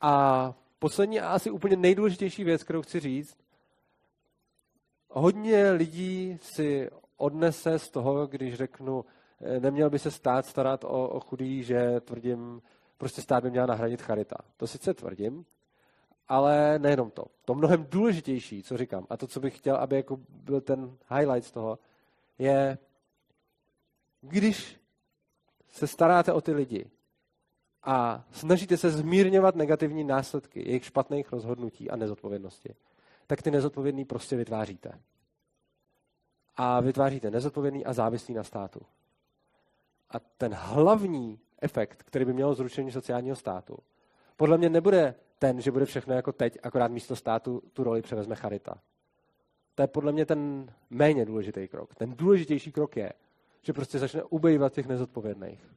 [0.00, 3.38] A poslední a asi úplně nejdůležitější věc, kterou chci říct,
[5.08, 9.04] hodně lidí si odnese z toho, když řeknu,
[9.40, 12.62] eh, neměl by se stát starat o, o chudý, že tvrdím,
[12.98, 14.36] prostě stát by měl nahradit charita.
[14.56, 15.44] To sice tvrdím,
[16.28, 17.24] ale nejenom to.
[17.44, 21.48] To mnohem důležitější, co říkám, a to, co bych chtěl, aby jako byl ten highlight
[21.48, 21.78] z toho,
[22.38, 22.78] je,
[24.20, 24.80] když
[25.68, 26.90] se staráte o ty lidi
[27.82, 32.74] a snažíte se zmírňovat negativní následky jejich špatných rozhodnutí a nezodpovědnosti,
[33.26, 35.00] tak ty nezodpovědný prostě vytváříte.
[36.56, 38.80] A vytváříte nezodpovědný a závislý na státu.
[40.10, 43.78] A ten hlavní efekt, který by mělo zrušení sociálního státu,
[44.36, 48.34] podle mě nebude ten, že bude všechno jako teď, akorát místo státu tu roli převezme
[48.34, 48.74] charita.
[49.74, 51.94] To je podle mě ten méně důležitý krok.
[51.94, 53.12] Ten důležitější krok je,
[53.62, 55.74] že prostě začne ubejvat těch nezodpovědných.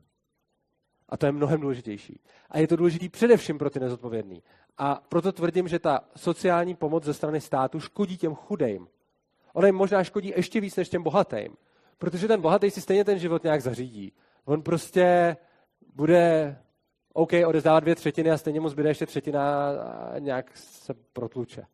[1.10, 2.20] A to je mnohem důležitější.
[2.50, 4.44] A je to důležitý především pro ty nezodpovědný.
[4.78, 8.88] A proto tvrdím, že ta sociální pomoc ze strany státu škodí těm chudým.
[9.54, 11.58] Ona jim možná škodí ještě víc než těm bohatým.
[11.98, 14.14] Protože ten bohatý si stejně ten život nějak zařídí.
[14.46, 15.38] On prostě
[15.96, 16.58] bude
[17.18, 21.66] OK, odezdávat dvě třetiny a stejně mu zbyde ještě třetina a nějak se protluče.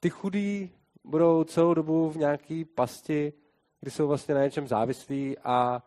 [0.00, 0.72] Ty chudí
[1.04, 3.32] budou celou dobu v nějaký pasti,
[3.80, 5.82] kdy jsou vlastně na něčem závislí a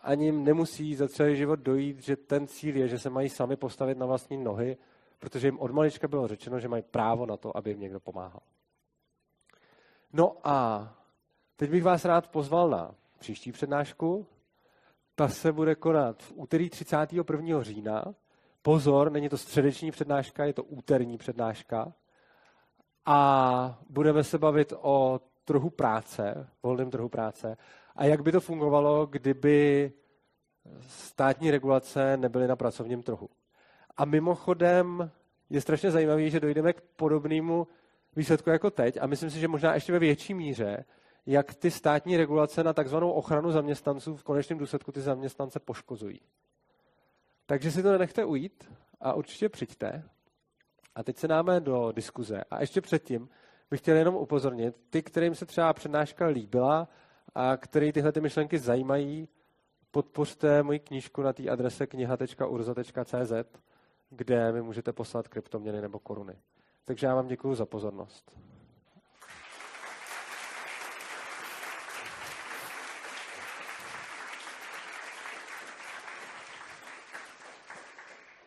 [0.00, 3.56] ani jim nemusí za celý život dojít, že ten cíl je, že se mají sami
[3.56, 4.76] postavit na vlastní nohy,
[5.18, 8.42] protože jim od malička bylo řečeno, že mají právo na to, aby jim někdo pomáhal.
[10.12, 10.88] No a
[11.56, 14.26] teď bych vás rád pozval na příští přednášku,
[15.14, 17.62] ta se bude konat v úterý 31.
[17.62, 18.14] října.
[18.62, 21.92] Pozor, není to středeční přednáška, je to úterní přednáška.
[23.06, 27.56] A budeme se bavit o trhu práce, volném trhu práce.
[27.96, 29.92] A jak by to fungovalo, kdyby
[30.86, 33.28] státní regulace nebyly na pracovním trhu.
[33.96, 35.10] A mimochodem
[35.50, 37.66] je strašně zajímavé, že dojdeme k podobnému
[38.16, 40.84] výsledku jako teď a myslím si, že možná ještě ve větší míře,
[41.26, 46.20] jak ty státní regulace na takzvanou ochranu zaměstnanců v konečném důsledku ty zaměstnance poškozují.
[47.46, 50.04] Takže si to nenechte ujít a určitě přijďte.
[50.94, 52.44] A teď se dáme do diskuze.
[52.50, 53.28] A ještě předtím
[53.70, 56.88] bych chtěl jenom upozornit, ty, kterým se třeba přednáška líbila
[57.34, 59.28] a který tyhle ty myšlenky zajímají,
[59.90, 63.32] podpořte moji knížku na té adrese kniha.urza.cz,
[64.10, 66.36] kde mi můžete poslat kryptoměny nebo koruny.
[66.84, 68.38] Takže já vám děkuji za pozornost.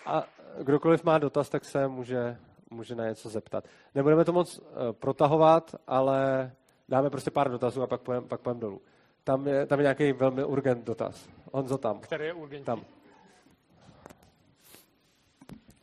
[0.06, 0.23] A
[0.64, 2.38] kdokoliv má dotaz, tak se může,
[2.69, 3.64] může na něco zeptat.
[3.95, 6.52] Nebudeme to moc uh, protahovat, ale
[6.90, 8.82] dáme prostě pár dotazů a pak půjdeme pak pojem dolů.
[9.23, 11.30] Tam je, tam je nějaký velmi urgent dotaz.
[11.53, 11.99] Honzo tam.
[11.99, 12.65] Který je urgentní?
[12.65, 12.82] Tam.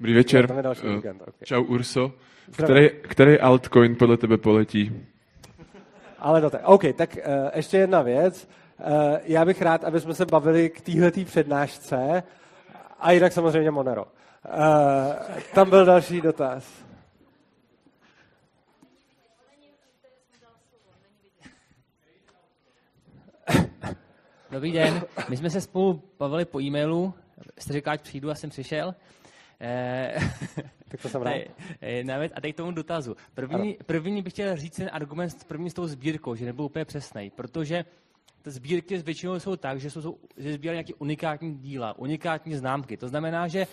[0.00, 0.48] Dobrý večer.
[0.48, 1.22] Tam je další uh, urgent.
[1.22, 1.32] Okay.
[1.44, 2.12] Čau Urso.
[2.52, 5.06] Který, který altcoin podle tebe poletí?
[6.18, 6.58] Ale do té.
[6.58, 8.48] OK, tak uh, ještě jedna věc.
[8.80, 12.22] Uh, já bych rád, aby jsme se bavili k téhletý přednášce
[13.02, 14.04] a jinak samozřejmě Monero.
[14.04, 14.10] Uh,
[15.54, 16.84] tam byl další dotaz.
[24.50, 27.14] Dobrý den, my jsme se spolu bavili po e-mailu,
[27.58, 28.94] jste říkal, ať přijdu a jsem přišel.
[29.60, 30.14] Eh,
[30.88, 31.34] tak to jsem rád.
[31.80, 33.16] Eh, a teď k tomu dotazu.
[33.34, 37.30] První, první bych chtěl říct ten argument první s tou sbírkou, že nebyl úplně přesný,
[37.30, 37.84] protože
[38.42, 42.96] ty sbírky většinou jsou tak, že, jsou, že sbírají nějaké unikátní díla, unikátní známky.
[42.96, 43.66] To znamená, že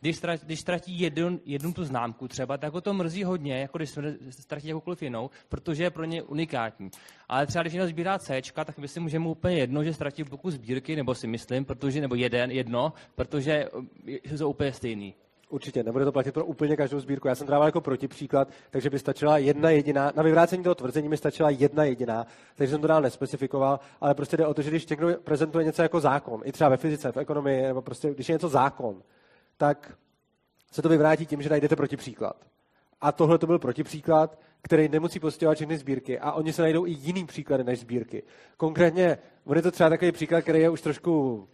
[0.00, 3.78] když, ztratí, když ztratí jednu, jednu tu známku třeba, tak ho to mrzí hodně, jako
[3.78, 3.98] když
[4.30, 6.90] ztratí jakoukoliv jinou, protože je pro ně unikátní.
[7.28, 10.50] Ale třeba když někdo sbírá C, tak by si můžeme úplně jedno, že ztratí buku
[10.50, 13.68] sbírky, nebo si myslím, protože, nebo jeden, jedno, protože
[14.36, 15.14] jsou úplně stejný.
[15.48, 17.28] Určitě, nebude to platit pro úplně každou sbírku.
[17.28, 21.16] Já jsem dával jako protipříklad, takže by stačila jedna jediná, na vyvrácení toho tvrzení mi
[21.16, 22.26] stačila jedna jediná,
[22.56, 25.82] takže jsem to dál nespecifikoval, ale prostě jde o to, že když někdo prezentuje něco
[25.82, 29.02] jako zákon, i třeba ve fyzice, v ekonomii, nebo prostě když je něco zákon,
[29.56, 29.98] tak
[30.72, 32.36] se to vyvrátí tím, že najdete protipříklad.
[33.00, 36.18] A tohle to byl protipříklad, který nemusí postihovat všechny sbírky.
[36.18, 38.22] A oni se najdou i jiný příklady než sbírky.
[38.56, 41.48] Konkrétně, on je to třeba takový příklad, který je už trošku,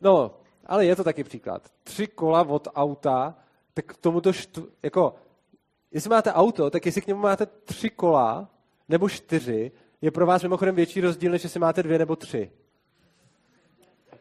[0.00, 0.34] no,
[0.70, 1.68] ale je to taky příklad.
[1.84, 3.34] Tři kola od auta,
[3.74, 5.14] tak k tomu to štv, jako,
[5.90, 8.50] jestli máte auto, tak jestli k němu máte tři kola
[8.88, 9.72] nebo čtyři,
[10.02, 12.50] je pro vás mimochodem větší rozdíl, než jestli máte dvě nebo tři.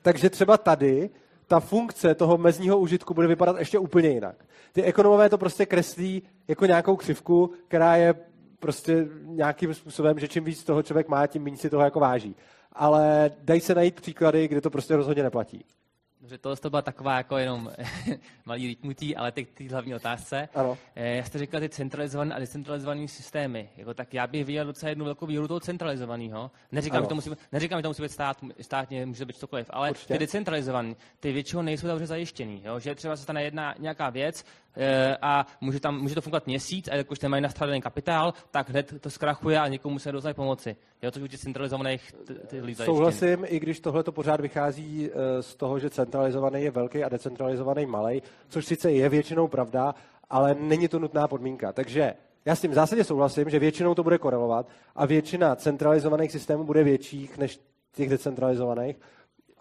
[0.02, 1.10] Takže třeba tady
[1.48, 4.46] ta funkce toho mezního užitku bude vypadat ještě úplně jinak.
[4.74, 8.14] Ty ekonomové to prostě kreslí jako nějakou křivku, která je
[8.60, 12.36] prostě nějakým způsobem, že čím víc toho člověk má, tím méně si toho jako váží.
[12.74, 15.66] Ale dají se najít příklady, kde to prostě rozhodně neplatí.
[16.30, 17.72] Dobře, tohle to byla taková jako jenom
[18.46, 20.50] malý rytmutí, ale teď ty hlavní otázce.
[20.56, 20.78] Ano.
[20.96, 23.70] Eh, já jste říkal ty centralizované a decentralizované systémy.
[23.78, 26.52] Jako, tak já bych viděl docela jednu velkou výhodu toho centralizovaného.
[26.72, 29.90] Neříkám, že to musí, neříkám, že to musí být stát, státně, může být cokoliv, ale
[29.90, 30.14] Určitě.
[30.14, 32.62] ty decentralizované, ty většinou nejsou dobře zajištěný.
[32.66, 32.80] Jo?
[32.80, 34.46] Že třeba se stane jedna nějaká věc,
[35.22, 39.10] a může, tam, může to fungovat měsíc a jakož nemají nastavený kapitál, tak hned to
[39.10, 40.76] zkrachuje a někomu se dostaje pomoci.
[41.02, 42.14] Jo, to těch centralizovaných
[42.48, 47.04] ty Souhlasím, i když tohle to pořád vychází eh, z toho, že centralizovaný je velký
[47.04, 49.96] a decentralizovaný malý, což sice je většinou pravda,
[50.30, 51.74] ale není to nutná podmínka.
[51.74, 52.14] Takže
[52.46, 56.64] já s tím v zásadě souhlasím, že většinou to bude korelovat a většina centralizovaných systémů
[56.64, 57.60] bude větších než
[57.94, 58.96] těch decentralizovaných,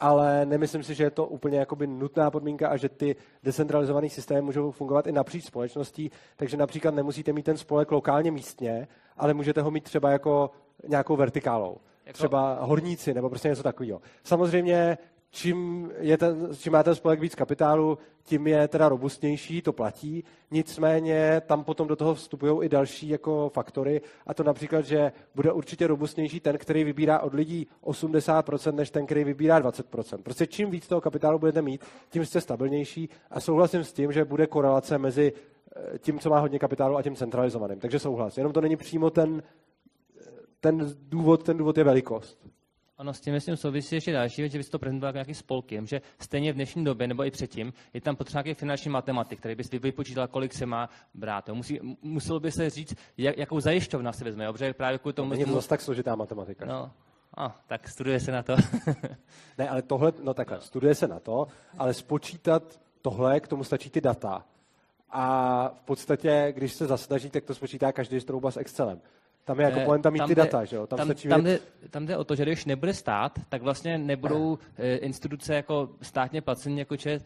[0.01, 4.43] ale nemyslím si, že je to úplně jakoby nutná podmínka a že ty decentralizované systémy
[4.43, 9.63] můžou fungovat i napříč společností, takže například nemusíte mít ten spolek lokálně místně, ale můžete
[9.63, 10.51] ho mít třeba jako
[10.89, 11.77] nějakou vertikálou.
[12.07, 12.17] Jako...
[12.17, 14.01] Třeba horníci nebo prostě něco takového.
[14.25, 14.99] Samozřejmě
[15.31, 20.25] čím, je ten, čím má ten spolek víc kapitálu, tím je teda robustnější, to platí.
[20.51, 25.53] Nicméně tam potom do toho vstupují i další jako faktory, a to například, že bude
[25.53, 30.23] určitě robustnější ten, který vybírá od lidí 80%, než ten, který vybírá 20%.
[30.23, 34.25] Prostě čím víc toho kapitálu budete mít, tím jste stabilnější a souhlasím s tím, že
[34.25, 35.33] bude korelace mezi
[35.77, 37.81] eh, tím, co má hodně kapitálu a tím centralizovaným.
[37.81, 38.39] Takže souhlas.
[38.39, 39.43] Jenom to není přímo ten,
[40.21, 40.25] eh,
[40.61, 42.58] ten důvod, ten důvod je velikost.
[42.99, 45.35] Ono s tím, myslím, souvisí ještě další věc, že by se to prezentoval jako nějaký
[45.35, 49.39] spolky, že stejně v dnešní době nebo i předtím je tam potřeba nějaký finanční matematik,
[49.39, 51.49] který by vypočítal, kolik se má brát.
[51.49, 55.31] Musí, muselo by se říct, jak, jakou zajišťovna se vezme, protože právě kvůli tomu...
[55.31, 56.67] Není to zase tak složitá matematika.
[56.67, 56.91] No,
[57.37, 58.57] a, tak studuje se na to.
[59.59, 61.47] ne, ale tohle, no takhle, studuje se na to,
[61.79, 64.45] ale spočítat tohle, k tomu stačí ty data.
[65.11, 69.01] A v podstatě, když se zasnaží, tak to spočítá každý strouba s Excelem.
[69.49, 70.87] Tam je jako pointa mít tam ty jde, data, že jo?
[70.87, 71.59] Tam, tam, tam, jde,
[71.91, 76.41] tam jde o to, že když nebude stát, tak vlastně nebudou e, instituce jako státně
[76.41, 77.21] placené jako Če,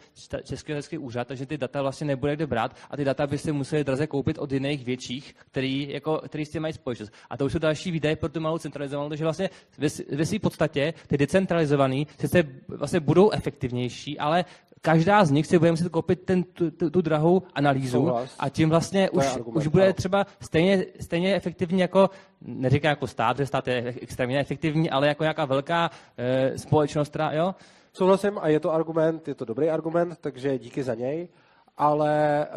[0.44, 3.52] Český letecký úřad, takže ty data vlastně nebude kde brát a ty data by si
[3.52, 7.12] museli draze koupit od jiných větších, který, jako, který s tím mají společnost.
[7.30, 10.38] A to už jsou další výdaje pro tu malou centralizovanou, takže vlastně ve, ve své
[10.38, 14.44] podstatě ty decentralizované sice vlastně budou efektivnější, ale
[14.82, 18.34] každá z nich si bude muset koupit ten, tu, tu, tu drahou analýzu Souhlas.
[18.38, 22.10] a tím vlastně už, už bude třeba stejně, stejně efektivní jako,
[22.40, 27.32] neříkám jako stát, že stát je extrémně efektivní, ale jako nějaká velká e, společnost, která,
[27.32, 27.54] jo?
[27.92, 31.28] Souhlasím a je to argument, je to dobrý argument, takže díky za něj,
[31.76, 32.48] ale e,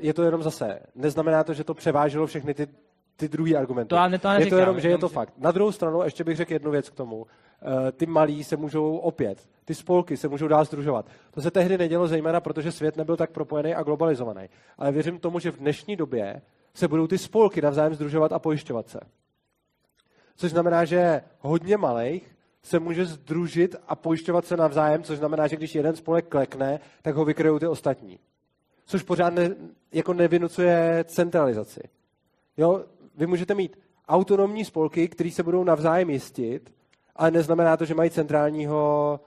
[0.00, 2.66] je to jenom zase, neznamená to, že to převážilo všechny ty
[3.16, 3.88] ty druhý argumenty.
[3.88, 5.34] To ne, to je to jenom, že je to fakt.
[5.38, 7.26] Na druhou stranu ještě bych řekl jednu věc k tomu.
[7.62, 11.06] Eh, ty malí se můžou opět, ty spolky se můžou dál združovat.
[11.30, 14.48] To se tehdy nedělo zejména, protože svět nebyl tak propojený a globalizovaný.
[14.78, 16.42] Ale věřím tomu, že v dnešní době
[16.74, 19.00] se budou ty spolky navzájem združovat a pojišťovat se.
[20.36, 25.56] Což znamená, že hodně malých se může združit a pojišťovat se navzájem, což znamená, že
[25.56, 28.18] když jeden spolek klekne, tak ho vykryjou ty ostatní.
[28.86, 29.50] Což pořád ne,
[29.92, 31.80] jako nevinucuje centralizaci.
[32.56, 32.84] Jo,
[33.16, 33.78] vy můžete mít
[34.08, 36.74] autonomní spolky, které se budou navzájem jistit,
[37.16, 39.20] ale neznamená to, že mají centrálního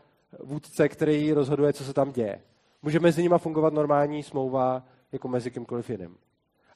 [0.43, 2.41] vůdce, který rozhoduje, co se tam děje.
[2.81, 6.17] Může mezi nimi fungovat normální smlouva jako mezi kýmkoliv jiným.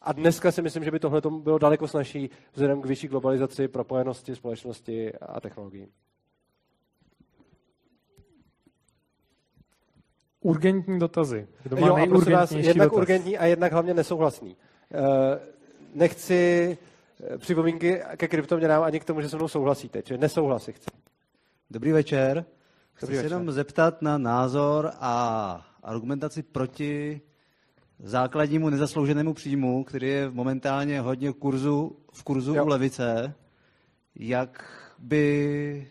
[0.02, 4.36] A dneska si myslím, že by tohle bylo daleko snažší vzhledem k vyšší globalizaci, propojenosti
[4.36, 5.88] společnosti a technologií.
[10.42, 11.48] Urgentní dotazy.
[11.64, 12.98] Kdo má jo, a vás, jednak dotaz?
[12.98, 14.58] urgentní a jednak hlavně nesouhlasný.
[14.94, 15.06] Uh,
[15.94, 16.91] nechci eh,
[17.38, 20.04] připomínky ke kryptoměnám ani k tomu, že se mnou souhlasíte.
[20.04, 20.90] Čili nesouhlasy chci.
[21.72, 22.46] Dobrý večer.
[22.94, 23.38] Chci Dobrý se večer.
[23.38, 27.22] jenom zeptat na názor a argumentaci proti
[28.00, 33.34] základnímu nezaslouženému příjmu, který je momentálně hodně v kurzu, v kurzu u levice.
[34.16, 34.66] Jak
[35.00, 35.88] by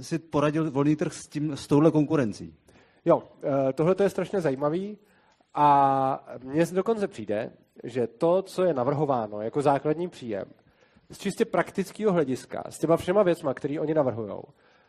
[0.00, 2.54] si poradil volný trh s, tím, s touhle konkurencí?
[3.04, 4.98] Jo, eh, tohle je strašně zajímavý
[5.54, 7.52] a mně dokonce přijde,
[7.84, 10.44] že to, co je navrhováno jako základní příjem,
[11.10, 14.42] z čistě praktického hlediska, s těma všema věcma, které oni navrhují,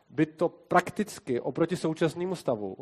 [0.09, 2.75] by to prakticky oproti současnému stavu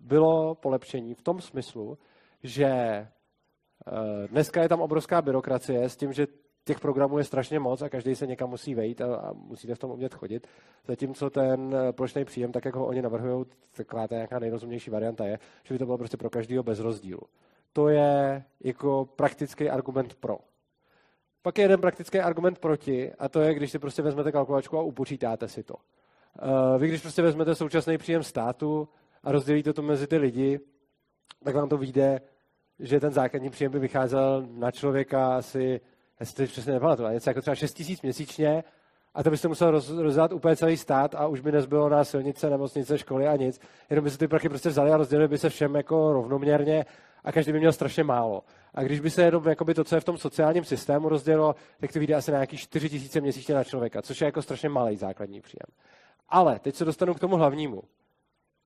[0.00, 1.98] bylo polepšení v tom smyslu,
[2.42, 3.08] že eh,
[4.28, 6.26] dneska je tam obrovská byrokracie s tím, že
[6.64, 9.78] těch programů je strašně moc a každý se někam musí vejít a, a musíte v
[9.78, 10.46] tom umět chodit.
[10.86, 13.44] Zatímco ten eh, plošný příjem, tak jak ho oni navrhují,
[13.76, 17.22] taková ta nějaká nejrozumnější varianta je, že by to bylo prostě pro každého bez rozdílu.
[17.72, 20.38] To je jako praktický argument pro.
[21.42, 24.82] Pak je jeden praktický argument proti a to je, když si prostě vezmete kalkulačku a
[24.82, 25.74] upočítáte si to.
[25.74, 28.88] Eh, vy, když prostě vezmete současný příjem státu
[29.22, 30.60] a rozdělíte to mezi ty lidi,
[31.44, 32.20] tak vám to vyjde,
[32.78, 35.80] že ten základní příjem by vycházel na člověka asi
[36.20, 38.64] já si to přesně nepamatuju, něco jako třeba 6 tisíc měsíčně
[39.14, 42.50] a to byste musel roz, rozdat úplně celý stát a už by nezbylo na silnice,
[42.50, 43.60] nemocnice, školy a nic.
[43.90, 46.86] Jenom by se ty prachy prostě vzali a rozdělili by se všem jako rovnoměrně
[47.24, 48.44] a každý by měl strašně málo.
[48.74, 51.92] A když by se jenom jakoby to, co je v tom sociálním systému rozdělilo, tak
[51.92, 54.96] to vyjde asi na nějaký 4 tisíce měsíčně na člověka, což je jako strašně malý
[54.96, 55.66] základní příjem.
[56.28, 57.82] Ale teď se dostanu k tomu hlavnímu.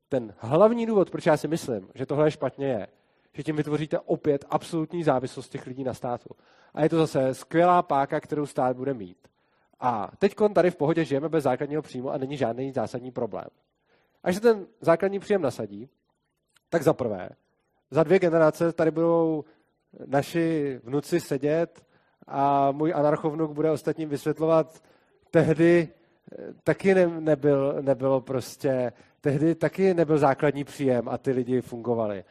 [0.09, 2.87] Ten hlavní důvod, proč já si myslím, že tohle je špatně, je,
[3.33, 6.35] že tím vytvoříte opět absolutní závislost těch lidí na státu.
[6.75, 9.29] A je to zase skvělá páka, kterou stát bude mít.
[9.81, 13.47] A teď tady v pohodě žijeme bez základního příjmu a není žádný zásadní problém.
[14.23, 15.89] Až se ten základní příjem nasadí,
[16.69, 17.29] tak za prvé,
[17.95, 19.45] za dvě generace tady budou
[20.07, 21.87] naši vnuci sedět
[22.27, 24.83] a můj anarchovnuk bude ostatním vysvětlovat,
[25.31, 31.61] tehdy eh, taky ne, nebyl, nebylo prostě, tehdy taky nebyl základní příjem a ty lidi
[31.61, 32.25] fungovali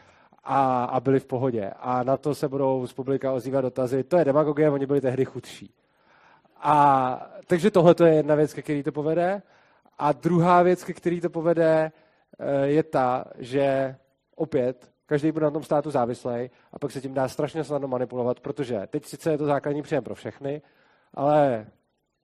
[0.44, 1.72] a, a byli v pohodě.
[1.80, 4.04] A na to se budou z publika ozývat dotazy.
[4.04, 5.74] To je demagogie, oni byli tehdy chudší.
[6.62, 9.42] A, takže tohle je jedna věc, ke který to povede.
[9.98, 11.92] A druhá věc, ke který to povede,
[12.40, 13.96] eh, je ta, že
[14.36, 18.40] opět každý bude na tom státu závislý a pak se tím dá strašně snadno manipulovat,
[18.40, 20.62] protože teď sice je to základní příjem pro všechny,
[21.14, 21.68] ale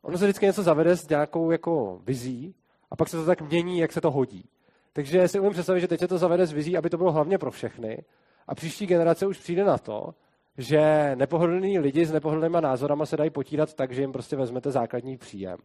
[0.01, 2.55] ono se vždycky něco zavede s nějakou jako vizí
[2.91, 4.49] a pak se to tak mění, jak se to hodí.
[4.93, 7.37] Takže si umím představit, že teď se to zavede z vizí, aby to bylo hlavně
[7.37, 8.03] pro všechny.
[8.47, 10.13] A příští generace už přijde na to,
[10.57, 15.17] že nepohodlní lidi s nepohodlnýma názorama se dají potírat tak, že jim prostě vezmete základní
[15.17, 15.57] příjem.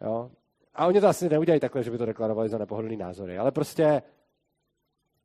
[0.00, 0.30] Jo?
[0.74, 4.02] A oni to asi neudělají takhle, že by to deklarovali za nepohodlný názory, ale prostě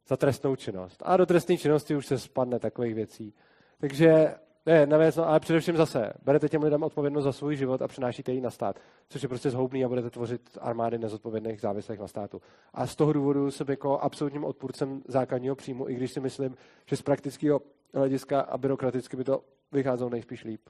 [0.08, 1.04] za trestnou činnost.
[1.06, 3.34] A do trestné činnosti už se spadne takových věcí.
[3.80, 7.56] Takže to je jedna věc, no, ale především zase, berete těm lidem odpovědnost za svůj
[7.56, 8.80] život a přenášíte ji na stát,
[9.10, 12.42] což je prostě zhoubný a budete tvořit armády nezodpovědných závislých na státu.
[12.74, 16.56] A z toho důvodu jsem jako absolutním odpůrcem základního příjmu, i když si myslím,
[16.86, 17.62] že z praktického
[17.94, 20.62] hlediska a byrokraticky by to vycházelo nejspíš líp.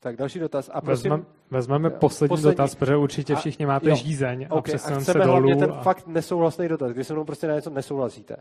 [0.00, 0.70] Tak další dotaz.
[0.72, 4.74] A prosím, Vezmem, vezmeme poslední, poslední dotaz, protože určitě všichni máte a, jo, žízeň okay,
[4.74, 5.58] a chceme se dolů.
[5.58, 5.82] ten a...
[5.82, 8.36] fakt nesouhlasný dotaz, když se mnou prostě na něco nesouhlasíte.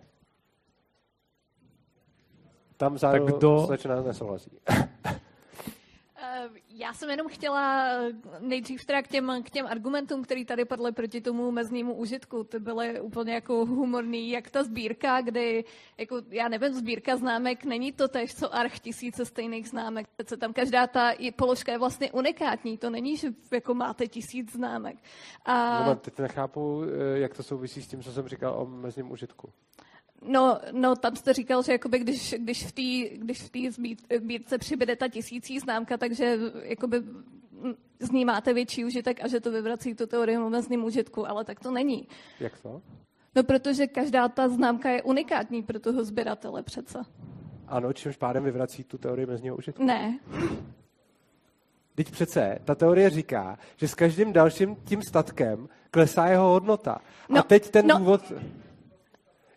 [2.78, 3.66] Tam zároveň kdo...
[3.66, 4.52] slečna nesouhlasí.
[6.70, 10.92] Já jsem jenom chtěla eh, nejdřív teda k těm, k těm argumentům, které tady padly
[10.92, 12.44] proti tomu meznímu užitku.
[12.44, 15.66] Ty byly úplně jako humorný, jak ta sbírka, kdy,
[15.98, 20.08] jako, já nevím, sbírka známek není to tež, co arch tisíce stejných známek.
[20.28, 22.78] Se tam každá ta položka je vlastně unikátní.
[22.78, 24.98] To není, že jako máte tisíc známek.
[25.46, 25.86] A...
[25.86, 29.50] No, teď nechápu, eh, jak to souvisí s tím, co jsem říkal o mezním užitku.
[30.22, 33.72] No, no, tam jste říkal, že jakoby, když, když v té když v
[34.18, 37.04] sbírce přibyde ta tisící známka, takže jakoby
[38.00, 41.44] z ní máte větší užitek a že to vyvrací tu teorii o mezným užitku, ale
[41.46, 42.08] tak to není.
[42.40, 42.82] Jak to?
[43.36, 47.00] No, protože každá ta známka je unikátní pro toho sběratele přece.
[47.68, 49.84] Ano, čímž pádem vyvrací tu teorii mezního užitku?
[49.84, 50.20] Ne.
[51.96, 56.98] Teď přece ta teorie říká, že s každým dalším tím statkem klesá jeho hodnota.
[57.30, 58.22] No, a teď ten no, důvod...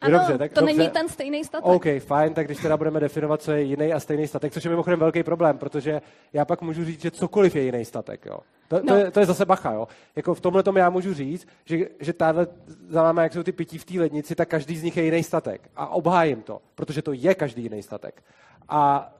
[0.00, 0.76] Ano, dobře, tak, to dobře.
[0.76, 1.66] není ten stejný statek.
[1.66, 4.70] OK, fajn, tak když teda budeme definovat, co je jiný a stejný statek, což je
[4.70, 6.00] mimochodem velký problém, protože
[6.32, 8.38] já pak můžu říct, že cokoliv je jiný statek, jo.
[8.68, 8.82] To, no.
[8.82, 9.88] to, je, to je zase bacha, jo.
[10.16, 12.46] Jako v tomhle tomu já můžu říct, že, že tahle,
[12.88, 15.22] za náma, jak jsou ty pití v té lednici, tak každý z nich je jiný
[15.22, 15.70] statek.
[15.76, 18.22] A obhájím to, protože to je každý jiný statek.
[18.68, 19.12] A,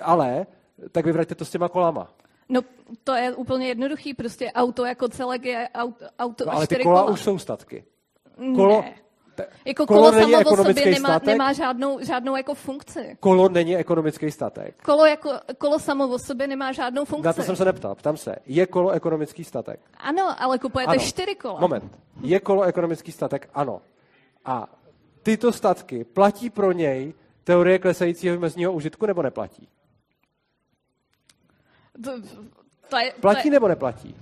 [0.00, 0.46] ale,
[0.92, 2.10] tak vyvraťte to s těma kolama.
[2.48, 2.60] No,
[3.04, 7.00] to je úplně jednoduchý, prostě auto jako celek je auto, auto no, ale ty kola,
[7.00, 7.84] kola už jsou statky.
[8.54, 9.03] Kolo, ne.
[9.64, 13.16] Jako kolo, kolo samo o sobě nemá, nemá žádnou, žádnou jako funkci.
[13.20, 14.82] Kolo není ekonomický statek.
[14.82, 17.26] Kolo, jako, kolo samo o sobě nemá žádnou funkci.
[17.26, 18.36] Na to jsem se neptal, ptám se.
[18.46, 19.80] Je kolo ekonomický statek?
[19.98, 21.00] Ano, ale kupujete ano.
[21.00, 21.60] čtyři kola.
[21.60, 21.98] Moment.
[22.20, 23.50] Je kolo ekonomický statek?
[23.54, 23.80] Ano.
[24.44, 24.68] A
[25.22, 29.68] tyto statky platí pro něj teorie klesajícího mezního užitku nebo neplatí?
[32.04, 32.10] To,
[32.88, 33.52] to je, platí to je...
[33.52, 34.16] nebo neplatí?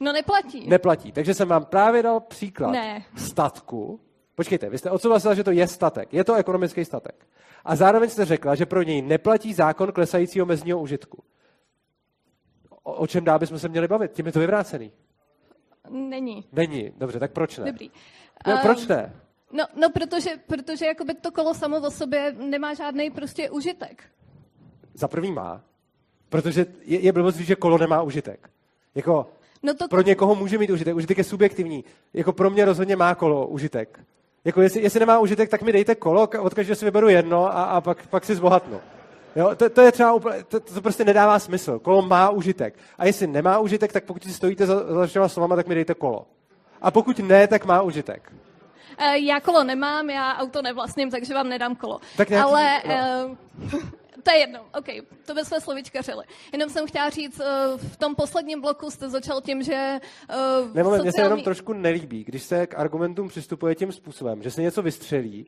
[0.00, 0.68] No neplatí.
[0.68, 1.12] Neplatí.
[1.12, 3.04] Takže jsem vám právě dal příklad ne.
[3.16, 4.00] statku.
[4.38, 6.14] Počkejte, vy jste odsouhlasila, že to je statek.
[6.14, 7.26] Je to ekonomický statek.
[7.64, 11.22] A zároveň jste řekla, že pro něj neplatí zákon klesajícího mezního užitku.
[12.82, 14.12] O, o čem dál bychom se měli bavit?
[14.12, 14.92] Tím je to vyvrácený.
[15.90, 16.44] Není.
[16.52, 16.92] Není.
[16.96, 17.64] Dobře, tak proč ne?
[17.64, 17.90] Dobrý.
[18.46, 19.12] No, um, proč ne?
[19.52, 24.04] No, no protože, protože jakoby to kolo samo o sobě nemá žádný prostě užitek.
[24.94, 25.62] Za prvý má.
[26.28, 28.50] Protože je, je blbost, že kolo nemá užitek.
[28.94, 29.30] Jako,
[29.62, 29.88] no to...
[29.88, 30.96] pro někoho může mít užitek.
[30.96, 31.84] Užitek je subjektivní.
[32.14, 34.00] Jako pro mě rozhodně má kolo užitek.
[34.48, 37.64] Jako jestli, jestli nemá užitek, tak mi dejte kolo, od každého si vyberu jedno a,
[37.64, 38.80] a pak, pak si zbohatnu.
[39.36, 41.78] Jo, to, to, je třeba úplně, to, to prostě nedává smysl.
[41.78, 42.74] Kolo má užitek.
[42.98, 46.26] A jestli nemá užitek, tak pokud si stojíte za, za slovama, tak mi dejte kolo.
[46.82, 48.32] A pokud ne, tak má užitek.
[49.00, 52.00] Uh, já kolo nemám, já auto nevlastním, takže vám nedám kolo.
[52.16, 53.36] Tak nějaký, Ale no.
[53.72, 53.80] uh,
[54.28, 54.86] to je jedno, OK,
[55.26, 56.24] to bychom slovičkařili.
[56.52, 60.00] Jenom jsem chtěla říct, uh, v tom posledním bloku jste začal tím, že...
[60.30, 61.02] Uh, ne, moment, sociální...
[61.02, 64.82] mě se jenom trošku nelíbí, když se k argumentům přistupuje tím způsobem, že se něco
[64.82, 65.46] vystřelí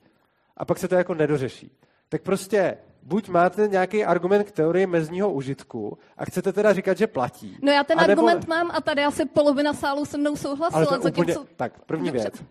[0.57, 1.73] a pak se to jako nedořeší.
[2.09, 7.07] Tak prostě buď máte nějaký argument k teorii mezního užitku a chcete teda říkat, že
[7.07, 7.57] platí.
[7.63, 8.23] No já ten anebo...
[8.23, 10.87] argument mám a tady asi polovina sálu se mnou souhlasila.
[10.89, 11.35] Ale to úplně...
[11.35, 11.45] co...
[11.57, 12.23] Tak, první Dobře.
[12.23, 12.43] věc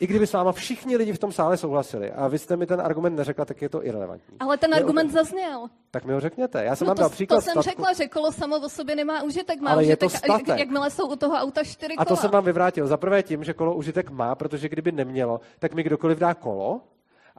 [0.00, 2.80] i kdyby s váma všichni lidi v tom sále souhlasili a vy jste mi ten
[2.80, 4.36] argument neřekla, tak je to irrelevantní.
[4.40, 5.66] Ale ten argument zazněl.
[5.90, 6.64] Tak mi ho řekněte.
[6.64, 7.70] Já jsem no vám dal příklad To jsem statku.
[7.70, 10.58] řekla, že kolo samo o sobě nemá užitek, má Ale užitek, je to statek.
[10.58, 12.02] jakmile jsou u toho auta čtyři kola.
[12.02, 12.86] A to jsem vám vyvrátil.
[12.86, 16.80] Za prvé tím, že kolo užitek má, protože kdyby nemělo, tak mi kdokoliv dá kolo.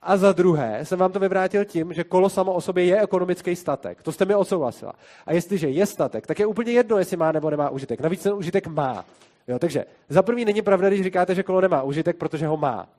[0.02, 3.56] A za druhé jsem vám to vyvrátil tím, že kolo samo o sobě je ekonomický
[3.56, 4.04] statek.
[4.04, 4.94] To jste mi odsouhlasila.
[5.26, 8.00] A jestliže je statek, tak je úplně jedno, jestli má nebo nemá užitek.
[8.02, 9.06] Navíc ten užitek má.
[9.50, 12.90] Jo, takže za první není pravda, když říkáte, že kolo nemá užitek, protože ho má.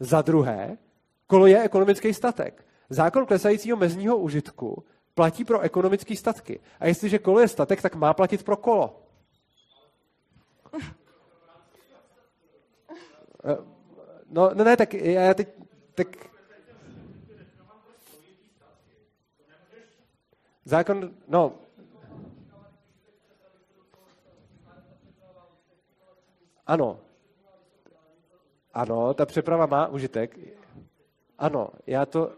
[0.00, 0.78] Za druhé,
[1.26, 2.64] kolo je ekonomický statek.
[2.90, 6.60] Zákon klesajícího mezního užitku platí pro ekonomické statky.
[6.80, 9.02] A jestliže kolo je statek, tak má platit pro kolo.
[13.44, 13.56] Eh,
[14.30, 15.48] no, no ne, tak já teď,
[15.94, 16.08] tak...
[20.64, 21.52] Zákon, no,
[26.66, 26.98] ano,
[28.74, 30.38] ano, ta přeprava má užitek.
[31.38, 32.32] Ano, já to,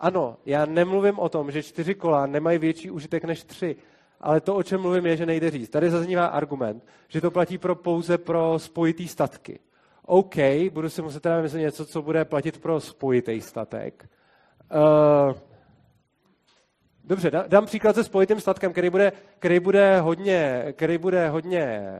[0.00, 3.76] ano, já nemluvím o tom, že čtyři kola nemají větší užitek než tři,
[4.20, 5.70] ale to, o čem mluvím, je, že nejde říct.
[5.70, 9.58] Tady zaznívá argument, že to platí pro pouze pro spojitý statky.
[10.06, 10.36] OK,
[10.72, 14.08] budu si muset teda myslet něco, co bude platit pro spojitý statek.
[14.74, 15.34] Uh,
[17.04, 21.94] dobře, dám příklad se spojitým statkem, který bude, který bude hodně, který bude hodně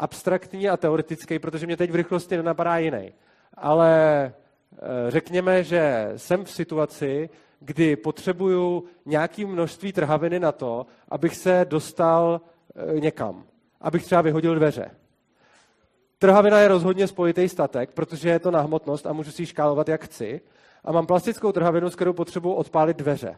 [0.00, 3.12] abstraktní a teoretický, protože mě teď v rychlosti nenapadá jiný.
[3.54, 4.24] Ale
[4.72, 11.66] eh, řekněme, že jsem v situaci, kdy potřebuju nějaké množství trhaviny na to, abych se
[11.68, 12.40] dostal
[12.96, 13.44] eh, někam.
[13.80, 14.90] Abych třeba vyhodil dveře.
[16.18, 19.88] Trhavina je rozhodně spojitý statek, protože je to na hmotnost a můžu si ji škálovat,
[19.88, 20.40] jak chci.
[20.84, 23.36] A mám plastickou trhavinu, s kterou potřebuji odpálit dveře.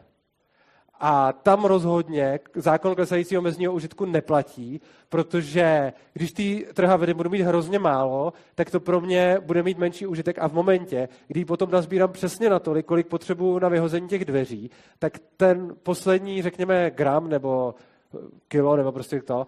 [0.99, 7.79] A tam rozhodně zákon klesajícího mezního užitku neplatí, protože když ty trhaviny budu mít hrozně
[7.79, 10.39] málo, tak to pro mě bude mít menší užitek.
[10.39, 14.71] A v momentě, kdy potom nazbírám přesně na tolik, kolik potřebuju na vyhození těch dveří,
[14.99, 17.75] tak ten poslední, řekněme, gram nebo
[18.47, 19.45] kilo nebo prostě to, uh,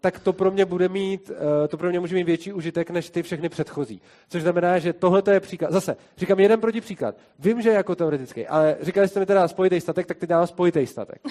[0.00, 1.36] tak to pro mě bude mít, uh,
[1.68, 4.00] to pro mě může mít větší užitek než ty všechny předchozí.
[4.28, 5.72] Což znamená, že tohle je příklad.
[5.72, 7.14] Zase, říkám jeden proti příklad.
[7.38, 10.46] Vím, že je jako teoretický, ale říkali jste mi teda spojitý statek, tak teď dávám
[10.46, 11.18] spojitý statek.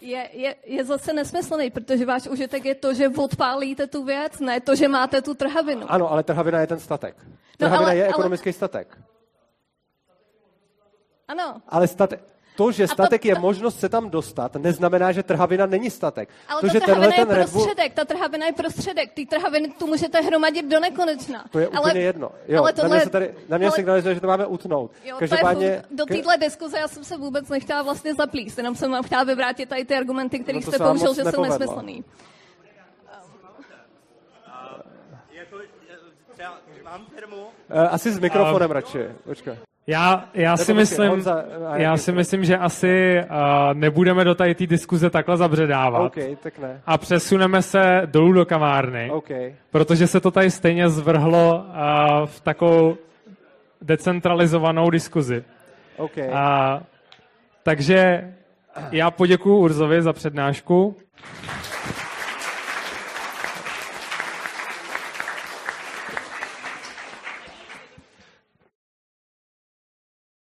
[0.00, 4.60] Je, je, je zase nesmyslný, protože váš užitek je to, že odpálíte tu věc, ne
[4.60, 5.92] to, že máte tu trhavinu.
[5.92, 7.16] Ano, ale trhavina je ten statek.
[7.26, 8.52] No, trhavina no, ale, je ekonomický ale...
[8.52, 8.98] statek.
[11.28, 11.62] Ano.
[11.68, 12.20] Ale statek,
[12.58, 16.28] to, že statek to, je možnost se tam dostat, neznamená, že trhavina není statek.
[16.48, 17.94] Ale to, ta že trhavina je ten prostředek, Bull...
[17.94, 21.44] ta trhavina je prostředek, ty trhaviny tu můžete hromadit do nekonečna.
[21.50, 22.30] To je ale, úplně jedno.
[22.48, 24.90] Jo, ale tohle, na mě, se tady, na mě ale, signalizuje, že to máme utnout.
[25.04, 25.82] Jo, Každopádně...
[25.90, 29.68] do téhle diskuze já jsem se vůbec nechtěla vlastně zaplíst, jenom jsem vám chtěla vyvrátit
[29.68, 32.04] tady ty argumenty, které no jste použil, že jsou nesmyslný.
[37.90, 39.08] Asi s mikrofonem um, radši.
[39.24, 39.67] Počkej.
[39.90, 41.44] Já, já, si myslím, Honza,
[41.74, 46.02] já si myslím, že asi uh, nebudeme do tady té diskuze takhle zabředávat.
[46.02, 46.80] Okay, tak ne.
[46.86, 49.10] A přesuneme se dolů do kavárny.
[49.10, 49.54] Okay.
[49.70, 52.96] Protože se to tady stejně zvrhlo uh, v takovou
[53.82, 55.44] decentralizovanou diskuzi.
[55.96, 56.28] Okay.
[56.28, 56.34] Uh,
[57.62, 58.32] takže
[58.90, 60.96] já poděkuji Urzovi za přednášku.